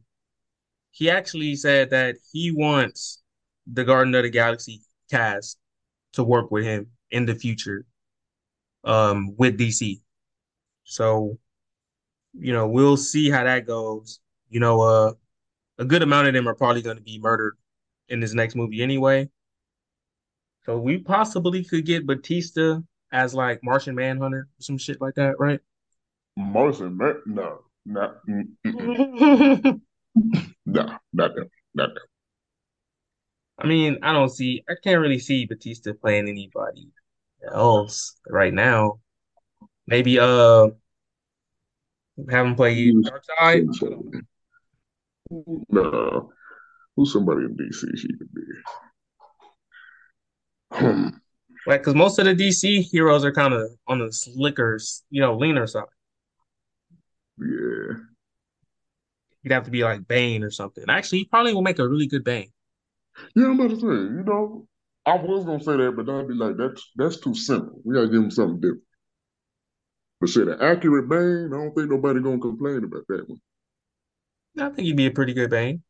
he 0.92 1.10
actually 1.10 1.56
said 1.56 1.90
that 1.90 2.16
he 2.32 2.52
wants 2.52 3.22
the 3.68 3.84
Garden 3.84 4.14
of 4.16 4.24
the 4.24 4.30
Galaxy 4.30 4.82
cast 5.10 5.58
to 6.14 6.24
work 6.24 6.52
with 6.52 6.64
him 6.64 6.88
in 7.12 7.26
the 7.26 7.36
future, 7.36 7.86
um, 8.84 9.36
with 9.38 9.58
DC. 9.58 10.00
So, 10.86 11.38
you 12.34 12.54
know, 12.54 12.68
we'll 12.68 12.98
see 12.98 13.30
how 13.30 13.44
that 13.44 13.68
goes. 13.68 14.20
You 14.50 14.60
know, 14.60 14.82
uh, 14.82 15.14
a 15.78 15.86
good 15.86 16.02
amount 16.02 16.28
of 16.28 16.34
them 16.34 16.48
are 16.48 16.56
probably 16.56 16.82
going 16.82 16.98
to 16.98 17.04
be 17.04 17.20
murdered 17.20 17.58
in 18.08 18.20
this 18.20 18.34
next 18.34 18.56
movie 18.56 18.82
anyway. 18.82 19.30
So 20.66 20.80
we 20.80 21.00
possibly 21.00 21.64
could 21.64 21.86
get 21.86 22.08
Bautista 22.08 22.84
as 23.12 23.34
like 23.34 23.60
Martian 23.64 23.96
Manhunter 23.96 24.48
or 24.48 24.62
some 24.62 24.78
shit 24.78 25.02
like 25.02 25.16
that, 25.16 25.36
right? 25.40 25.60
Martian, 26.38 26.98
man, 26.98 27.22
no, 27.26 27.60
not, 27.86 28.26
mm, 28.28 28.48
mm, 28.66 29.82
I 30.16 30.42
no, 30.66 30.98
not 31.14 31.36
them, 31.36 31.50
not 31.74 31.90
them. 31.90 32.04
I 33.58 33.68
mean, 33.68 34.00
I 34.04 34.12
don't 34.12 34.30
see, 34.30 34.64
I 34.68 34.74
can't 34.84 35.00
really 35.00 35.20
see 35.20 35.46
Bautista 35.46 35.94
playing 35.94 36.28
anybody 36.28 36.90
else 37.54 38.18
right 38.28 38.54
now. 38.54 39.00
Maybe 39.88 40.20
uh 40.20 40.70
have 42.30 42.46
him 42.46 42.56
play. 42.56 42.94
I 43.40 43.62
don't. 43.80 44.26
No, 45.70 46.32
who's 46.96 47.12
somebody 47.14 47.46
in 47.46 47.56
DC 47.56 47.98
she 47.98 48.08
could 48.08 48.34
be? 48.34 48.42
Hmm. 50.72 51.08
Like, 51.68 51.82
because 51.82 51.96
most 51.96 52.20
of 52.20 52.26
the 52.26 52.36
DC 52.36 52.84
heroes 52.92 53.26
are 53.26 53.32
kind 53.32 53.54
of 53.54 53.72
on 53.88 54.00
the 54.00 54.12
slicker, 54.14 54.78
you 55.10 55.22
know, 55.22 55.36
leaner 55.36 55.66
side. 55.68 55.84
Yeah, 57.40 57.96
You'd 59.44 59.54
have 59.54 59.66
to 59.66 59.72
be 59.72 59.84
like 59.84 60.08
Bane 60.08 60.44
or 60.44 60.52
something. 60.52 60.86
Actually, 60.90 61.20
he 61.20 61.26
probably 61.26 61.54
will 61.54 61.62
make 61.62 61.80
a 61.80 61.88
really 61.88 62.08
good 62.08 62.24
Bane. 62.24 62.52
yeah. 63.36 63.46
I'm 63.46 63.60
about 63.60 63.72
to 63.72 63.80
say, 63.80 63.88
you 63.88 64.24
know, 64.26 64.68
I 65.06 65.16
was 65.16 65.46
gonna 65.46 65.64
say 65.64 65.78
that, 65.78 65.94
but 65.96 66.10
I'd 66.10 66.28
be 66.28 66.34
like, 66.34 66.58
that's 66.58 66.92
that's 66.96 67.18
too 67.18 67.36
simple. 67.36 67.80
We 67.84 67.96
gotta 67.96 68.08
give 68.08 68.24
him 68.24 68.32
something 68.32 68.60
different. 68.62 68.85
But 70.20 70.30
shit, 70.30 70.48
an 70.48 70.62
accurate 70.62 71.10
Bane, 71.10 71.52
I 71.54 71.58
don't 71.58 71.74
think 71.76 71.90
nobody 71.90 72.22
gonna 72.22 72.40
complain 72.40 72.84
about 72.84 73.06
that 73.10 73.30
one. 73.30 73.42
I 74.58 74.70
think 74.70 74.86
he'd 74.88 74.96
be 74.96 75.08
a 75.08 75.12
pretty 75.12 75.34
good 75.34 75.50
Bane. 75.50 75.84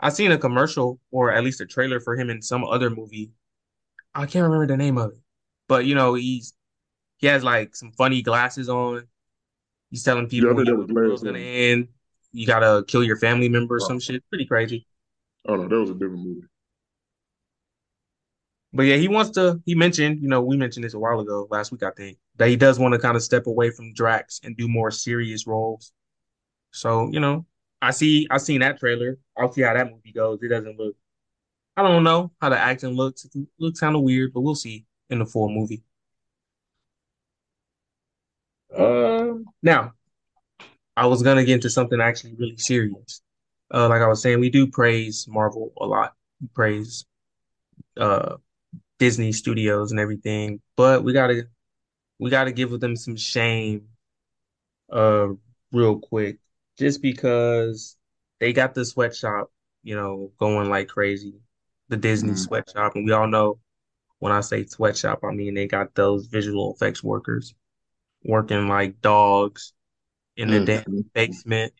I 0.00 0.10
seen 0.10 0.30
a 0.30 0.38
commercial 0.38 1.00
or 1.10 1.32
at 1.32 1.42
least 1.42 1.60
a 1.60 1.66
trailer 1.66 1.98
for 1.98 2.14
him 2.16 2.30
in 2.30 2.40
some 2.40 2.64
other 2.64 2.88
movie. 2.90 3.32
I 4.14 4.26
can't 4.26 4.44
remember 4.44 4.66
the 4.66 4.76
name 4.76 4.96
of 4.98 5.12
it, 5.12 5.18
but 5.66 5.84
you 5.84 5.94
know, 5.94 6.14
he's 6.14 6.54
he 7.18 7.26
has 7.26 7.42
like 7.42 7.74
some 7.74 7.90
funny 7.92 8.22
glasses 8.22 8.68
on. 8.68 9.06
He's 9.90 10.04
telling 10.04 10.28
people, 10.28 10.56
you 10.56 10.64
that 10.64 11.10
was 11.10 11.22
gonna 11.22 11.38
end. 11.40 11.88
You 12.32 12.46
gotta 12.46 12.84
kill 12.86 13.02
your 13.02 13.16
family 13.16 13.48
member 13.48 13.76
or 13.76 13.80
Oh, 13.82 13.88
some 13.88 13.98
shit. 14.00 14.22
Pretty 14.28 14.46
crazy. 14.46 14.86
oh 15.48 15.56
no, 15.56 15.66
that 15.66 15.80
was 15.80 15.90
a 15.90 15.94
different 15.94 16.24
movie. 16.24 16.46
But 18.72 18.82
yeah, 18.82 18.96
he 18.96 19.08
wants 19.08 19.30
to. 19.32 19.60
He 19.64 19.74
mentioned, 19.74 20.20
you 20.22 20.28
know, 20.28 20.42
we 20.42 20.56
mentioned 20.56 20.84
this 20.84 20.94
a 20.94 20.98
while 20.98 21.18
ago, 21.20 21.48
last 21.50 21.72
week, 21.72 21.82
I 21.82 21.90
think, 21.90 22.18
that 22.38 22.48
he 22.48 22.56
does 22.56 22.78
want 22.78 22.94
to 22.94 23.00
kind 23.00 23.16
of 23.16 23.22
step 23.22 23.46
away 23.46 23.70
from 23.70 23.92
Drax 23.92 24.40
and 24.42 24.56
do 24.56 24.68
more 24.68 24.90
serious 24.90 25.46
roles. 25.46 25.92
So, 26.72 27.10
you 27.12 27.20
know, 27.20 27.46
I 27.82 27.90
see, 27.90 28.26
I 28.30 28.38
seen 28.38 28.60
that 28.60 28.78
trailer. 28.78 29.18
I'll 29.36 29.52
see 29.52 29.62
how 29.62 29.74
that 29.74 29.90
movie 29.90 30.12
goes. 30.12 30.42
It 30.42 30.48
doesn't 30.48 30.78
look. 30.78 30.96
I 31.76 31.82
don't 31.82 32.04
know 32.04 32.32
how 32.40 32.48
the 32.48 32.58
acting 32.58 32.90
looks. 32.90 33.24
It 33.24 33.32
looks 33.58 33.80
kind 33.80 33.94
of 33.94 34.02
weird, 34.02 34.32
but 34.32 34.40
we'll 34.40 34.54
see 34.54 34.84
in 35.10 35.20
the 35.20 35.26
full 35.26 35.48
movie. 35.48 35.82
Um, 38.76 39.44
now 39.62 39.92
I 40.96 41.06
was 41.06 41.22
gonna 41.22 41.44
get 41.44 41.54
into 41.54 41.70
something 41.70 42.00
actually 42.00 42.34
really 42.34 42.56
serious. 42.58 43.22
Uh, 43.72 43.88
like 43.88 44.02
I 44.02 44.08
was 44.08 44.20
saying, 44.20 44.40
we 44.40 44.50
do 44.50 44.66
praise 44.66 45.26
Marvel 45.28 45.72
a 45.80 45.86
lot. 45.86 46.14
We 46.40 46.48
praise 46.54 47.06
uh 47.96 48.36
Disney 48.98 49.32
Studios 49.32 49.90
and 49.90 50.00
everything, 50.00 50.60
but 50.76 51.04
we 51.04 51.12
gotta 51.12 51.46
we 52.18 52.30
gotta 52.30 52.52
give 52.52 52.78
them 52.80 52.96
some 52.96 53.16
shame 53.16 53.88
uh 54.92 55.28
real 55.72 55.98
quick, 55.98 56.38
just 56.78 57.02
because 57.02 57.96
they 58.40 58.52
got 58.52 58.74
the 58.74 58.84
sweatshop, 58.84 59.50
you 59.82 59.94
know, 59.96 60.32
going 60.38 60.70
like 60.70 60.88
crazy, 60.88 61.34
the 61.88 61.96
Disney 61.96 62.34
Mm, 62.34 62.36
sweatshop, 62.36 62.94
and 62.96 63.04
we 63.04 63.12
all 63.12 63.26
know 63.28 63.58
when 64.20 64.32
I 64.32 64.40
say 64.42 64.66
sweatshop, 64.66 65.24
I 65.24 65.32
mean 65.32 65.54
they 65.54 65.66
got 65.68 65.94
those 65.94 66.26
visual 66.26 66.74
effects 66.74 67.02
workers 67.04 67.54
working 68.24 68.68
like 68.68 69.00
dogs 69.02 69.72
in 70.36 70.50
the 70.50 70.60
mm, 70.60 70.62
damn 70.62 70.84
mm. 70.86 71.04
basement 71.14 71.72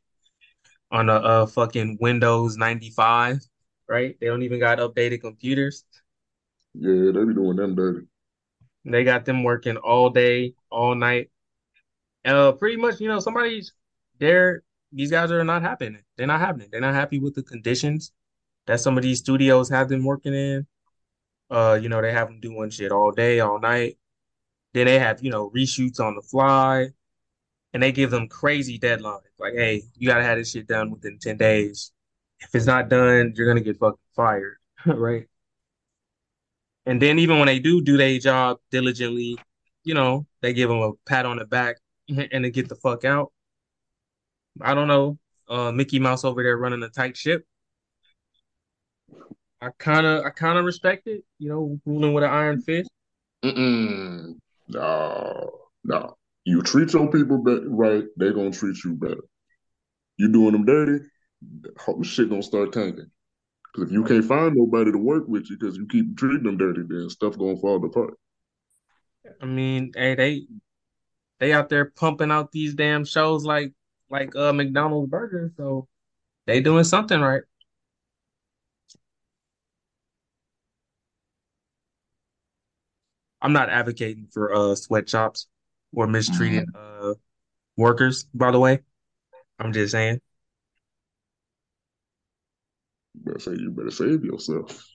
on 0.91 1.09
a, 1.09 1.15
uh 1.15 1.47
fucking 1.47 1.99
Windows 2.01 2.57
95, 2.57 3.41
right? 3.89 4.17
They 4.21 4.27
don't 4.27 4.43
even 4.43 4.61
got 4.61 4.79
updated 4.79 5.21
computers. 5.21 5.85
Yeah, 6.75 7.13
they 7.13 7.25
be 7.25 7.35
doing 7.35 7.57
them 7.57 7.75
dirty. 7.75 8.07
They 8.93 9.05
got 9.05 9.25
them 9.25 9.45
working 9.45 9.77
all 9.77 10.11
day, 10.11 10.55
all 10.71 10.95
night. 10.95 11.31
Uh, 12.25 12.53
pretty 12.53 12.77
much, 12.77 13.01
you 13.01 13.09
know, 13.09 13.21
somebody's 13.21 13.73
they're 14.19 14.63
these 14.93 15.11
guys 15.11 15.31
are 15.31 15.45
not 15.45 15.63
happening. 15.63 16.03
They're 16.17 16.27
not 16.27 16.41
happening. 16.41 16.69
They're 16.71 16.81
not 16.81 16.95
happy 16.95 17.19
with 17.19 17.35
the 17.35 17.43
conditions 17.43 18.13
that 18.67 18.81
some 18.81 18.97
of 18.97 19.03
these 19.03 19.19
studios 19.19 19.69
have 19.71 19.89
them 19.89 20.05
working 20.05 20.35
in. 20.35 20.67
Uh, 21.51 21.79
you 21.81 21.89
know, 21.89 22.03
they 22.03 22.13
have 22.13 22.29
them 22.29 22.41
doing 22.41 22.71
shit 22.71 22.93
all 22.93 23.11
day, 23.11 23.41
all 23.41 23.59
night. 23.59 23.99
Then 24.75 24.87
they 24.87 24.99
have, 24.99 25.23
you 25.23 25.31
know, 25.31 25.51
reshoots 25.51 26.01
on 26.01 26.15
the 26.15 26.23
fly, 26.23 26.89
and 27.73 27.83
they 27.83 27.93
give 27.93 28.11
them 28.11 28.29
crazy 28.29 28.79
deadlines. 28.79 29.21
Like, 29.39 29.55
hey, 29.55 29.83
you 29.95 30.09
gotta 30.09 30.23
have 30.23 30.39
this 30.39 30.51
shit 30.53 30.67
done 30.67 30.91
within 30.91 31.19
10 31.19 31.37
days. 31.37 31.93
If 32.41 32.55
it's 32.55 32.67
not 32.67 32.89
done, 32.89 33.33
you're 33.37 33.49
gonna 33.49 33.65
get 33.65 33.79
fucking 33.79 33.99
fired, 34.15 34.59
right? 34.87 35.27
And 36.89 37.03
then 37.03 37.19
even 37.19 37.37
when 37.39 37.47
they 37.47 37.59
do 37.59 37.83
do 37.83 37.99
their 37.99 38.19
job 38.19 38.61
diligently, 38.71 39.37
you 39.85 39.93
know, 39.93 40.27
they 40.41 40.55
give 40.55 40.71
them 40.71 40.79
a 40.79 40.93
pat 41.05 41.27
on 41.27 41.37
the 41.37 41.45
back 41.45 41.77
and 42.09 42.43
they 42.43 42.51
get 42.51 42.71
the 42.71 42.77
fuck 42.77 43.05
out. 43.05 43.31
I 44.63 44.73
don't 44.73 44.89
know. 44.89 45.19
Uh, 45.47 45.71
Mickey 45.71 45.99
Mouse 45.99 46.25
over 46.25 46.43
there 46.43 46.57
running 46.57 46.83
a 46.83 46.89
tight 46.89 47.15
ship. 47.15 47.45
I 49.61 49.69
kind 49.79 50.07
of, 50.07 50.25
I 50.25 50.31
kind 50.31 50.59
of 50.59 50.65
respect 50.65 51.07
it. 51.09 51.25
You 51.39 51.51
know, 51.51 51.81
ruling 51.85 52.15
with 52.15 52.25
an 52.25 52.31
iron 52.31 52.63
fist. 52.63 52.91
Mm-mm. 53.45 54.37
No, 54.69 55.51
no. 55.85 56.17
You 56.45 56.63
treat 56.63 56.95
your 56.95 57.11
people 57.11 57.37
be- 57.45 57.67
right, 57.67 58.05
they 58.17 58.33
gonna 58.33 58.51
treat 58.51 58.83
you 58.83 58.95
better. 58.95 59.25
You 60.17 60.33
doing 60.33 60.53
them 60.53 60.65
dirty, 60.65 61.05
shit 62.03 62.31
gonna 62.31 62.43
start 62.43 62.73
tanking. 62.73 63.11
'Cause 63.75 63.85
if 63.87 63.93
you 63.93 64.05
can't 64.05 64.25
find 64.25 64.57
nobody 64.57 64.93
to 64.93 64.99
work 64.99 65.29
with 65.29 65.49
you 65.51 65.57
because 65.59 65.77
you 65.77 65.87
keep 65.87 66.17
treating 66.17 66.43
them 66.43 66.57
dirty, 66.59 66.83
then 66.83 67.09
stuff 67.11 67.39
gonna 67.39 67.57
fall 67.57 67.85
apart. 67.85 68.15
I 69.41 69.47
mean, 69.47 69.93
hey, 69.95 70.15
they 70.15 70.47
they 71.41 71.53
out 71.53 71.69
there 71.69 71.87
pumping 71.87 72.31
out 72.31 72.53
these 72.53 72.75
damn 72.75 73.05
shows 73.05 73.45
like 73.45 73.73
like 74.11 74.35
uh 74.37 74.53
McDonald's 74.53 75.11
burgers, 75.11 75.53
so 75.57 75.89
they 76.47 76.61
doing 76.61 76.85
something 76.85 77.21
right. 77.21 77.43
I'm 83.41 83.53
not 83.53 83.71
advocating 83.71 84.29
for 84.33 84.53
uh 84.55 84.75
sweatshops 84.75 85.47
or 85.93 86.07
mistreating 86.07 86.67
Mhm. 86.75 86.75
uh 86.75 87.15
workers, 87.77 88.25
by 88.35 88.51
the 88.53 88.61
way. 88.61 88.81
I'm 89.59 89.73
just 89.73 89.93
saying. 89.93 90.21
You 93.19 93.25
better 93.25 93.41
say 93.41 93.53
you 93.53 93.71
better 93.71 93.91
save 93.91 94.25
yourself. 94.25 94.87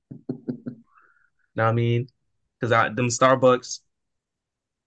now 1.54 1.68
I 1.68 1.72
mean? 1.72 2.08
Because 2.58 2.72
I 2.72 2.88
them 2.90 3.08
Starbucks 3.08 3.80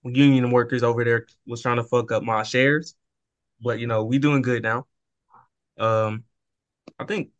union 0.04 0.50
workers 0.50 0.82
over 0.82 1.02
there 1.04 1.26
was 1.46 1.62
trying 1.62 1.76
to 1.76 1.84
fuck 1.84 2.12
up 2.12 2.22
my 2.22 2.42
shares, 2.42 2.94
but 3.60 3.78
you 3.78 3.86
know 3.86 4.04
we 4.04 4.18
doing 4.18 4.42
good 4.42 4.62
now. 4.62 4.86
Um, 5.78 6.24
I 6.98 7.04
think 7.04 7.30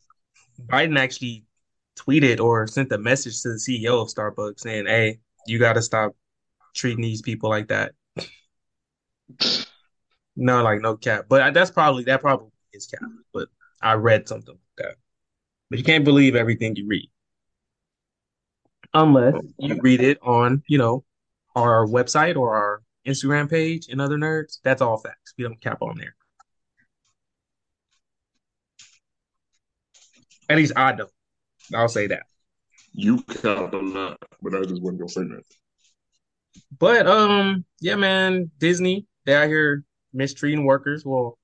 Biden 0.60 0.98
actually 0.98 1.44
tweeted 1.96 2.40
or 2.40 2.66
sent 2.66 2.90
a 2.92 2.98
message 2.98 3.42
to 3.42 3.50
the 3.50 3.58
CEO 3.58 4.02
of 4.02 4.08
Starbucks 4.08 4.60
saying, 4.60 4.86
"Hey, 4.86 5.20
you 5.46 5.58
got 5.58 5.74
to 5.74 5.82
stop 5.82 6.16
treating 6.74 7.02
these 7.02 7.22
people 7.22 7.50
like 7.50 7.68
that." 7.68 7.92
No, 10.36 10.64
like 10.64 10.80
no 10.80 10.96
cap, 10.96 11.26
but 11.28 11.54
that's 11.54 11.70
probably 11.70 12.02
that 12.04 12.20
probably 12.20 12.50
is 12.72 12.86
cap. 12.86 13.08
But 13.32 13.48
I 13.80 13.94
read 13.94 14.28
something. 14.28 14.58
But 15.74 15.78
you 15.78 15.84
can't 15.84 16.04
believe 16.04 16.36
everything 16.36 16.76
you 16.76 16.86
read 16.86 17.10
unless 18.94 19.34
you 19.58 19.76
read 19.82 20.00
it 20.00 20.18
on, 20.22 20.62
you 20.68 20.78
know, 20.78 21.02
our 21.56 21.84
website 21.84 22.36
or 22.36 22.54
our 22.54 22.82
Instagram 23.04 23.50
page 23.50 23.88
and 23.88 24.00
other 24.00 24.16
nerds. 24.16 24.58
That's 24.62 24.80
all 24.80 24.98
facts. 24.98 25.34
We 25.36 25.42
don't 25.42 25.60
cap 25.60 25.82
on 25.82 25.98
there. 25.98 26.14
At 30.48 30.58
least 30.58 30.74
I 30.76 30.92
don't. 30.92 31.10
I'll 31.74 31.88
say 31.88 32.06
that. 32.06 32.22
You 32.92 33.24
count 33.24 33.74
a 33.74 33.78
lot, 33.78 34.18
but 34.40 34.54
I 34.54 34.62
just 34.62 34.80
wasn't 34.80 35.00
gonna 35.00 35.08
say 35.08 35.22
that. 35.22 35.42
But 36.78 37.08
um, 37.08 37.64
yeah, 37.80 37.96
man, 37.96 38.52
Disney, 38.58 39.08
they 39.26 39.34
out 39.34 39.48
here 39.48 39.82
mistreating 40.12 40.66
workers. 40.66 41.04
Well, 41.04 41.36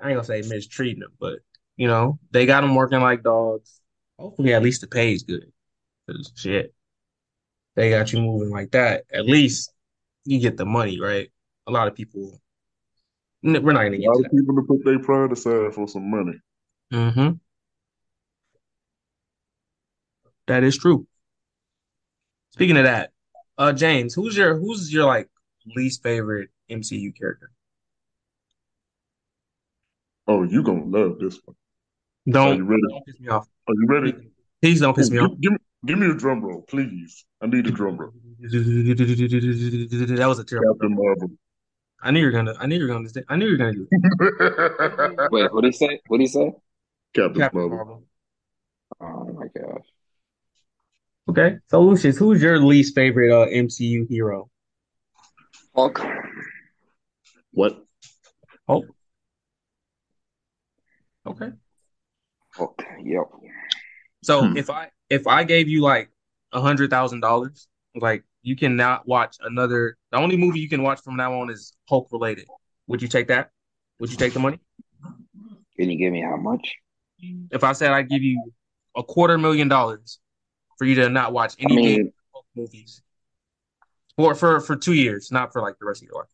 I 0.00 0.08
ain't 0.08 0.16
gonna 0.16 0.26
say 0.26 0.42
mistreating 0.42 1.02
them, 1.02 1.12
but 1.20 1.38
you 1.76 1.88
know, 1.88 2.18
they 2.30 2.46
got 2.46 2.62
them 2.62 2.74
working 2.74 3.00
like 3.00 3.22
dogs. 3.22 3.80
Hopefully, 4.18 4.54
at 4.54 4.62
least 4.62 4.80
the 4.80 4.86
pay 4.86 5.12
is 5.12 5.22
good. 5.22 5.52
'Cause 6.06 6.32
shit, 6.36 6.74
they 7.74 7.90
got 7.90 8.12
you 8.12 8.20
moving 8.20 8.50
like 8.50 8.70
that. 8.72 9.04
At 9.12 9.26
least 9.26 9.72
you 10.24 10.40
get 10.40 10.56
the 10.56 10.64
money, 10.64 11.00
right? 11.00 11.30
A 11.66 11.72
lot 11.72 11.88
of 11.88 11.94
people, 11.94 12.40
we're 13.42 13.60
not 13.72 13.82
gonna 13.82 13.96
A 13.96 14.06
lot 14.06 14.18
to 14.18 14.24
of 14.26 14.30
people 14.30 14.54
to 14.56 14.62
put 14.62 14.84
their 14.84 14.98
pride 15.00 15.32
aside 15.32 15.74
for 15.74 15.88
some 15.88 16.10
money. 16.10 16.40
Mm-hmm. 16.92 17.36
That 20.46 20.62
is 20.62 20.78
true. 20.78 21.06
Speaking 22.52 22.76
of 22.76 22.84
that, 22.84 23.12
uh, 23.58 23.72
James, 23.72 24.14
who's 24.14 24.36
your 24.36 24.56
who's 24.56 24.92
your 24.92 25.06
like 25.06 25.28
least 25.74 26.02
favorite 26.02 26.50
MCU 26.70 27.12
character? 27.12 27.50
Oh, 30.28 30.42
you 30.44 30.62
gonna 30.62 30.84
love 30.84 31.18
this 31.18 31.38
one. 31.44 31.56
Are 32.28 32.32
Don't 32.32 32.56
you 32.56 32.64
ready? 32.64 32.82
don't 32.88 33.06
piss 33.06 33.20
me 33.20 33.28
off. 33.28 33.46
Are 33.68 33.74
you 33.74 33.86
ready? 33.88 34.14
Please 34.62 34.80
don't 34.80 34.94
piss 34.94 35.10
me 35.10 35.18
off. 35.18 35.30
give, 35.30 35.40
give 35.40 35.52
me 35.52 35.58
give 35.86 35.98
me 35.98 36.06
a 36.06 36.14
drum 36.14 36.42
roll, 36.42 36.62
please. 36.62 37.24
I 37.40 37.46
need 37.46 37.66
a 37.66 37.70
drum 37.70 37.96
roll. 37.96 38.12
That 38.40 40.24
was 40.26 40.38
a 40.38 40.44
terrible 40.44 40.74
Captain. 40.74 40.94
Marvel. 40.96 41.30
I 42.02 42.10
knew 42.10 42.20
you 42.20 42.26
were 42.26 42.32
gonna. 42.32 42.54
I 42.58 42.66
knew 42.66 42.76
you 42.76 42.82
were 42.82 42.88
gonna. 42.88 43.08
I 43.28 43.36
knew 43.36 43.46
you 43.46 43.52
were 43.52 43.58
gonna 43.58 43.72
do 43.72 43.86
it. 43.90 45.28
Wait, 45.32 45.52
what 45.52 45.62
did 45.62 45.72
he 45.74 45.78
say? 45.78 46.00
What 46.08 46.18
did 46.18 46.24
he 46.24 46.28
say? 46.28 46.52
Captain 47.14 47.40
Captain 47.40 47.60
Marvel. 47.60 47.76
Marvel. 47.78 48.02
Oh 49.00 49.32
my 49.32 49.46
gosh. 49.46 49.84
Okay, 51.28 51.58
so 51.68 51.80
Lucious, 51.80 52.16
who's 52.16 52.40
your 52.40 52.58
least 52.60 52.94
favorite 52.94 53.32
uh, 53.32 53.46
MCU 53.48 54.08
hero? 54.08 54.48
Hulk. 55.74 56.00
What? 57.52 57.84
Hulk. 58.68 58.86
Okay. 61.26 61.50
Hulk. 62.56 62.82
Yep. 63.02 63.24
So 64.22 64.46
Hmm. 64.46 64.56
if 64.56 64.70
I 64.70 64.90
if 65.10 65.26
I 65.26 65.44
gave 65.44 65.68
you 65.68 65.82
like 65.82 66.10
a 66.52 66.60
hundred 66.60 66.90
thousand 66.90 67.20
dollars, 67.20 67.68
like 67.94 68.24
you 68.42 68.56
cannot 68.56 69.06
watch 69.06 69.36
another. 69.40 69.96
The 70.12 70.18
only 70.18 70.36
movie 70.36 70.60
you 70.60 70.68
can 70.68 70.82
watch 70.82 71.00
from 71.02 71.16
now 71.16 71.40
on 71.40 71.50
is 71.50 71.74
Hulk 71.88 72.08
related. 72.12 72.46
Would 72.86 73.02
you 73.02 73.08
take 73.08 73.28
that? 73.28 73.50
Would 73.98 74.10
you 74.10 74.16
take 74.16 74.32
the 74.32 74.40
money? 74.40 74.60
Can 75.76 75.90
you 75.90 75.98
give 75.98 76.12
me 76.12 76.22
how 76.22 76.36
much? 76.36 76.74
If 77.50 77.64
I 77.64 77.72
said 77.72 77.92
I'd 77.92 78.08
give 78.08 78.22
you 78.22 78.52
a 78.96 79.02
quarter 79.02 79.36
million 79.38 79.68
dollars 79.68 80.18
for 80.78 80.84
you 80.86 80.94
to 80.96 81.08
not 81.08 81.32
watch 81.32 81.54
any 81.58 81.76
damn 81.76 81.84
mean, 81.84 82.12
Hulk 82.32 82.46
movies, 82.54 83.02
or 84.16 84.34
for 84.34 84.60
for 84.60 84.76
two 84.76 84.94
years, 84.94 85.30
not 85.30 85.52
for 85.52 85.60
like 85.60 85.78
the 85.78 85.86
rest 85.86 86.02
of 86.02 86.08
your 86.08 86.20
life. 86.20 86.30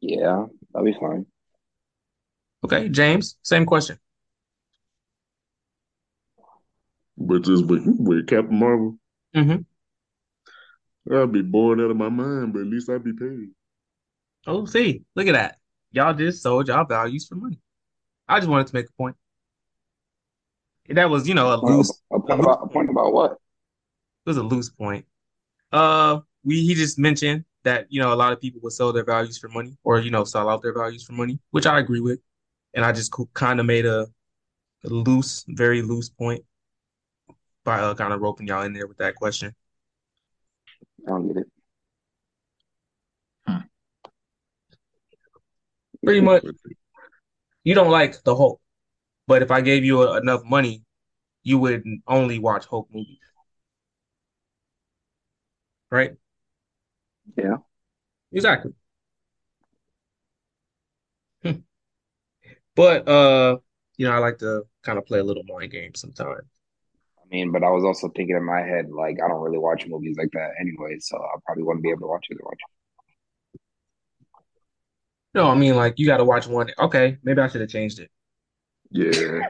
yeah, 0.00 0.46
that'd 0.72 0.86
be 0.86 0.98
fine. 0.98 1.26
Okay, 2.64 2.88
James, 2.88 3.36
same 3.42 3.66
question. 3.66 3.98
But 7.18 7.42
just 7.42 7.66
with, 7.66 7.82
with 7.86 8.26
Captain 8.28 8.58
Marvel, 8.58 8.98
hmm 9.34 9.64
I'd 11.10 11.32
be 11.32 11.42
bored 11.42 11.80
out 11.80 11.90
of 11.90 11.96
my 11.96 12.08
mind, 12.08 12.52
but 12.52 12.60
at 12.60 12.68
least 12.68 12.88
I'd 12.88 13.02
be 13.02 13.12
paid. 13.12 13.50
Oh, 14.46 14.64
see, 14.66 15.04
look 15.14 15.26
at 15.28 15.32
that. 15.32 15.58
Y'all 15.92 16.14
just 16.14 16.42
sold 16.42 16.68
y'all 16.68 16.84
values 16.84 17.26
for 17.26 17.34
money. 17.36 17.60
I 18.28 18.38
just 18.40 18.50
wanted 18.50 18.68
to 18.68 18.74
make 18.74 18.88
a 18.88 18.92
point. 18.92 19.16
That 20.88 21.10
was, 21.10 21.28
you 21.28 21.34
know, 21.34 21.54
a 21.54 21.56
A 21.62 21.66
loose, 21.66 22.02
a 22.10 22.18
a 22.18 22.20
point 22.20 22.40
about 22.40 22.64
a 22.64 22.66
point. 22.66 22.72
point 22.72 22.90
about 22.90 23.12
what? 23.12 23.38
It 24.26 24.30
was 24.30 24.36
a 24.36 24.42
loose 24.42 24.70
point. 24.70 25.06
Uh, 25.72 26.20
we 26.44 26.66
he 26.66 26.74
just 26.74 26.98
mentioned 26.98 27.44
that 27.64 27.86
you 27.90 28.00
know 28.00 28.12
a 28.12 28.16
lot 28.16 28.32
of 28.32 28.40
people 28.40 28.60
would 28.62 28.72
sell 28.72 28.92
their 28.92 29.04
values 29.04 29.38
for 29.38 29.48
money, 29.48 29.76
or 29.84 30.00
you 30.00 30.10
know 30.10 30.24
sell 30.24 30.48
out 30.48 30.62
their 30.62 30.74
values 30.74 31.04
for 31.04 31.12
money, 31.14 31.40
which 31.52 31.66
I 31.66 31.78
agree 31.80 32.00
with. 32.00 32.20
And 32.74 32.84
I 32.84 32.92
just 32.92 33.12
kind 33.34 33.60
of 33.60 33.66
made 33.66 33.86
a, 33.86 34.06
a 34.84 34.88
loose, 34.88 35.44
very 35.48 35.82
loose 35.82 36.08
point 36.10 36.44
by 37.64 37.80
uh, 37.80 37.94
kind 37.94 38.12
of 38.12 38.20
roping 38.20 38.46
y'all 38.46 38.62
in 38.62 38.72
there 38.72 38.86
with 38.86 38.98
that 38.98 39.14
question. 39.14 39.54
I 41.06 41.10
don't 41.10 41.28
get 41.28 41.36
it. 41.38 41.46
Pretty 46.04 46.20
much, 46.20 46.44
you 47.64 47.74
don't 47.74 47.90
like 47.90 48.22
the 48.22 48.34
Hulk, 48.34 48.60
but 49.26 49.42
if 49.42 49.50
I 49.50 49.60
gave 49.60 49.84
you 49.84 50.02
uh, 50.02 50.16
enough 50.16 50.42
money, 50.44 50.84
you 51.42 51.58
would 51.58 51.84
only 52.06 52.38
watch 52.38 52.66
Hulk 52.66 52.88
movies, 52.92 53.18
right? 55.90 56.12
Yeah. 57.36 57.58
Exactly. 58.32 58.72
But 62.78 63.08
uh, 63.08 63.58
you 63.96 64.06
know, 64.06 64.12
I 64.12 64.18
like 64.18 64.38
to 64.38 64.62
kind 64.84 64.98
of 64.98 65.04
play 65.04 65.18
a 65.18 65.24
little 65.24 65.42
mind 65.42 65.72
game 65.72 65.96
sometimes. 65.96 66.44
I 67.20 67.26
mean, 67.28 67.50
but 67.50 67.64
I 67.64 67.70
was 67.70 67.82
also 67.82 68.08
thinking 68.14 68.36
in 68.36 68.44
my 68.44 68.60
head, 68.60 68.86
like, 68.88 69.16
I 69.22 69.26
don't 69.26 69.42
really 69.42 69.58
watch 69.58 69.84
movies 69.88 70.16
like 70.16 70.30
that 70.34 70.50
anyway, 70.60 70.96
so 71.00 71.16
I 71.18 71.40
probably 71.44 71.64
wouldn't 71.64 71.82
be 71.82 71.90
able 71.90 72.02
to 72.02 72.06
watch 72.06 72.26
it. 72.30 72.38
Watch. 72.40 72.60
No, 75.34 75.48
I 75.48 75.56
mean 75.56 75.74
like 75.74 75.94
you 75.98 76.06
got 76.06 76.18
to 76.18 76.24
watch 76.24 76.46
one. 76.46 76.70
Okay, 76.78 77.18
maybe 77.24 77.40
I 77.40 77.48
should 77.48 77.62
have 77.62 77.70
changed 77.70 77.98
it. 77.98 78.12
Yeah. 78.92 79.40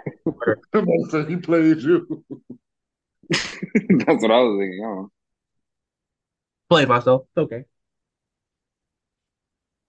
I'm 0.73 0.87
gonna 0.87 1.11
say 1.11 1.27
he 1.27 1.37
played 1.37 1.83
you. 1.83 2.25
That's 3.31 4.23
what 4.23 4.31
I 4.31 4.41
was 4.41 4.59
thinking. 4.59 4.83
Huh? 4.83 5.07
Played 6.71 6.89
myself. 6.89 7.27
It's 7.29 7.45
okay. 7.45 7.65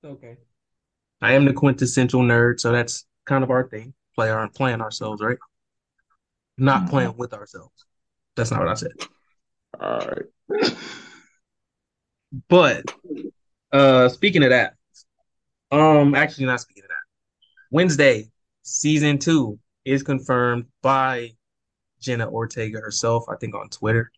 It's 0.04 0.12
okay. 0.12 0.38
I 1.22 1.34
am 1.34 1.46
the 1.46 1.54
quintessential 1.54 2.22
nerd, 2.22 2.60
so 2.60 2.74
that's 2.74 3.06
kind 3.26 3.44
of 3.44 3.52
our 3.52 3.68
thing. 3.68 3.94
Play 4.16 4.30
our 4.30 4.48
playing 4.50 4.82
ourselves, 4.82 5.22
right? 5.22 5.38
Not 6.58 6.84
Mhm. 6.84 6.90
playing 6.90 7.18
with 7.18 7.34
ourselves. 7.34 7.86
That's 8.36 8.52
not 8.52 8.60
what 8.60 8.70
I 8.70 8.74
said. 8.74 8.92
All 9.80 10.00
right. 10.00 10.76
But 12.48 12.86
uh 13.72 14.10
speaking 14.10 14.44
of 14.44 14.50
that, 14.50 14.76
um 15.72 16.16
actually 16.16 16.46
not 16.46 16.62
speaking 16.62 16.84
of 16.84 16.90
that. 16.90 16.96
Wednesday, 17.72 18.30
season 18.64 19.18
two 19.20 19.60
is 19.86 20.04
confirmed 20.04 20.66
by 20.82 21.32
Jenna 22.02 22.30
Ortega 22.30 22.80
herself, 22.80 23.26
I 23.30 23.36
think 23.36 23.56
on 23.56 23.70
Twitter. 23.70 24.12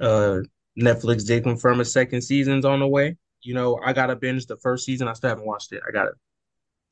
Uh 0.00 0.40
Netflix 0.80 1.26
did 1.26 1.44
confirm 1.44 1.80
a 1.80 1.84
second 1.84 2.22
season's 2.22 2.64
on 2.64 2.80
the 2.80 2.88
way. 2.88 3.16
You 3.42 3.54
know, 3.54 3.78
I 3.84 3.92
gotta 3.92 4.16
binge 4.16 4.46
the 4.46 4.56
first 4.56 4.84
season. 4.84 5.06
I 5.08 5.12
still 5.12 5.30
haven't 5.30 5.46
watched 5.46 5.72
it. 5.72 5.82
I 5.86 5.92
gotta 5.92 6.12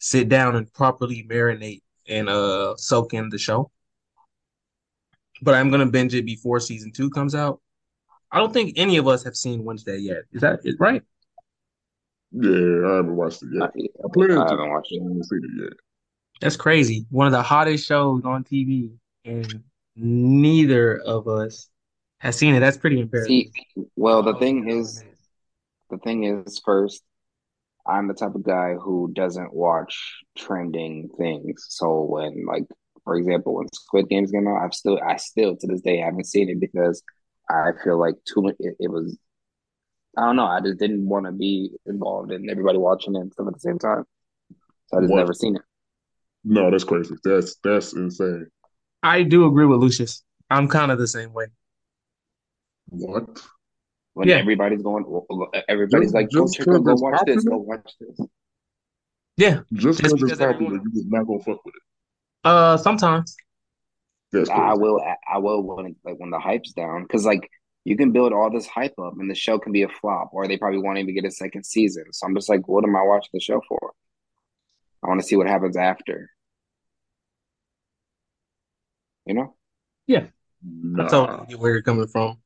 sit 0.02 0.28
down 0.28 0.56
and 0.56 0.70
properly 0.74 1.24
marinate 1.30 1.82
and 2.08 2.28
uh 2.28 2.74
soak 2.76 3.14
in 3.14 3.28
the 3.28 3.38
show. 3.38 3.70
But 5.40 5.54
I'm 5.54 5.70
gonna 5.70 5.86
binge 5.86 6.14
it 6.14 6.26
before 6.26 6.60
season 6.60 6.92
two 6.92 7.08
comes 7.08 7.34
out. 7.34 7.60
I 8.30 8.38
don't 8.38 8.52
think 8.52 8.74
any 8.76 8.96
of 8.96 9.06
us 9.06 9.22
have 9.24 9.36
seen 9.36 9.62
Wednesday 9.64 9.98
yet. 9.98 10.22
Is 10.32 10.40
that 10.40 10.60
is 10.64 10.76
right? 10.78 11.02
Yeah, 12.32 12.50
I 12.50 12.96
haven't 12.96 13.16
watched 13.16 13.42
it 13.42 13.50
yet. 13.52 13.58
Not. 13.60 13.72
I 13.76 14.08
plan 14.12 14.30
I 14.32 14.34
to. 14.44 14.50
haven't 14.50 14.70
watched 14.70 14.92
I 14.92 14.96
it. 14.96 15.02
haven't 15.02 15.24
seen 15.24 15.40
it 15.44 15.62
yet. 15.64 15.72
That's 16.40 16.56
crazy. 16.56 17.06
One 17.10 17.26
of 17.26 17.32
the 17.32 17.42
hottest 17.42 17.86
shows 17.86 18.24
on 18.24 18.42
TV, 18.42 18.90
and 19.24 19.62
neither 19.94 20.98
of 20.98 21.28
us 21.28 21.68
has 22.18 22.36
seen 22.36 22.54
it. 22.54 22.60
That's 22.60 22.76
pretty 22.76 23.00
embarrassing. 23.00 23.52
See, 23.76 23.86
well, 23.94 24.22
the 24.22 24.34
thing 24.38 24.68
is, 24.68 25.04
the 25.90 25.98
thing 25.98 26.24
is, 26.24 26.60
first, 26.64 27.02
I'm 27.86 28.08
the 28.08 28.14
type 28.14 28.34
of 28.34 28.44
guy 28.44 28.74
who 28.74 29.10
doesn't 29.12 29.54
watch 29.54 30.22
trending 30.36 31.08
things. 31.18 31.66
So 31.68 32.02
when 32.02 32.46
like 32.46 32.64
for 33.04 33.16
example, 33.16 33.54
when 33.56 33.66
Squid 33.74 34.08
Games 34.08 34.30
came 34.30 34.46
out, 34.48 34.62
I've 34.64 34.74
still 34.74 35.00
I 35.06 35.16
still 35.16 35.56
to 35.56 35.66
this 35.66 35.80
day 35.82 35.98
haven't 35.98 36.26
seen 36.26 36.48
it 36.50 36.60
because 36.60 37.02
I 37.50 37.70
feel 37.82 37.98
like 37.98 38.14
too 38.24 38.42
much 38.42 38.56
it, 38.60 38.76
it 38.80 38.90
was 38.90 39.18
I 40.16 40.26
don't 40.26 40.36
know, 40.36 40.46
I 40.46 40.60
just 40.60 40.78
didn't 40.78 41.08
want 41.08 41.26
to 41.26 41.32
be 41.32 41.70
involved 41.86 42.32
in 42.32 42.50
everybody 42.50 42.78
watching 42.78 43.16
it 43.16 43.20
and 43.20 43.32
stuff 43.32 43.46
at 43.48 43.54
the 43.54 43.60
same 43.60 43.78
time. 43.78 44.04
So 44.88 44.98
I 44.98 45.00
just 45.02 45.10
What? 45.10 45.18
never 45.18 45.32
seen 45.34 45.56
it. 45.56 45.62
No, 46.44 46.70
that's 46.70 46.84
crazy. 46.84 47.14
That's 47.24 47.56
that's 47.62 47.92
insane. 47.94 48.48
I 49.02 49.22
do 49.22 49.46
agree 49.46 49.66
with 49.66 49.80
Lucious. 49.80 50.22
I'm 50.50 50.68
kind 50.68 50.90
of 50.92 50.98
the 50.98 51.08
same 51.08 51.32
way. 51.32 51.46
What? 52.90 53.42
When 54.14 54.28
Yeah, 54.28 54.36
everybody's 54.36 54.82
going 54.82 55.04
everybody's 55.68 56.12
Just 56.12 56.14
like, 56.14 56.30
Go 56.30 56.44
just 56.44 56.54
check 56.58 56.66
go 56.66 56.76
it's 56.76 57.02
watch 57.02 57.20
this, 57.26 57.44
go 57.44 57.56
watch 57.56 57.92
this. 57.98 58.20
yeah. 59.36 59.60
just 59.72 59.82
Just 59.82 59.98
because 59.98 60.12
it's 60.12 60.22
because 60.22 60.38
popular, 60.38 60.54
everyone. 60.54 60.82
you 60.84 60.92
just 60.92 61.10
not 61.10 61.26
gonna 61.26 61.38
fuck 61.42 61.64
with 61.64 61.74
it. 61.74 61.82
Uh, 62.44 62.76
sometimes. 62.76 63.36
I 64.50 64.74
will 64.74 65.00
I 65.30 65.38
will 65.38 65.62
when 65.62 65.94
like 66.04 66.16
when 66.18 66.30
the 66.30 66.38
hype's 66.38 66.72
down 66.72 67.02
because 67.02 67.26
like 67.26 67.50
you 67.84 67.96
can 67.96 68.12
build 68.12 68.32
all 68.32 68.50
this 68.50 68.66
hype 68.66 68.98
up 68.98 69.14
and 69.18 69.30
the 69.30 69.34
show 69.34 69.58
can 69.58 69.72
be 69.72 69.82
a 69.82 69.88
flop 69.88 70.30
or 70.32 70.46
they 70.46 70.56
probably 70.56 70.78
won't 70.78 70.98
even 70.98 71.14
get 71.14 71.24
a 71.24 71.30
second 71.30 71.64
season. 71.64 72.04
So 72.12 72.26
I'm 72.26 72.34
just 72.34 72.48
like, 72.48 72.66
what 72.68 72.84
am 72.84 72.96
I 72.96 73.02
watching 73.02 73.30
the 73.34 73.40
show 73.40 73.60
for? 73.68 73.92
I 75.02 75.08
want 75.08 75.20
to 75.20 75.26
see 75.26 75.36
what 75.36 75.48
happens 75.48 75.76
after. 75.76 76.30
You 79.26 79.34
know? 79.34 79.54
Yeah, 80.06 80.26
I 80.98 81.04
totally 81.08 81.38
Nah, 81.38 81.44
get 81.44 81.58
where 81.58 81.72
you're 81.72 81.82
coming 81.82 82.06
from. 82.06 82.38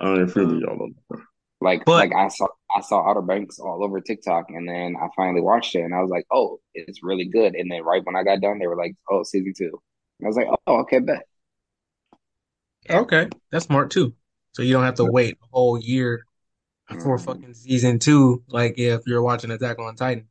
I 0.00 0.14
ain't 0.14 0.30
feeling 0.32 0.56
Uh, 0.56 0.58
y'all 0.58 0.82
on 0.82 0.94
that. 1.10 1.20
Like 1.60 1.84
but 1.84 2.10
like 2.10 2.12
I 2.14 2.28
saw 2.28 2.46
I 2.74 2.80
saw 2.82 3.08
Outer 3.08 3.22
Banks 3.22 3.58
all 3.58 3.82
over 3.84 4.00
TikTok 4.00 4.46
and 4.50 4.68
then 4.68 4.96
I 5.00 5.08
finally 5.16 5.40
watched 5.40 5.74
it 5.74 5.80
and 5.82 5.94
I 5.94 6.00
was 6.00 6.10
like, 6.10 6.26
oh, 6.30 6.60
it's 6.74 7.02
really 7.02 7.24
good. 7.24 7.54
And 7.54 7.70
then 7.70 7.82
right 7.82 8.04
when 8.04 8.14
I 8.16 8.22
got 8.22 8.40
done, 8.40 8.58
they 8.58 8.68
were 8.68 8.76
like, 8.76 8.94
oh, 9.10 9.24
season 9.24 9.52
two. 9.56 9.80
And 10.20 10.26
I 10.26 10.28
was 10.28 10.36
like, 10.36 10.46
oh, 10.68 10.80
okay, 10.82 11.00
bet. 11.00 11.26
okay, 12.90 13.28
that's 13.50 13.66
smart 13.66 13.90
too. 13.90 14.14
So 14.52 14.62
you 14.62 14.72
don't 14.72 14.84
have 14.84 14.96
to 14.96 15.04
wait 15.04 15.34
a 15.42 15.46
whole 15.52 15.78
year 15.78 16.24
for 17.00 17.18
Mhm. 17.18 17.24
fucking 17.24 17.54
season 17.54 17.98
two. 17.98 18.42
Like 18.48 18.78
if 18.78 19.06
you're 19.06 19.22
watching 19.22 19.50
Attack 19.50 19.78
on 19.78 19.96
Titan. 19.96 20.28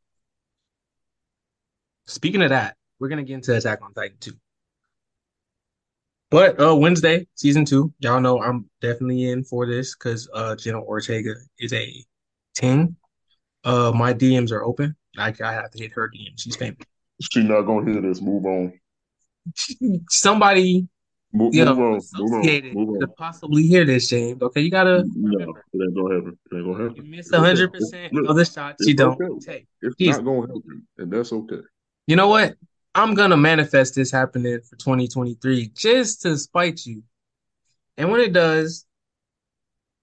Speaking 2.08 2.42
of 2.42 2.50
that, 2.50 2.76
we're 3.00 3.10
gonna 3.10 3.24
get 3.24 3.36
into 3.36 3.56
Attack 3.56 3.82
on 3.84 3.94
Titan 3.94 4.18
too. 4.20 4.34
But 6.30 6.60
uh 6.62 6.76
Wednesday, 6.76 7.26
season 7.36 7.64
two, 7.64 7.94
y'all 8.00 8.20
know 8.20 8.42
I'm 8.42 8.70
definitely 8.82 9.30
in 9.30 9.44
for 9.44 9.66
this 9.66 9.96
because 9.96 10.30
uh 10.34 10.56
Jenna 10.56 10.82
Ortega 10.82 11.34
is 11.60 11.72
a 11.74 11.94
10. 12.56 12.96
Uh 13.64 13.92
my 13.96 14.14
DMs 14.14 14.52
are 14.52 14.64
open. 14.64 14.96
I, 15.18 15.34
I 15.44 15.54
have 15.54 15.72
to 15.72 15.80
hit 15.80 15.94
her 15.94 16.10
DM. 16.10 16.34
She's 16.38 16.56
famous. 16.56 16.78
She 17.22 17.44
not 17.44 17.62
gonna 17.62 17.90
hear 17.90 18.02
this. 18.02 18.22
Move 18.22 18.46
on. 18.46 18.74
Somebody, 20.10 20.88
Move, 21.34 21.54
you 21.54 21.66
move 21.66 21.78
know, 21.78 21.84
on. 21.86 22.02
Move 22.16 22.34
on. 22.34 22.74
Move 22.74 23.02
on. 23.02 23.14
possibly 23.18 23.64
hear 23.64 23.86
this, 23.86 24.10
James. 24.10 24.42
Okay, 24.42 24.62
you 24.62 24.70
gotta 24.72 25.04
No, 25.14 25.38
remember. 25.38 25.64
it 25.74 25.82
ain't 25.82 25.96
gonna 25.96 26.16
happen. 26.16 26.38
It 26.52 26.56
ain't 26.56 26.66
gonna 26.66 26.84
happen. 26.84 27.06
You 27.06 27.12
miss 27.12 27.32
hundred 27.34 27.72
percent 27.74 28.14
of 28.28 28.36
the 28.36 28.46
shots 28.46 28.86
you 28.86 28.94
don't 28.94 29.22
okay. 29.22 29.54
take. 29.54 29.68
It's 29.82 29.96
Jesus. 29.96 30.18
not 30.18 30.26
gonna 30.26 30.42
happen, 30.42 30.88
and 30.98 31.12
that's 31.12 31.32
okay. 31.32 31.62
You 32.06 32.16
know 32.16 32.28
what? 32.28 32.56
I'm 32.98 33.14
gonna 33.14 33.38
manifest 33.38 33.94
this 33.94 34.12
happening 34.12 34.60
for 34.62 34.76
2023 34.76 35.70
just 35.76 36.24
to 36.24 36.36
spite 36.36 36.84
you. 36.84 37.04
And 37.96 38.12
when 38.12 38.22
it 38.22 38.34
does, 38.34 38.88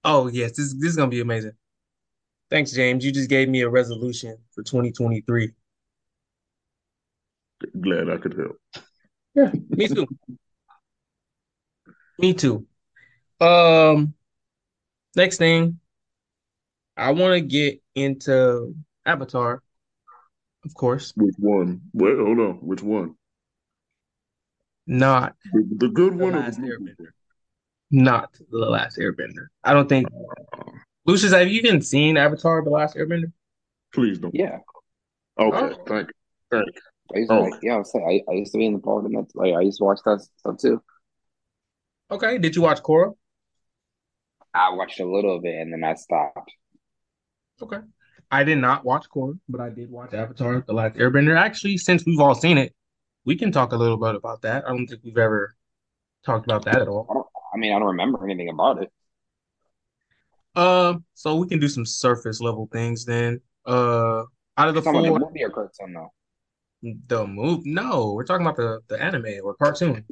oh 0.05 0.28
yes, 0.28 0.53
this 0.57 0.72
this 0.74 0.90
is 0.90 0.97
gonna 0.97 1.11
be 1.11 1.20
amazing. 1.20 1.55
Thanks, 2.51 2.70
James. 2.70 3.05
You 3.05 3.11
just 3.11 3.28
gave 3.28 3.49
me 3.49 3.62
a 3.62 3.68
resolution 3.68 4.36
for 4.53 4.62
2023. 4.62 5.51
Glad 7.80 8.11
I 8.11 8.16
could 8.16 8.38
help. 8.38 8.61
Yeah, 9.34 9.51
me 9.70 9.88
too. 9.88 10.07
Me 12.20 12.32
too. 12.32 12.64
Um, 13.40 14.14
next 15.16 15.38
thing, 15.38 15.80
I 16.97 17.11
want 17.11 17.34
to 17.34 17.40
get 17.40 17.82
into 17.97 18.76
Avatar, 19.05 19.64
of 20.65 20.75
course. 20.75 21.12
Which 21.17 21.35
one? 21.39 21.81
Wait, 21.93 22.17
hold 22.17 22.41
on. 22.41 22.55
Which 22.57 22.83
one? 22.83 23.15
Not 24.87 25.35
The, 25.53 25.65
the 25.79 25.89
good 25.89 26.19
the 26.19 26.25
one 26.25 26.35
or 26.35 26.43
the 26.43 26.47
last 26.47 26.59
blue 26.61 26.69
Airbender. 26.79 27.07
Not 27.91 28.31
the 28.51 28.59
last 28.59 28.99
Airbender. 28.99 29.47
I 29.62 29.73
don't 29.73 29.89
think. 29.89 30.09
one? 30.11 30.81
Lucious, 31.07 31.33
have 31.33 31.49
you 31.49 31.59
even 31.61 31.81
seen 31.83 32.17
Avatar: 32.17 32.62
The 32.65 32.71
Last 32.71 32.97
Airbender? 32.97 33.33
Please 33.93 34.19
don't. 34.19 34.35
Yeah. 34.35 34.59
Okay, 35.39 35.57
Oh, 35.59 35.85
thank 35.87 36.09
you. 36.09 36.15
Thank 36.51 36.67
you. 36.67 36.81
I 37.15 37.19
used 37.19 37.31
to 37.31 37.37
Oh, 37.37 37.43
like 37.43 37.55
yeah, 37.62 37.75
I 37.75 37.77
was 37.79 37.93
saying 37.93 38.25
I, 38.29 38.31
I 38.31 38.35
used 38.37 38.53
to 38.53 38.59
be 38.59 38.67
involved 38.67 39.07
in 39.07 39.12
that 39.12 39.27
like 39.35 39.55
I 39.55 39.61
used 39.61 39.79
to 39.79 39.85
watch 39.85 40.01
that 40.05 40.21
stuff 40.39 40.59
too. 40.59 40.83
okay. 42.11 42.39
Did 42.39 42.57
you 42.57 42.62
watch 42.62 42.83
Korra? 42.83 43.12
I 44.55 44.71
watched 44.71 45.01
a 45.01 45.05
little 45.11 45.37
of 45.37 45.45
it 45.45 45.55
and 45.55 45.73
then 45.73 45.85
I 45.85 45.95
stopped. 45.95 46.53
Okay. 47.61 47.79
I 48.31 48.45
did 48.45 48.59
not 48.59 48.85
watch 48.85 49.07
Korra, 49.09 49.39
but 49.49 49.61
I 49.61 49.70
did 49.70 49.91
watch 49.91 50.14
Avatar: 50.14 50.64
The 50.66 50.72
Last 50.72 50.97
Airbender. 50.97 51.39
Actually, 51.39 51.79
since 51.79 52.05
we've 52.05 52.20
all 52.20 52.35
seen 52.35 52.59
it, 52.59 52.75
we 53.25 53.37
can 53.37 53.53
talk 53.53 53.72
a 53.72 53.77
little 53.77 53.97
bit 53.97 54.14
about 54.14 54.43
that. 54.43 54.64
I 54.66 54.68
don't 54.68 54.87
think 54.87 55.03
we've 55.05 55.18
ever 55.18 55.55
talked 56.25 56.47
about 56.47 56.64
that 56.64 56.83
at 56.83 56.89
all. 56.89 57.07
I 57.11 57.14
don't 57.14 57.27
I 57.55 57.57
mean 57.59 57.72
I 57.72 57.79
don't 57.79 57.89
remember 57.89 58.25
anything 58.25 58.49
about 58.49 58.83
it. 58.83 58.91
Um, 60.57 61.05
so 61.14 61.37
we 61.37 61.49
can 61.49 61.59
do 61.59 61.68
some 61.68 61.85
surface 61.85 62.41
level 62.41 62.68
things 62.72 63.05
then. 63.05 63.41
Uh, 63.66 64.25
out 64.57 64.68
of 64.68 64.75
the 64.75 64.81
about 64.81 65.03
the 65.03 65.09
four, 65.09 65.18
movie 65.18 65.45
or 65.45 65.51
cartoon 65.51 65.95
though. 65.95 66.12
the 67.09 67.27
move. 67.27 67.66
No, 67.66 68.12
we're 68.12 68.25
talking 68.25 68.47
about 68.47 68.57
the 68.57 68.81
the 68.89 69.01
anime 69.03 69.41
or 69.43 69.55
cartoon. 69.55 70.05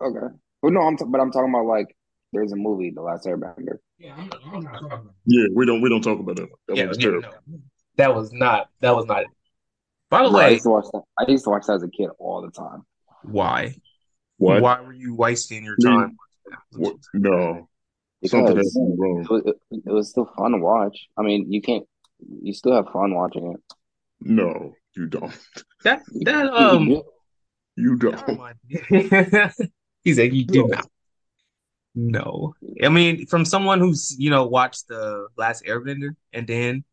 Okay. 0.00 0.34
Well 0.62 0.72
no, 0.72 0.80
I'm 0.80 0.96
t 0.96 1.04
but 1.06 1.20
I'm 1.20 1.30
talking 1.30 1.50
about 1.50 1.66
like 1.66 1.94
there's 2.32 2.52
a 2.52 2.56
movie, 2.56 2.90
The 2.94 3.02
Last 3.02 3.26
Airbender. 3.26 3.78
Yeah, 3.98 4.14
I'm, 4.16 4.30
I'm 4.54 4.62
not 4.64 4.72
talking 4.74 4.86
about. 4.88 5.14
yeah, 5.26 5.46
we 5.54 5.66
don't 5.66 5.80
we 5.82 5.88
don't 5.88 6.02
talk 6.02 6.18
about 6.18 6.36
that 6.36 6.44
one. 6.44 6.58
That 6.68 6.76
Yeah, 6.76 6.86
was 6.88 6.98
yeah, 6.98 7.04
terrible. 7.04 7.28
no, 7.46 7.58
that 7.96 8.14
was 8.14 8.32
not. 8.32 8.68
That 8.80 8.94
was 8.96 9.06
not 9.06 9.22
it. 9.22 9.28
By 10.10 10.22
the 10.24 10.30
Bro, 10.30 10.40
I 10.40 10.46
way, 10.46 10.52
used 10.52 10.62
to 10.64 10.70
watch 10.70 10.86
that. 10.92 11.02
I 11.18 11.30
used 11.30 11.44
to 11.44 11.50
watch 11.50 11.66
that 11.66 11.74
as 11.74 11.82
a 11.82 11.88
kid 11.88 12.08
all 12.18 12.42
the 12.42 12.50
time. 12.50 12.84
why? 13.22 13.76
What? 14.38 14.62
Why 14.62 14.80
were 14.80 14.92
you 14.92 15.14
wasting 15.14 15.64
your 15.64 15.76
Please. 15.76 15.86
time? 15.86 16.18
What? 16.72 16.96
No, 17.14 17.68
something 18.24 18.56
Because 18.56 18.66
happened 18.66 18.98
wrong. 18.98 19.24
it 19.24 19.30
was, 19.30 19.42
it, 19.46 19.56
it 19.86 19.90
was 19.92 20.10
still 20.10 20.30
fun 20.36 20.52
to 20.52 20.58
watch. 20.58 21.08
I 21.16 21.22
mean, 21.22 21.52
you 21.52 21.60
can't 21.62 21.86
you 22.42 22.52
still 22.52 22.74
have 22.74 22.88
fun 22.92 23.14
watching 23.14 23.52
it. 23.52 23.74
No, 24.20 24.74
you 24.96 25.06
don't. 25.06 25.32
That 25.84 26.02
that 26.24 26.46
You 26.56 26.64
um 26.64 26.86
do. 26.86 27.02
You 27.76 27.96
that 28.02 28.26
don't. 28.26 28.26
reminds 28.26 28.60
me. 28.68 28.80
He 30.04 30.14
said 30.14 30.34
you 30.34 30.44
do 30.44 30.64
No. 30.64 30.68
not. 30.68 30.88
No. 31.94 32.54
I 32.82 32.88
mean, 32.88 33.26
from 33.26 33.44
someone 33.44 33.80
who's, 33.80 34.14
you 34.18 34.30
know, 34.30 34.46
watched 34.46 34.88
the 34.88 35.28
last 35.36 35.64
Airbender 35.64 36.10
and 36.32 36.46
then 36.46 36.84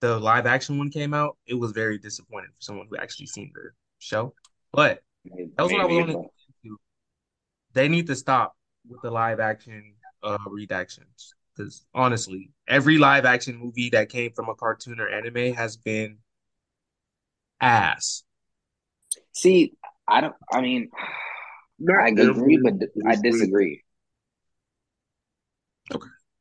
the 0.00 0.18
live 0.18 0.46
action 0.46 0.78
one 0.78 0.90
came 0.90 1.14
out, 1.14 1.36
it 1.46 1.54
was 1.54 1.72
very 1.72 1.98
disappointing 1.98 2.50
for 2.50 2.60
someone 2.60 2.86
who 2.88 2.96
actually 2.96 3.26
seen 3.26 3.52
the 3.54 3.70
show. 3.98 4.34
But 4.72 5.02
that 5.24 5.62
was 5.62 5.72
what 5.72 5.80
I 5.80 5.84
was 5.84 5.90
maybe, 5.90 6.02
only 6.02 6.14
but 6.14 6.24
into. 6.64 6.78
They 7.72 7.88
need 7.88 8.06
to 8.08 8.16
stop 8.16 8.54
with 8.88 9.00
the 9.02 9.10
live 9.10 9.40
action 9.40 9.94
uh 10.22 10.38
redactions. 10.48 11.34
Because 11.54 11.84
honestly, 11.94 12.50
every 12.66 12.98
live 12.98 13.24
action 13.24 13.56
movie 13.56 13.90
that 13.90 14.08
came 14.08 14.32
from 14.32 14.48
a 14.48 14.54
cartoon 14.54 15.00
or 15.00 15.08
anime 15.08 15.52
has 15.54 15.76
been 15.76 16.18
ass. 17.60 18.24
see, 19.32 19.74
I 20.08 20.20
don't. 20.20 20.34
I 20.52 20.60
mean, 20.60 20.90
Not 21.78 22.04
I 22.04 22.08
agree, 22.08 22.58
but 22.62 22.74
I 23.06 23.16
disagree. 23.16 23.82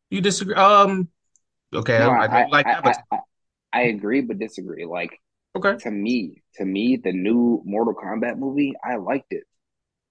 You 0.09 0.21
disagree? 0.21 0.55
Um, 0.55 1.09
okay, 1.73 1.97
No, 1.97 2.11
I, 2.19 2.25
I 2.27 2.27
I, 2.27 2.45
like 2.49 2.65
I, 2.65 2.75
I, 2.83 2.93
Avatar. 2.93 3.03
I, 3.11 3.19
I 3.73 3.81
agree, 3.83 4.21
but 4.21 4.39
disagree. 4.39 4.85
Like 4.85 5.19
Okay. 5.55 5.77
to 5.79 5.91
me, 5.91 6.43
to 6.55 6.65
me, 6.65 6.97
the 6.97 7.13
new 7.13 7.61
Mortal 7.65 7.95
Kombat 7.95 8.37
movie, 8.37 8.73
I 8.83 8.97
liked 8.97 9.31
it. 9.33 9.45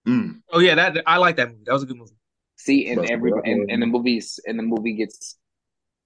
Mm, 0.07 0.43
Oh 0.53 0.59
yeah, 0.61 0.75
that 0.75 1.03
I 1.07 1.19
like 1.19 1.37
that 1.37 1.49
movie. 1.51 1.63
That 1.67 1.73
was 1.73 1.83
a 1.83 1.87
good 1.87 1.97
movie. 1.97 2.17
See, 2.57 2.89
and 2.89 3.01
but 3.01 3.07
every 3.07 3.33
and, 3.45 3.71
and 3.71 3.83
the 3.83 3.87
movies 3.87 4.39
and 4.47 4.59
the 4.59 4.63
movie 4.63 4.95
gets 4.95 5.37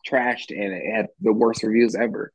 trashed, 0.08 0.50
and 0.50 0.74
it 0.74 0.94
had 0.94 1.08
the 1.20 1.32
worst 1.32 1.62
reviews 1.64 1.94
ever. 1.94 2.32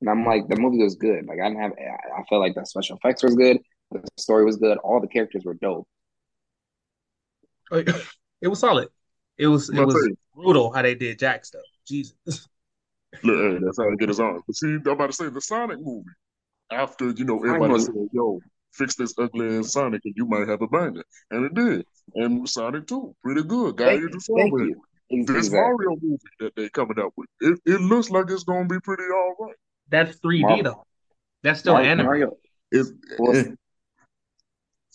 And 0.00 0.10
I'm 0.10 0.24
like, 0.26 0.48
the 0.48 0.56
movie 0.56 0.82
was 0.82 0.96
good. 0.96 1.26
Like 1.26 1.40
I 1.40 1.48
didn't 1.48 1.62
have, 1.62 1.72
I 1.78 2.20
I 2.20 2.24
felt 2.28 2.40
like 2.42 2.54
the 2.54 2.64
special 2.66 2.96
effects 2.98 3.22
was 3.24 3.36
good, 3.36 3.58
the 3.92 4.02
story 4.18 4.44
was 4.44 4.56
good, 4.56 4.78
all 4.78 5.00
the 5.00 5.08
characters 5.08 5.44
were 5.44 5.54
dope. 5.54 5.88
It 8.42 8.48
was 8.48 8.60
solid. 8.60 8.88
It 9.38 9.46
was 9.48 9.68
it 9.68 9.74
about 9.74 9.86
was 9.88 10.04
say, 10.04 10.14
brutal 10.34 10.72
how 10.72 10.82
they 10.82 10.94
did 10.94 11.18
Jack 11.18 11.44
stuff. 11.44 11.62
Jesus. 11.86 12.14
look, 13.22 13.36
hey, 13.38 13.58
that's 13.64 13.78
how 13.78 13.90
they 13.90 13.96
get 13.96 14.10
us 14.10 14.18
on. 14.18 14.40
But 14.46 14.56
see, 14.56 14.74
I'm 14.74 14.86
about 14.86 15.08
to 15.08 15.12
say 15.12 15.28
the 15.28 15.40
Sonic 15.40 15.78
movie. 15.80 16.08
After 16.70 17.10
you 17.10 17.24
know, 17.24 17.38
everybody 17.44 17.72
was 17.72 17.86
said, 17.86 17.94
"Yo, 18.12 18.40
fix 18.72 18.96
this 18.96 19.14
ugly 19.18 19.58
ass 19.58 19.72
Sonic, 19.72 20.02
and 20.04 20.14
you 20.16 20.26
might 20.26 20.48
have 20.48 20.62
a 20.62 20.66
banger," 20.66 21.04
and 21.30 21.44
it 21.44 21.54
did. 21.54 21.86
And 22.14 22.48
Sonic 22.48 22.86
2, 22.86 23.14
pretty 23.22 23.42
good. 23.42 23.76
Got 23.76 23.98
you 23.98 24.08
to 24.08 24.20
thank 24.36 24.52
with 24.52 24.62
it. 24.62 24.68
you. 24.68 24.82
Ex- 25.12 25.26
This 25.26 25.36
Exactly. 25.46 25.60
Mario 25.60 25.96
movie 26.02 26.22
that 26.40 26.56
they 26.56 26.68
coming 26.70 26.98
out 26.98 27.12
with, 27.16 27.28
it, 27.40 27.60
it 27.64 27.80
looks 27.80 28.10
like 28.10 28.30
it's 28.30 28.44
gonna 28.44 28.66
be 28.66 28.80
pretty 28.80 29.04
all 29.04 29.36
right. 29.38 29.54
That's 29.88 30.18
3D 30.18 30.40
Mar- 30.40 30.62
though. 30.62 30.86
That's 31.42 31.60
still 31.60 31.74
Mario, 31.74 31.88
anime. 31.88 32.06
Mario. 32.06 32.36
It's 32.72 32.90
eh, 33.20 33.44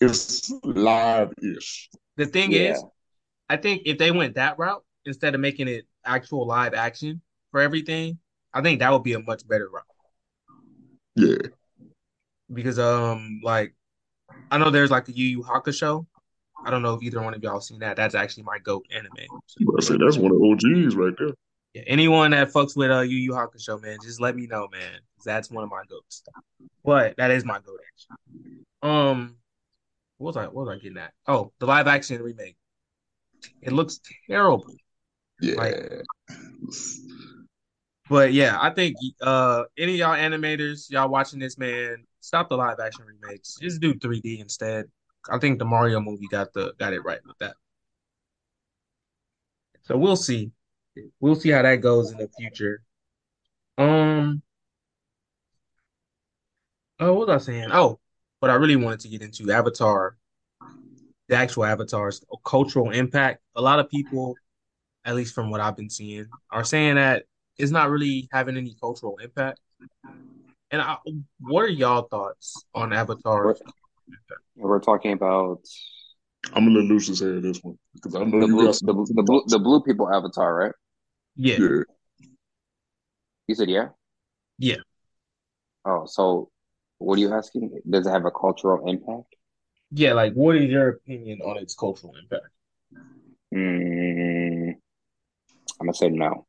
it's 0.02 0.52
live-ish. 0.64 1.90
The 2.18 2.26
thing 2.26 2.52
yeah, 2.52 2.74
is, 2.74 2.84
I 3.52 3.58
think 3.58 3.82
if 3.86 3.98
they 3.98 4.12
went 4.12 4.36
that 4.36 4.58
route 4.58 4.82
instead 5.04 5.36
of 5.36 5.42
making 5.42 5.68
it 5.68 5.86
actual 6.06 6.48
live 6.48 6.74
action 6.74 7.22
for 7.52 7.60
everything, 7.60 8.18
I 8.54 8.62
think 8.62 8.80
that 8.80 8.90
would 8.94 9.04
be 9.04 9.12
a 9.12 9.20
much 9.20 9.46
better 9.46 9.68
route. 9.70 9.84
Yeah, 11.18 11.50
Because 12.52 12.80
um 12.80 13.42
like 13.44 13.74
I 14.50 14.58
know 14.58 14.70
there's 14.70 14.90
like 14.90 15.10
a 15.10 15.12
Yu 15.12 15.26
Yu 15.26 15.44
Hakusho. 15.44 16.06
I 16.64 16.72
don't 16.72 16.82
know 16.82 16.94
if 16.94 17.04
either 17.04 17.22
one 17.22 17.34
of 17.34 17.44
y'all 17.44 17.60
seen 17.60 17.80
that. 17.80 17.98
That's 17.98 18.16
actually 18.16 18.44
my 18.44 18.58
GOAT 18.60 18.86
anime. 18.90 19.12
So, 19.48 19.66
I 19.78 19.82
say 19.82 19.98
that's 20.00 20.16
one 20.16 20.32
of 20.32 20.38
the 20.38 20.46
OGs 20.86 20.96
right 20.96 21.14
there. 21.18 21.34
yeah, 21.74 21.84
anyone 21.88 22.32
that 22.32 22.54
fucks 22.54 22.78
with 22.78 22.90
uh 22.90 23.02
Yu 23.02 23.18
Yu 23.18 23.32
Hakusho, 23.34 23.82
man, 23.82 24.00
just 24.00 24.22
let 24.22 24.38
me 24.38 24.48
know, 24.48 24.70
man. 24.72 25.02
That's 25.26 25.52
one 25.52 25.66
of 25.66 25.70
my 25.70 25.84
goats. 25.90 26.24
But 26.86 27.18
that 27.18 27.32
is 27.32 27.44
my 27.44 27.60
goat 27.60 27.82
actually. 27.86 28.64
Um, 28.82 29.36
what 30.20 30.28
was 30.28 30.38
I 30.38 30.46
what 30.46 30.68
was 30.68 30.70
I 30.70 30.78
getting 30.82 31.00
at? 31.00 31.12
Oh, 31.28 31.52
the 31.60 31.66
live 31.66 31.88
action 31.88 32.22
remake. 32.24 32.56
It 33.62 33.74
looks 33.74 34.00
terrible. 34.28 34.66
Like, 35.56 35.76
Yeah, 35.80 36.02
but 38.10 38.34
yeah, 38.34 38.58
I 38.60 38.72
think 38.72 38.96
uh 39.22 39.64
any 39.78 39.94
of 39.94 40.00
y'all 40.00 40.16
animators, 40.18 40.90
y'all 40.90 41.10
watching 41.10 41.40
this, 41.40 41.58
man, 41.58 42.06
stop 42.20 42.50
the 42.50 42.58
live 42.58 42.80
action 42.80 43.06
remakes. 43.06 43.58
Just 43.62 43.82
do 43.82 43.94
3D 43.94 44.40
instead. 44.40 44.88
I 45.30 45.38
think 45.40 45.60
the 45.60 45.66
Mario 45.66 46.00
movie 46.00 46.28
got 46.28 46.54
the 46.54 46.74
got 46.78 46.94
it 46.94 47.04
right 47.06 47.20
with 47.26 47.38
that. 47.40 47.56
So 49.84 49.98
we'll 49.98 50.16
see. 50.16 50.52
We'll 51.20 51.36
see 51.36 51.50
how 51.50 51.62
that 51.62 51.78
goes 51.78 52.12
in 52.12 52.18
the 52.18 52.28
future. 52.38 52.84
Um, 53.78 54.42
oh, 57.00 57.14
what 57.14 57.28
was 57.28 57.42
I 57.42 57.46
saying? 57.52 57.70
Oh, 57.72 58.00
but 58.40 58.50
I 58.50 58.56
really 58.56 58.76
wanted 58.76 59.02
to 59.02 59.08
get 59.10 59.22
into 59.22 59.52
Avatar, 59.52 60.18
the 61.32 61.38
actual 61.38 61.64
Avatar's 61.64 62.22
cultural 62.44 62.92
impact. 62.92 63.42
A 63.56 63.62
lot 63.62 63.80
of 63.80 63.90
people, 63.90 64.36
at 65.06 65.16
least 65.16 65.34
from 65.34 65.50
what 65.50 65.62
I've 65.62 65.78
been 65.78 65.90
seeing, 65.90 66.28
are 66.52 66.66
saying 66.66 66.96
that 66.96 67.24
it's 67.58 67.72
not 67.72 67.90
really 67.90 68.28
having 68.34 68.58
any 68.58 68.76
cultural 68.82 69.18
impact. 69.24 69.58
And 70.72 70.82
I, 70.82 70.98
what 71.40 71.62
are 71.62 71.70
y'all 71.70 72.02
thoughts 72.04 72.66
on 72.76 72.90
we're, 72.90 72.98
Avatar's 72.98 73.62
we're 74.58 74.82
talking 74.82 75.14
about 75.14 75.62
I'm 76.54 76.66
gonna 76.66 76.80
let 76.80 76.90
Lucious 76.90 77.22
have 77.22 77.42
this 77.42 77.60
one 77.60 77.78
because 77.94 78.14
I 78.14 78.26
know 78.26 78.42
the 78.42 78.48
you 78.48 78.54
blue, 78.54 78.68
the 78.68 79.14
the 79.14 79.24
blue, 79.24 79.44
the 79.48 79.60
blue 79.60 79.82
people 79.84 80.14
avatar, 80.14 80.54
right? 80.54 80.74
Yeah, 81.38 81.58
Yeah, 81.60 81.84
You 83.48 83.56
said 83.56 83.70
yeah. 83.70 83.88
yeah, 84.58 84.78
Oh, 85.86 86.06
so 86.08 86.50
what 86.98 87.18
are 87.18 87.22
you 87.22 87.34
asking? 87.34 87.80
Does 87.90 88.06
it 88.06 88.12
have 88.12 88.26
a 88.26 88.32
cultural 88.32 88.86
impact? 88.86 89.36
Yeah. 89.92 90.14
Like, 90.14 90.34
what 90.34 90.56
is 90.58 90.70
your 90.70 90.90
opinion 90.90 91.42
on 91.42 91.58
its 91.58 91.76
cultural 91.76 92.14
impact? 92.22 92.48
Mm, 93.54 94.76
I'm 95.80 95.86
gonna 95.88 95.94
say 95.94 96.10
no. 96.10 96.46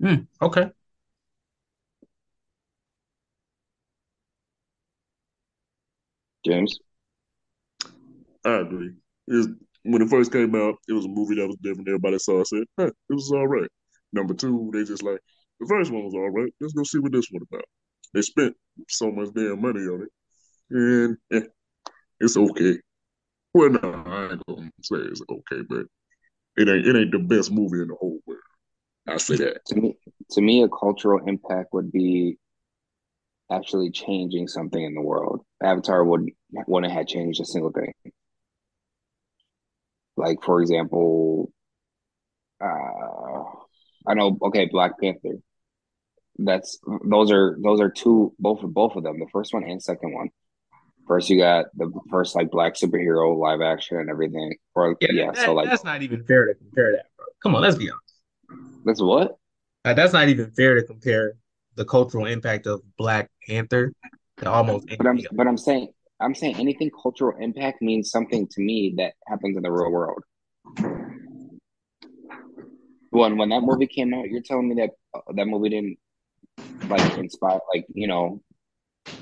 Hmm, 0.00 0.26
okay. 0.40 0.70
James? 6.44 6.78
I 8.44 8.58
agree. 8.60 8.92
It's, 9.28 9.48
when 9.84 10.02
it 10.02 10.08
first 10.08 10.32
came 10.32 10.54
out, 10.54 10.76
it 10.88 10.92
was 10.92 11.04
a 11.04 11.08
movie 11.08 11.36
that 11.36 11.46
was 11.46 11.56
different. 11.62 11.88
Everybody 11.88 12.18
saw 12.18 12.40
it, 12.40 12.48
said, 12.48 12.64
"Hey, 12.76 12.86
it 12.86 13.14
was 13.14 13.30
all 13.32 13.46
right." 13.46 13.70
Number 14.12 14.34
two, 14.34 14.70
they 14.72 14.84
just 14.84 15.02
like 15.02 15.20
the 15.60 15.66
first 15.66 15.90
one 15.92 16.04
was 16.04 16.14
all 16.14 16.30
right. 16.30 16.52
Let's 16.60 16.72
go 16.74 16.82
see 16.84 16.98
what 16.98 17.12
this 17.12 17.28
one 17.30 17.42
about. 17.50 17.64
They 18.14 18.22
spent 18.22 18.56
so 18.88 19.10
much 19.10 19.32
damn 19.34 19.60
money 19.60 19.80
on 19.80 20.02
it, 20.02 20.08
and 20.70 21.16
eh, 21.32 21.40
it's 22.20 22.36
okay. 22.36 22.78
Well, 23.54 23.70
no, 23.70 24.04
I 24.06 24.32
ain't 24.32 24.46
gonna 24.46 24.70
say 24.82 24.96
it's 24.96 25.22
okay, 25.30 25.62
but 25.68 25.86
it 26.56 26.68
ain't 26.68 26.86
it 26.86 26.96
ain't 26.96 27.12
the 27.12 27.18
best 27.18 27.50
movie 27.50 27.80
in 27.80 27.88
the 27.88 27.94
whole 27.94 28.18
world. 28.26 28.40
I 29.06 29.16
say 29.18 29.36
that. 29.36 29.64
To 29.66 29.76
me, 29.76 29.96
to 30.30 30.40
me, 30.40 30.62
a 30.62 30.68
cultural 30.68 31.26
impact 31.26 31.72
would 31.72 31.92
be 31.92 32.38
actually 33.50 33.90
changing 33.90 34.48
something 34.48 34.82
in 34.82 34.94
the 34.94 35.00
world. 35.00 35.44
Avatar 35.62 36.04
wouldn't 36.04 36.34
wouldn't 36.66 36.92
have 36.92 37.06
changed 37.06 37.40
a 37.40 37.44
single 37.44 37.72
thing. 37.72 37.92
Like 40.16 40.42
for 40.42 40.60
example, 40.60 41.52
uh, 42.60 43.42
I 44.06 44.14
know. 44.14 44.36
Okay, 44.42 44.66
Black 44.66 44.98
Panther. 45.00 45.38
That's 46.38 46.78
those 47.08 47.30
are 47.30 47.56
those 47.62 47.80
are 47.80 47.90
two 47.90 48.34
both 48.38 48.62
of 48.62 48.72
both 48.74 48.96
of 48.96 49.02
them. 49.02 49.18
The 49.18 49.28
first 49.32 49.54
one 49.54 49.64
and 49.64 49.82
second 49.82 50.12
one. 50.12 50.28
First, 51.06 51.30
you 51.30 51.38
got 51.38 51.66
the 51.76 51.92
first 52.10 52.34
like 52.34 52.50
black 52.50 52.74
superhero 52.74 53.38
live 53.38 53.60
action 53.60 53.98
and 53.98 54.10
everything. 54.10 54.56
Or 54.74 54.96
Yeah, 55.00 55.08
yeah, 55.12 55.30
that, 55.32 55.44
so 55.44 55.54
like 55.54 55.68
that's 55.68 55.84
not 55.84 56.02
even 56.02 56.24
fair 56.24 56.46
to 56.46 56.54
compare 56.54 56.92
that, 56.92 57.06
bro. 57.16 57.26
Come 57.42 57.54
on, 57.54 57.62
let's 57.62 57.76
be 57.76 57.90
honest. 57.90 58.84
that's 58.84 59.00
what? 59.00 59.38
Uh, 59.84 59.94
that's 59.94 60.12
not 60.12 60.28
even 60.28 60.50
fair 60.50 60.74
to 60.74 60.82
compare 60.82 61.34
the 61.76 61.84
cultural 61.84 62.26
impact 62.26 62.66
of 62.66 62.82
Black 62.96 63.30
Panther 63.46 63.92
to 64.38 64.50
almost 64.50 64.88
But 64.98 65.06
I'm 65.06 65.18
else. 65.18 65.26
but 65.32 65.46
I'm 65.46 65.56
saying 65.56 65.88
I'm 66.18 66.34
saying 66.34 66.56
anything 66.56 66.90
cultural 66.90 67.36
impact 67.38 67.82
means 67.82 68.10
something 68.10 68.48
to 68.48 68.60
me 68.60 68.94
that 68.96 69.14
happens 69.28 69.56
in 69.56 69.62
the 69.62 69.70
real 69.70 69.92
world. 69.92 70.24
When 73.10 73.36
when 73.36 73.50
that 73.50 73.62
movie 73.62 73.86
came 73.86 74.12
out, 74.12 74.28
you're 74.28 74.42
telling 74.42 74.68
me 74.68 74.74
that 74.76 74.90
uh, 75.14 75.20
that 75.34 75.46
movie 75.46 75.68
didn't 75.68 75.98
like 76.88 77.16
inspire 77.16 77.60
like 77.72 77.86
you 77.94 78.08
know 78.08 78.42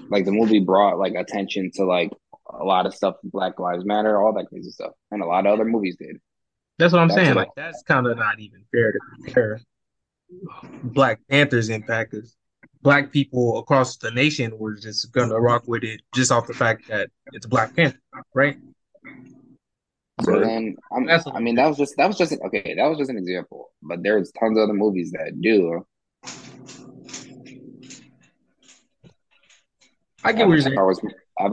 like 0.08 0.24
the 0.24 0.32
movie 0.32 0.60
brought 0.60 0.98
like 0.98 1.14
attention 1.14 1.70
to 1.74 1.84
like 1.84 2.10
a 2.50 2.64
lot 2.64 2.86
of 2.86 2.94
stuff 2.94 3.16
Black 3.24 3.58
Lives 3.58 3.84
Matter, 3.84 4.20
all 4.20 4.32
that 4.34 4.46
crazy 4.46 4.70
stuff. 4.70 4.92
And 5.10 5.22
a 5.22 5.26
lot 5.26 5.46
of 5.46 5.52
other 5.52 5.64
movies 5.64 5.96
did. 5.98 6.16
That's 6.78 6.92
what 6.92 7.00
I'm 7.00 7.08
That's 7.08 7.20
saying. 7.20 7.34
what 7.34 7.48
Like 7.48 7.54
that's 7.56 7.82
kind 7.82 8.06
of 8.06 8.18
not 8.18 8.40
even 8.40 8.64
fair 8.72 8.92
to 8.92 8.98
compare 9.16 9.60
Black 10.82 11.20
Panther's 11.30 11.68
impact 11.68 12.12
because 12.12 12.36
Black 12.82 13.12
people 13.12 13.58
across 13.58 13.96
the 13.96 14.10
nation 14.10 14.58
were 14.58 14.74
just 14.74 15.10
gonna 15.12 15.40
rock 15.40 15.64
with 15.66 15.84
it 15.84 16.02
just 16.14 16.32
off 16.32 16.46
the 16.46 16.54
fact 16.54 16.88
that 16.88 17.10
it's 17.32 17.46
Black 17.46 17.74
Panther, 17.74 17.98
right? 18.34 18.56
So 20.22 20.40
then 20.40 20.76
I'm 20.92 21.06
That's 21.06 21.26
a 21.26 21.32
I 21.32 21.40
mean 21.40 21.56
that 21.56 21.66
was 21.66 21.76
just 21.76 21.96
that 21.96 22.06
was 22.06 22.18
just 22.18 22.32
okay, 22.46 22.74
that 22.76 22.86
was 22.86 22.98
just 22.98 23.10
an 23.10 23.18
example. 23.18 23.72
But 23.82 24.02
there's 24.02 24.30
tons 24.32 24.58
of 24.58 24.64
other 24.64 24.74
movies 24.74 25.12
that 25.12 25.40
do. 25.40 25.86
I 30.24 30.32
get 30.32 30.46
what 30.46 30.54
you're 30.54 30.62
saying. 30.62 30.78
Avatar 30.78 30.86
was 30.86 31.00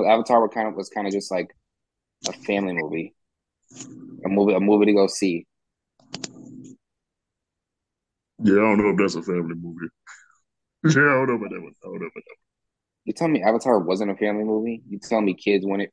Avatar 0.06 0.42
was 0.42 0.52
kind 0.54 0.68
of 0.68 0.76
was 0.76 0.90
kind 0.90 1.08
of 1.08 1.14
just 1.14 1.32
like 1.32 1.56
a 2.28 2.34
family 2.34 2.74
movie, 2.74 3.14
a 4.26 4.30
movie, 4.30 4.54
a 4.54 4.60
movie 4.60 4.86
to 4.88 4.94
go 4.94 5.08
see. 5.08 5.46
Yeah, 8.44 8.54
I 8.54 8.58
don't 8.58 8.78
know 8.78 8.90
if 8.90 8.98
that's 8.98 9.16
a 9.16 9.22
family 9.22 9.56
movie. 9.56 9.88
yeah, 10.86 10.90
I 10.90 10.94
don't 10.94 11.28
know 11.28 11.36
about 11.36 11.52
that 11.52 11.62
one. 11.62 11.74
I 11.84 11.88
don't 11.88 12.00
know 12.00 12.08
about 12.08 12.14
that 12.16 12.36
one. 12.38 12.42
You 13.06 13.14
tell 13.14 13.28
me 13.28 13.44
Avatar 13.44 13.80
wasn't 13.80 14.12
a 14.12 14.16
family 14.16 14.44
movie? 14.44 14.82
You 14.88 15.00
tell 15.00 15.22
me 15.22 15.34
kids 15.34 15.66
wouldn't 15.66 15.92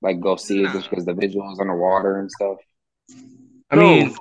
like 0.00 0.20
go 0.20 0.36
see 0.36 0.62
it 0.62 0.72
just 0.72 0.88
because 0.88 1.04
the 1.04 1.12
visuals 1.12 1.60
underwater 1.60 2.20
and 2.20 2.30
stuff? 2.30 2.58
I 3.70 3.76
mean, 3.76 4.10
one. 4.10 4.18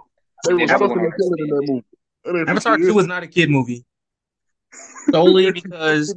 They 0.48 0.54
was 0.54 0.72
Avatar- 0.72 0.90
fucking 0.90 1.12
and 1.18 1.40
in 1.40 1.48
that 1.48 1.66
movie. 1.68 1.86
That 2.24 2.36
ain't 2.36 2.46
for 2.46 2.52
Avatar 2.52 2.78
2 2.78 3.00
is 3.00 3.08
not 3.08 3.24
a 3.24 3.28
kid 3.28 3.50
movie. 3.50 3.86
Solely 5.12 5.52
because 5.52 6.16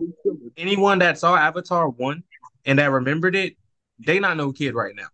anyone 0.56 0.98
that 0.98 1.18
saw 1.18 1.36
Avatar 1.36 1.88
1 1.88 2.22
and 2.66 2.78
that 2.78 2.90
remembered 2.90 3.36
it, 3.36 3.56
they 3.98 4.18
not 4.18 4.36
no 4.36 4.52
kid 4.52 4.74
right 4.74 4.94
now. 4.94 5.08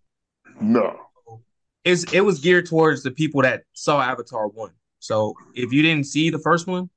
No. 0.61 1.01
It's 1.85 2.11
it 2.13 2.21
was 2.21 2.41
geared 2.41 2.67
towards 2.67 3.03
the 3.03 3.11
people 3.11 3.43
that 3.43 3.63
saw 3.73 4.01
Avatar 4.01 4.49
1. 4.49 4.71
So 4.99 5.35
if 5.55 5.73
you 5.73 5.83
didn't 5.83 6.07
see 6.07 6.31
the 6.31 6.39
first 6.39 6.67
one, 6.67 6.91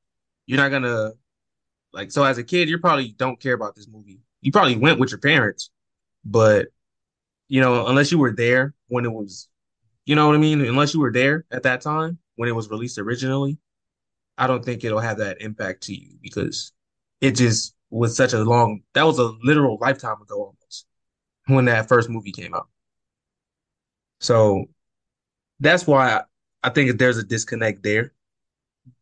you're 0.46 0.58
not 0.58 0.70
gonna 0.70 1.12
like 1.94 2.12
so 2.12 2.24
as 2.24 2.38
a 2.38 2.44
kid, 2.44 2.70
you 2.70 2.80
probably 2.80 3.10
don't 3.10 3.40
care 3.40 3.54
about 3.54 3.76
this 3.76 3.88
movie. 3.88 4.22
You 4.42 4.52
probably 4.52 4.78
went 4.78 5.00
with 5.00 5.12
your 5.12 5.20
parents, 5.20 5.70
but 6.26 6.68
you 7.48 7.62
know, 7.62 7.88
unless 7.88 8.12
you 8.12 8.18
were 8.18 8.32
there 8.32 8.74
when 8.88 9.06
it 9.06 9.12
was 9.12 9.48
you 10.06 10.16
know 10.16 10.26
what 10.26 10.36
I 10.36 10.40
mean? 10.40 10.62
Unless 10.62 10.96
you 10.96 11.02
were 11.02 11.12
there 11.12 11.46
at 11.52 11.64
that 11.64 11.82
time 11.82 12.18
when 12.36 12.50
it 12.50 12.54
was 12.54 12.70
released 12.72 12.98
originally, 12.98 13.60
I 14.40 14.48
don't 14.48 14.64
think 14.64 14.84
it'll 14.84 15.00
have 15.00 15.18
that 15.18 15.42
impact 15.42 15.84
to 15.84 15.94
you 15.94 16.18
because 16.22 16.72
it 17.22 17.32
just 17.36 17.76
was 17.90 18.16
such 18.16 18.34
a 18.34 18.40
long 18.44 18.82
that 18.94 19.04
was 19.04 19.20
a 19.20 19.34
literal 19.44 19.78
lifetime 19.82 20.22
ago 20.22 20.36
almost 20.36 20.86
when 21.48 21.66
that 21.66 21.90
first 21.90 22.10
movie 22.10 22.32
came 22.32 22.54
out. 22.54 22.70
So 24.20 24.66
that's 25.60 25.86
why 25.86 26.22
I, 26.64 26.70
think 26.70 26.98
there's 26.98 27.18
a 27.18 27.24
disconnect 27.24 27.84
there. 27.84 28.14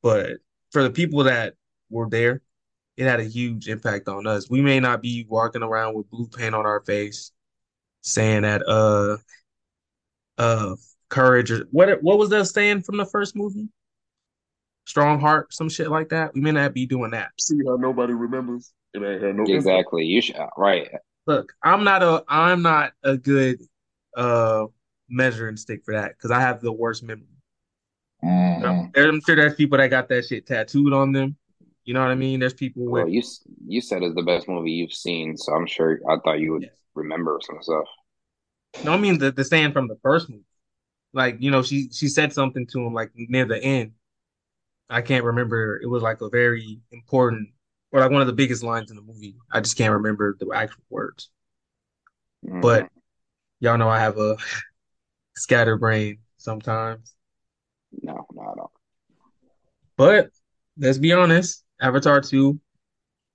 But 0.02 0.38
for 0.72 0.84
the 0.84 0.90
people 0.90 1.24
that 1.26 1.54
were 1.90 2.10
there, 2.10 2.42
it 2.98 3.06
had 3.06 3.20
a 3.20 3.24
huge 3.24 3.68
impact 3.68 4.08
on 4.08 4.26
us. 4.26 4.50
We 4.50 4.62
may 4.62 4.80
not 4.80 5.02
be 5.02 5.26
walking 5.30 5.64
around 5.64 5.96
with 5.96 6.10
blue 6.10 6.28
paint 6.28 6.56
on 6.56 6.66
our 6.66 6.82
face 6.82 7.32
saying 8.02 8.44
that 8.44 8.62
uh 8.68 9.18
uh 10.38 10.76
courage 11.10 11.52
or 11.52 11.68
what 11.72 12.02
what 12.02 12.18
was 12.18 12.30
that 12.30 12.46
saying 12.46 12.82
from 12.82 12.98
the 12.98 13.06
first 13.06 13.36
movie? 13.36 13.70
Strong 14.88 15.20
Heart, 15.20 15.54
some 15.54 15.68
shit 15.68 15.90
like 15.92 16.08
that. 16.10 16.34
We 16.34 16.40
may 16.40 16.52
not 16.52 16.74
be 16.74 16.86
doing 16.86 17.12
that. 17.12 17.32
See 17.38 17.60
how 17.68 17.76
nobody 17.76 18.14
remembers? 18.14 18.72
It 18.94 19.04
ain't 19.04 19.22
had 19.22 19.36
no 19.36 19.44
impact. 19.44 19.50
Exactly. 19.50 20.06
You 20.06 20.22
should 20.22 20.38
right. 20.56 20.88
Look, 21.28 21.52
I'm 21.62 21.84
not 21.84 22.02
a 22.04 22.24
I'm 22.30 22.62
not 22.62 22.94
a 23.04 23.18
good 23.18 23.60
uh 24.16 24.66
measuring 25.10 25.58
stick 25.58 25.84
for 25.84 25.94
that 25.94 26.12
because 26.16 26.32
I 26.32 26.40
have 26.40 26.62
the 26.62 26.72
worst 26.72 27.04
memory. 27.04 27.28
Mhm. 28.24 28.92
I'm 28.96 29.22
sure 29.26 29.36
there's 29.36 29.56
people 29.56 29.78
that 29.78 29.90
got 29.90 30.08
that 30.08 30.26
shit 30.26 30.48
tattooed 30.48 30.94
on 30.94 31.12
them. 31.12 31.36
You 31.84 31.94
know 31.94 32.02
what 32.02 32.12
I 32.12 32.16
mean? 32.16 32.40
There's 32.40 32.54
people 32.54 32.86
with 32.86 33.04
Well, 33.04 33.10
you 33.10 33.24
you 33.68 33.82
said 33.82 34.04
it's 34.04 34.16
the 34.16 34.24
best 34.24 34.48
movie 34.48 34.72
you've 34.72 34.94
seen, 34.94 35.36
so 35.36 35.54
I'm 35.54 35.68
sure 35.68 36.00
I 36.10 36.16
thought 36.24 36.40
you 36.40 36.54
would 36.54 36.62
Yes. 36.64 36.72
remember 36.96 37.40
some 37.44 37.62
stuff. 37.62 37.86
no, 38.86 38.94
I 38.94 38.98
mean 38.98 39.18
the 39.18 39.34
the 39.34 39.44
stand 39.44 39.74
from 39.74 39.90
the 39.90 39.98
first 40.02 40.30
movie. 40.30 40.44
Like, 41.14 41.38
you 41.40 41.52
know, 41.52 41.62
she 41.62 41.90
she 41.92 42.08
said 42.08 42.32
something 42.32 42.66
to 42.68 42.80
him 42.86 42.94
like 42.94 43.12
near 43.16 43.44
the 43.46 43.62
end. 43.62 43.92
I 44.90 45.02
can't 45.02 45.26
remember. 45.26 45.80
It 45.82 45.88
was 45.88 46.02
like 46.04 46.22
a 46.22 46.30
very 46.30 46.80
important 46.92 47.50
or 47.92 48.00
like 48.00 48.12
one 48.12 48.22
of 48.22 48.28
the 48.28 48.34
biggest 48.34 48.64
lines 48.64 48.90
in 48.90 48.96
the 48.98 49.02
movie. 49.02 49.36
I 49.52 49.60
just 49.60 49.78
can't 49.78 49.94
remember 49.94 50.36
the 50.40 50.50
actual 50.54 50.84
words. 50.90 51.30
Mhm. 52.46 52.62
But 52.62 52.90
y'all 53.60 53.78
know 53.78 53.90
I 53.90 54.00
have 54.00 54.18
a 54.18 54.38
scatterbrain 55.36 56.20
sometimes. 56.38 57.16
no, 58.02 58.26
no, 58.34 58.54
no. 58.56 58.72
But 59.98 60.30
let's 60.78 60.98
be 60.98 61.14
honest, 61.14 61.64
Avatar 61.82 62.22
2 62.22 62.60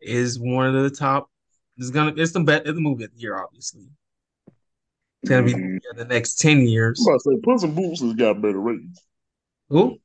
is 0.01 0.39
one 0.39 0.75
of 0.75 0.83
the 0.83 0.91
top. 0.91 1.29
It's 1.77 1.91
gonna 1.91 2.13
it's 2.17 2.33
the 2.33 2.41
best 2.41 2.67
it's 2.67 2.75
the 2.75 2.81
movie 2.81 3.05
of 3.05 3.15
the 3.15 3.21
year, 3.21 3.39
obviously. 3.43 3.89
It's 5.23 5.31
gonna 5.31 5.45
be 5.45 5.53
the 5.55 5.59
Mhm. 5.59 5.97
the 5.97 6.05
next 6.05 6.39
10 6.39 6.67
years. 6.67 7.01
I'm 7.01 7.13
about 7.15 7.23
to 7.23 7.31
say, 7.31 7.41
Puss 7.43 7.63
in 7.65 7.75
Boots 7.75 8.01
has 8.01 8.15
got 8.15 8.41
better 8.41 8.61
ratings. 8.61 8.99
Who? 9.69 9.99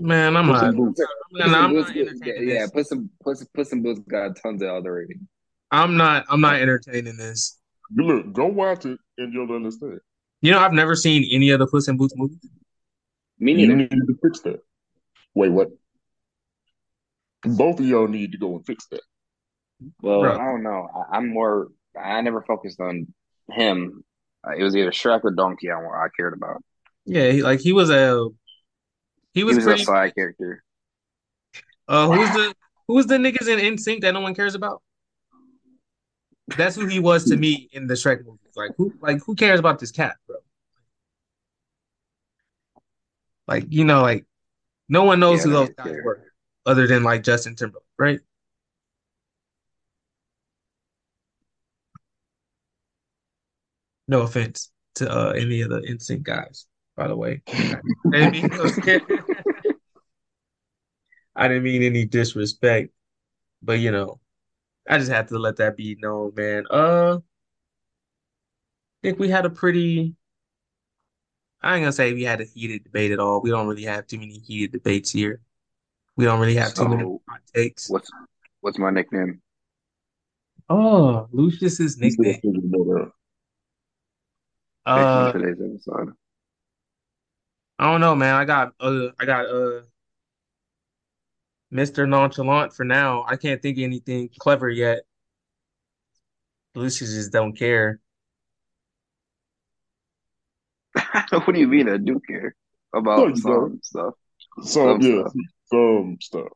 Man, 0.00 0.36
I'm 0.36 0.46
Puss 0.46 0.62
not 0.62 0.74
in 0.74 0.80
I'm 0.80 0.94
not, 1.32 1.46
in 1.48 1.54
I'm 1.54 1.70
Boots 1.72 1.88
not 1.88 1.94
get- 1.94 2.08
entertaining 2.08 2.48
yeah, 2.48 2.60
this. 2.62 2.70
Puss 2.70 2.92
in 2.92 3.10
Puss, 3.22 3.44
Puss 3.54 3.72
in 3.72 3.82
Boots 3.82 4.00
got 4.08 4.36
tons 4.36 4.62
of 4.62 4.68
other 4.68 4.94
ratings. 4.94 5.22
I'm 5.70 5.96
not 5.96 6.24
I'm 6.28 6.40
not 6.40 6.56
entertaining 6.56 7.16
this. 7.16 7.58
You 7.94 8.04
Look, 8.04 8.32
go 8.32 8.46
watch 8.46 8.86
it 8.86 8.98
and 9.18 9.32
you'll 9.32 9.52
understand. 9.54 10.00
You 10.42 10.52
know, 10.52 10.58
I've 10.60 10.72
never 10.72 10.96
seen 10.96 11.28
any 11.32 11.50
of 11.50 11.58
the 11.58 11.66
Puss 11.66 11.88
in 11.88 11.96
Boots 11.96 12.14
movies. 12.16 12.38
Me 13.38 13.52
You 13.52 13.74
neither. 13.74 13.76
need 13.76 13.90
to 13.90 14.18
fix 14.22 14.40
that. 14.40 14.60
Wait, 15.34 15.50
what? 15.50 15.68
Both 17.42 17.80
of 17.80 17.86
y'all 17.86 18.08
need 18.08 18.32
to 18.32 18.38
go 18.38 18.56
and 18.56 18.66
fix 18.66 18.86
that. 18.90 19.00
Well, 20.02 20.20
Bro. 20.22 20.34
I 20.38 20.44
don't 20.44 20.62
know. 20.62 20.88
I, 20.94 21.16
I'm 21.16 21.30
more. 21.30 21.68
I 21.98 22.20
never 22.20 22.42
focused 22.42 22.80
on 22.80 23.06
him. 23.50 24.04
Uh, 24.46 24.52
it 24.56 24.62
was 24.62 24.76
either 24.76 24.90
Shrek 24.90 25.20
or 25.24 25.30
Donkey 25.30 25.70
I, 25.70 25.76
I 25.78 26.08
cared 26.16 26.34
about. 26.34 26.62
Yeah, 27.06 27.30
he, 27.30 27.42
like 27.42 27.60
he 27.60 27.72
was 27.72 27.90
a 27.90 28.28
he 29.34 29.40
He 29.40 29.44
was 29.44 29.56
was 29.56 29.64
a 29.64 29.68
pretty 29.68 29.84
side 29.84 30.14
character. 30.14 30.62
uh 31.88 32.06
who's 32.08 32.30
the 32.30 32.54
who's 32.88 33.06
the 33.06 33.16
niggas 33.16 33.48
in 33.48 33.58
NSYNC 33.76 34.00
that 34.02 34.12
no 34.12 34.20
one 34.20 34.34
cares 34.34 34.54
about? 34.54 34.82
That's 36.56 36.74
who 36.74 36.86
he 36.86 36.98
was 36.98 37.24
to 37.26 37.36
me 37.36 37.68
in 37.72 37.86
the 37.86 37.94
Shrek 37.94 38.24
movies. 38.24 38.40
Like 38.56 38.72
who 38.76 38.92
like 39.00 39.22
who 39.24 39.34
cares 39.34 39.60
about 39.60 39.78
this 39.78 39.92
cat, 39.92 40.16
bro? 40.26 40.36
Like, 43.46 43.66
you 43.70 43.84
know, 43.84 44.02
like 44.02 44.26
no 44.88 45.04
one 45.04 45.20
knows 45.20 45.40
Yeah, 45.40 45.46
who 45.46 45.50
I 45.50 45.54
those 45.54 45.68
guys 45.70 45.86
care. 45.86 46.04
were 46.04 46.32
other 46.66 46.86
than 46.86 47.02
like 47.02 47.22
Justin 47.22 47.56
Timberlake, 47.56 47.84
right? 47.98 48.20
No 54.08 54.22
offense 54.22 54.70
to 54.96 55.10
uh, 55.10 55.30
any 55.30 55.60
of 55.62 55.70
the 55.70 55.80
NSYNC 55.80 56.22
guys, 56.22 56.66
by 56.96 57.06
the 57.08 57.16
way. 57.16 57.42
I 61.34 61.48
didn't 61.48 61.62
mean, 61.64 61.76
I 61.76 61.78
didn't 61.78 61.92
mean 61.92 62.02
any 62.02 62.04
disrespect, 62.06 62.92
but 63.62 63.78
you 63.78 63.90
know, 63.90 64.20
I 64.88 64.98
just 64.98 65.10
had 65.10 65.28
to 65.28 65.38
let 65.38 65.56
that 65.56 65.76
be 65.76 65.96
known, 66.00 66.32
man. 66.36 66.64
Uh, 66.70 67.16
I 67.16 67.20
think 69.02 69.18
we 69.18 69.28
had 69.28 69.46
a 69.46 69.50
pretty, 69.50 70.14
I 71.62 71.76
ain't 71.76 71.82
gonna 71.82 71.92
say 71.92 72.12
we 72.12 72.24
had 72.24 72.40
a 72.40 72.44
heated 72.44 72.84
debate 72.84 73.12
at 73.12 73.18
all. 73.18 73.40
We 73.40 73.50
don't 73.50 73.66
really 73.66 73.84
have 73.84 74.06
too 74.06 74.18
many 74.18 74.38
heated 74.38 74.72
debates 74.72 75.10
here. 75.10 75.40
We 76.16 76.24
don't 76.24 76.40
really 76.40 76.56
have 76.56 76.74
too 76.74 76.88
many 76.88 77.04
hot 77.28 77.40
takes. 77.54 77.88
what's 77.88 78.10
what's 78.60 78.78
my 78.78 78.90
nickname? 78.90 79.40
Oh, 80.68 81.28
Lucious's 81.32 81.98
nickname. 81.98 82.34
figured 82.40 82.70
that 82.70 83.00
out. 83.00 83.12
Pick 84.86 85.06
on 85.06 85.32
Uh. 85.86 86.12
I 87.78 87.90
don't 87.90 88.02
know, 88.02 88.14
man. 88.14 88.34
I 88.34 88.44
got 88.44 88.74
uh, 88.78 89.08
I 89.18 89.24
got 89.24 89.46
uh, 89.46 89.80
Mr. 91.72 92.08
Nonchalant 92.08 92.72
for 92.74 92.84
now. 92.84 93.24
I 93.28 93.36
can't 93.36 93.62
think 93.62 93.78
of 93.78 93.84
anything 93.84 94.28
clever 94.38 94.68
yet. 94.68 95.00
Lucious 96.74 97.14
just 97.14 97.32
don't 97.32 97.56
care. 97.56 98.00
what 101.30 101.52
do 101.54 101.60
you 101.60 101.68
mean? 101.68 101.88
I 101.88 101.96
do 101.96 102.20
care 102.26 102.54
about 102.94 103.36
you 103.36 103.36
some 103.36 103.52
don't. 103.52 103.84
stuff. 103.84 104.14
Some, 104.62 105.00
Some 105.00 105.00
yeah, 105.00 105.22
stuff. 105.22 105.32
some 105.66 106.16
stuff. 106.20 106.48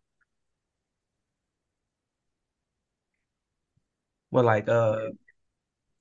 Well, 4.30 4.44
like, 4.44 4.68
uh, 4.68 5.10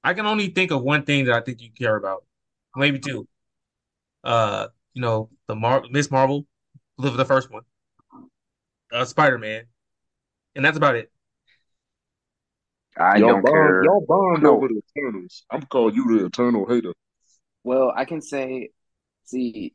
I 0.03 0.14
can 0.14 0.26
only 0.26 0.47
think 0.49 0.72
of 0.72 0.84
one 0.84 1.03
thing 1.05 1.26
that 1.26 1.36
I 1.36 1.41
think 1.41 1.61
you 1.61 1.72
care 1.72 1.95
about, 1.95 2.26
maybe 2.76 2.99
two. 2.99 3.28
Uh, 4.24 4.68
you 4.93 5.01
know, 5.01 5.30
the 5.47 5.55
Mar 5.55 5.84
Miss 5.89 6.11
Marvel, 6.11 6.45
live 6.97 7.16
the 7.16 7.26
first 7.26 7.51
one. 7.51 7.64
Uh, 8.94 9.06
Spider-Man, 9.06 9.64
and 10.56 10.64
that's 10.64 10.78
about 10.78 10.96
it. 10.96 11.12
I 12.98 13.18
Y'all 13.18 13.30
don't 13.30 13.41
bond, 13.41 13.54
care. 13.54 13.84
y'all 13.84 14.06
bond 14.08 14.44
No. 14.44 14.56
over 14.56 14.68
the 14.68 14.82
Eternals. 14.96 15.44
I'm 15.50 15.64
calling 15.64 15.96
you 15.96 16.20
the 16.20 16.26
Eternal 16.28 16.68
hater. 16.68 16.94
Well, 17.64 17.91
I 17.96 18.06
can 18.06 18.22
say, 18.22 18.70
see, 19.24 19.74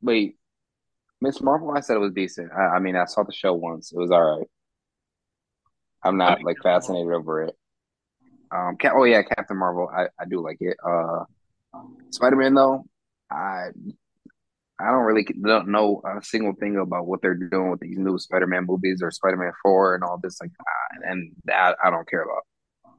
wait, 0.00 0.36
Miss 1.20 1.42
Marvel. 1.42 1.72
I 1.76 1.80
said 1.80 1.96
it 1.96 2.00
was 2.00 2.12
decent. 2.12 2.50
I, 2.52 2.76
I 2.76 2.78
mean, 2.78 2.96
I 2.96 3.04
saw 3.04 3.22
the 3.22 3.32
show 3.32 3.52
once. 3.52 3.92
It 3.92 3.98
was 3.98 4.10
all 4.10 4.38
right. 4.38 4.46
I'm 6.02 6.16
not 6.16 6.42
like 6.42 6.56
fascinated 6.62 7.12
over 7.12 7.44
it. 7.44 7.54
Um, 8.50 8.76
Cap, 8.78 8.94
oh 8.96 9.04
yeah, 9.04 9.22
Captain 9.22 9.58
Marvel. 9.58 9.90
I, 9.94 10.04
I 10.18 10.24
do 10.26 10.40
like 10.42 10.58
it. 10.60 10.76
Uh, 10.82 11.24
Spider 12.10 12.36
Man 12.36 12.54
though, 12.54 12.84
I 13.30 13.68
I 14.80 14.86
don't 14.92 15.04
really 15.04 15.26
don't 15.42 15.68
know 15.68 16.00
a 16.04 16.22
single 16.22 16.54
thing 16.54 16.76
about 16.76 17.06
what 17.06 17.20
they're 17.20 17.34
doing 17.34 17.70
with 17.70 17.80
these 17.80 17.98
new 17.98 18.18
Spider 18.18 18.46
Man 18.46 18.64
movies 18.66 19.00
or 19.02 19.10
Spider 19.10 19.36
Man 19.36 19.52
Four 19.62 19.94
and 19.94 20.04
all 20.04 20.18
this 20.22 20.40
like, 20.40 20.52
and 21.04 21.32
that 21.46 21.76
I 21.82 21.90
don't 21.90 22.08
care 22.08 22.22
about. 22.22 22.42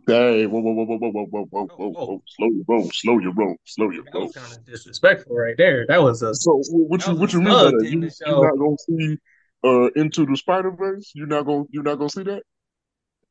Hey, 0.07 0.45
whoa, 0.47 0.59
whoa, 0.59 0.73
whoa, 0.73 0.85
whoa, 0.85 0.97
whoa, 0.97 1.11
whoa, 1.11 1.25
whoa, 1.29 1.45
whoa, 1.49 1.67
whoa, 1.67 1.89
Whoa. 1.89 2.05
whoa. 2.05 2.23
Slow 2.27 2.47
your 2.49 2.63
roll, 2.67 2.89
slow 2.93 3.19
your 3.19 3.33
roll, 3.33 3.55
slow 3.65 3.89
your 3.91 4.03
That 4.05 4.13
roll. 4.13 4.23
was 4.25 4.33
kind 4.33 4.51
of 4.51 4.65
disrespectful 4.65 5.35
right 5.35 5.55
there. 5.57 5.85
That 5.87 6.01
was 6.01 6.21
a 6.23 6.33
So 6.33 6.61
what 6.69 7.05
you 7.05 7.15
what 7.15 7.31
you 7.31 7.41
mean 7.41 7.53
by 7.53 7.63
that? 7.65 7.89
You 7.89 8.01
the 8.01 8.05
you 8.07 8.11
show. 8.11 8.41
not 8.41 8.57
gonna 8.57 8.77
see 8.79 9.17
uh 9.63 9.89
into 9.95 10.25
the 10.25 10.35
Spider 10.35 10.71
Verse? 10.71 11.11
You 11.13 11.27
not 11.27 11.45
gonna 11.45 11.65
you 11.69 11.83
not 11.83 11.95
gonna 11.95 12.09
see 12.09 12.23
that? 12.23 12.43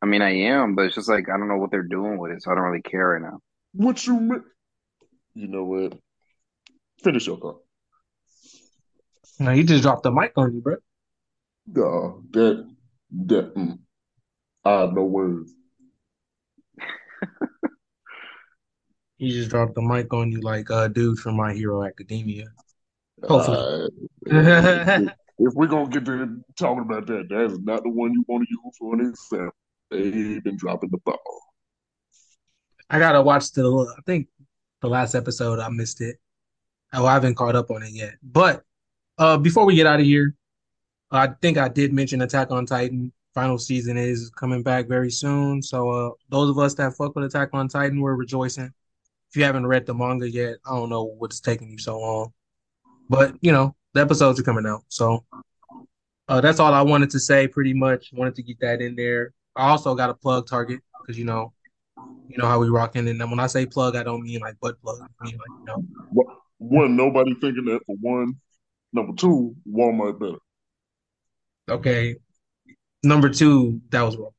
I 0.00 0.06
mean, 0.06 0.22
I 0.22 0.30
am, 0.30 0.76
but 0.76 0.86
it's 0.86 0.94
just 0.94 1.08
like 1.08 1.28
I 1.28 1.36
don't 1.36 1.48
know 1.48 1.56
what 1.58 1.70
they're 1.72 1.82
doing 1.82 2.16
with 2.18 2.30
it, 2.30 2.42
so 2.42 2.52
I 2.52 2.54
don't 2.54 2.64
really 2.64 2.82
care 2.82 3.08
right 3.08 3.22
now. 3.22 3.40
What 3.72 4.06
you 4.06 4.20
mean? 4.20 4.44
You 5.34 5.48
know 5.48 5.64
what? 5.64 5.98
Finish 7.02 7.26
your 7.26 7.38
thought. 7.38 7.62
No, 9.38 9.52
he 9.52 9.62
just 9.62 9.82
dropped 9.82 10.02
the 10.02 10.10
mic 10.10 10.32
on 10.36 10.54
you, 10.54 10.60
bro. 10.60 10.74
Uh, 10.74 12.12
that 12.32 12.74
that 13.26 13.54
mm, 13.54 13.78
I 14.64 14.80
have 14.80 14.94
no 14.94 15.04
words. 15.04 15.52
He 19.18 19.30
just 19.30 19.50
dropped 19.50 19.74
the 19.74 19.82
mic 19.82 20.14
on 20.14 20.30
you 20.30 20.40
like 20.40 20.70
uh 20.70 20.86
dude 20.88 21.18
from 21.18 21.36
My 21.36 21.52
Hero 21.52 21.84
Academia. 21.84 22.46
Hopefully. 23.24 23.56
Uh, 23.56 23.88
if 24.26 25.12
we're 25.54 25.66
gonna 25.66 25.88
get 25.88 26.04
to 26.04 26.40
talking 26.56 26.84
about 26.84 27.06
that, 27.08 27.28
that 27.28 27.46
is 27.46 27.58
not 27.58 27.82
the 27.82 27.90
one 27.90 28.12
you 28.12 28.24
want 28.28 28.46
to 28.46 28.50
use 28.50 28.76
for 28.78 28.94
an 28.94 29.08
example. 29.08 29.56
They've 29.90 30.42
been 30.42 30.56
dropping 30.56 30.90
the 30.90 30.98
ball. 30.98 31.18
I 32.88 33.00
gotta 33.00 33.20
watch 33.20 33.50
the 33.52 33.64
I 33.98 34.00
think 34.06 34.28
the 34.80 34.88
last 34.88 35.16
episode 35.16 35.58
I 35.58 35.68
missed 35.68 36.00
it. 36.00 36.16
Oh, 36.92 37.04
I 37.04 37.14
haven't 37.14 37.34
caught 37.34 37.56
up 37.56 37.72
on 37.72 37.82
it 37.82 37.90
yet. 37.90 38.14
But 38.22 38.62
uh 39.18 39.36
before 39.38 39.64
we 39.66 39.74
get 39.74 39.86
out 39.86 40.00
of 40.00 40.06
here, 40.06 40.34
I 41.10 41.28
think 41.40 41.58
I 41.58 41.68
did 41.68 41.92
mention 41.92 42.22
Attack 42.22 42.50
on 42.50 42.66
Titan. 42.66 43.12
Final 43.34 43.58
season 43.58 43.96
is 43.96 44.30
coming 44.30 44.62
back 44.62 44.88
very 44.88 45.10
soon. 45.10 45.62
So 45.62 45.90
uh 45.90 46.10
those 46.28 46.50
of 46.50 46.58
us 46.58 46.74
that 46.74 46.94
fuck 46.94 47.14
with 47.14 47.24
Attack 47.24 47.50
on 47.52 47.68
Titan, 47.68 48.00
we're 48.00 48.14
rejoicing. 48.14 48.72
If 49.30 49.36
you 49.36 49.44
haven't 49.44 49.66
read 49.66 49.86
the 49.86 49.94
manga 49.94 50.28
yet, 50.30 50.56
I 50.66 50.74
don't 50.74 50.88
know 50.88 51.04
what's 51.18 51.40
taking 51.40 51.70
you 51.70 51.78
so 51.78 51.98
long. 52.00 52.32
But 53.08 53.34
you 53.40 53.52
know, 53.52 53.74
the 53.94 54.00
episodes 54.00 54.40
are 54.40 54.44
coming 54.44 54.66
out. 54.66 54.84
So 54.88 55.24
uh 56.28 56.40
that's 56.40 56.60
all 56.60 56.74
I 56.74 56.82
wanted 56.82 57.10
to 57.10 57.20
say 57.20 57.48
pretty 57.48 57.74
much. 57.74 58.10
Wanted 58.12 58.34
to 58.36 58.42
get 58.42 58.60
that 58.60 58.80
in 58.80 58.96
there. 58.96 59.32
I 59.56 59.68
also 59.70 59.94
got 59.94 60.10
a 60.10 60.14
plug 60.14 60.46
target 60.46 60.80
because 61.02 61.18
you 61.18 61.24
know, 61.24 61.52
you 62.28 62.38
know 62.38 62.46
how 62.46 62.58
we 62.58 62.68
rocking 62.68 63.08
and 63.08 63.20
then 63.20 63.30
when 63.30 63.40
I 63.40 63.46
say 63.46 63.66
plug, 63.66 63.96
I 63.96 64.02
don't 64.02 64.22
mean 64.22 64.40
like 64.40 64.58
butt 64.60 64.80
plug. 64.82 64.98
I 65.00 65.24
mean 65.24 65.36
like, 65.38 65.60
you 65.60 65.64
know, 65.66 65.84
What? 66.10 66.26
One, 66.58 66.96
nobody 66.96 67.34
thinking 67.34 67.66
that 67.66 67.80
for 67.86 67.94
one. 68.00 68.34
Number 68.92 69.12
two, 69.14 69.54
Walmart 69.70 70.18
better. 70.18 70.38
Okay. 71.68 72.16
Number 73.02 73.28
two, 73.28 73.80
that 73.90 74.02
was 74.02 74.16
wrong. 74.16 74.30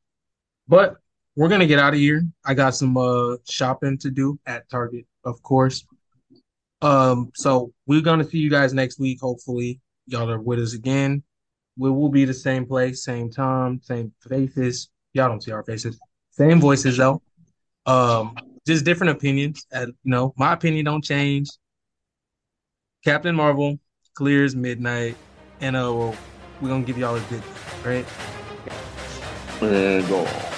But 0.67 0.97
we're 1.35 1.49
gonna 1.49 1.67
get 1.67 1.79
out 1.79 1.93
of 1.93 1.99
here. 1.99 2.23
I 2.45 2.53
got 2.53 2.75
some 2.75 2.97
uh 2.97 3.37
shopping 3.47 3.97
to 3.99 4.11
do 4.11 4.39
at 4.45 4.69
Target, 4.69 5.05
of 5.23 5.41
course. 5.43 5.85
Um, 6.81 7.31
so 7.35 7.73
we're 7.85 8.01
gonna 8.01 8.23
see 8.23 8.39
you 8.39 8.49
guys 8.49 8.73
next 8.73 8.99
week. 8.99 9.19
Hopefully, 9.21 9.79
y'all 10.07 10.29
are 10.29 10.39
with 10.39 10.59
us 10.59 10.73
again. 10.73 11.23
We 11.77 11.89
will 11.89 12.09
be 12.09 12.25
the 12.25 12.33
same 12.33 12.65
place, 12.65 13.03
same 13.03 13.31
time, 13.31 13.79
same 13.83 14.11
faces. 14.27 14.89
Y'all 15.13 15.29
don't 15.29 15.41
see 15.41 15.51
our 15.51 15.63
faces. 15.63 15.99
Same 16.31 16.59
voices 16.59 16.97
though. 16.97 17.21
Um, 17.85 18.35
just 18.67 18.85
different 18.85 19.11
opinions. 19.11 19.65
And 19.71 19.93
you 20.03 20.11
know, 20.11 20.33
my 20.37 20.53
opinion 20.53 20.85
don't 20.85 21.03
change. 21.03 21.49
Captain 23.03 23.35
Marvel 23.35 23.79
clears 24.19 24.53
midnight, 24.53 25.15
and 25.61 25.77
uh, 25.77 26.11
we're 26.59 26.67
gonna 26.67 26.83
give 26.83 26.97
y'all 26.97 27.15
a 27.15 27.21
good, 27.21 27.41
right? 27.85 28.05
And 29.61 30.05
go. 30.09 30.48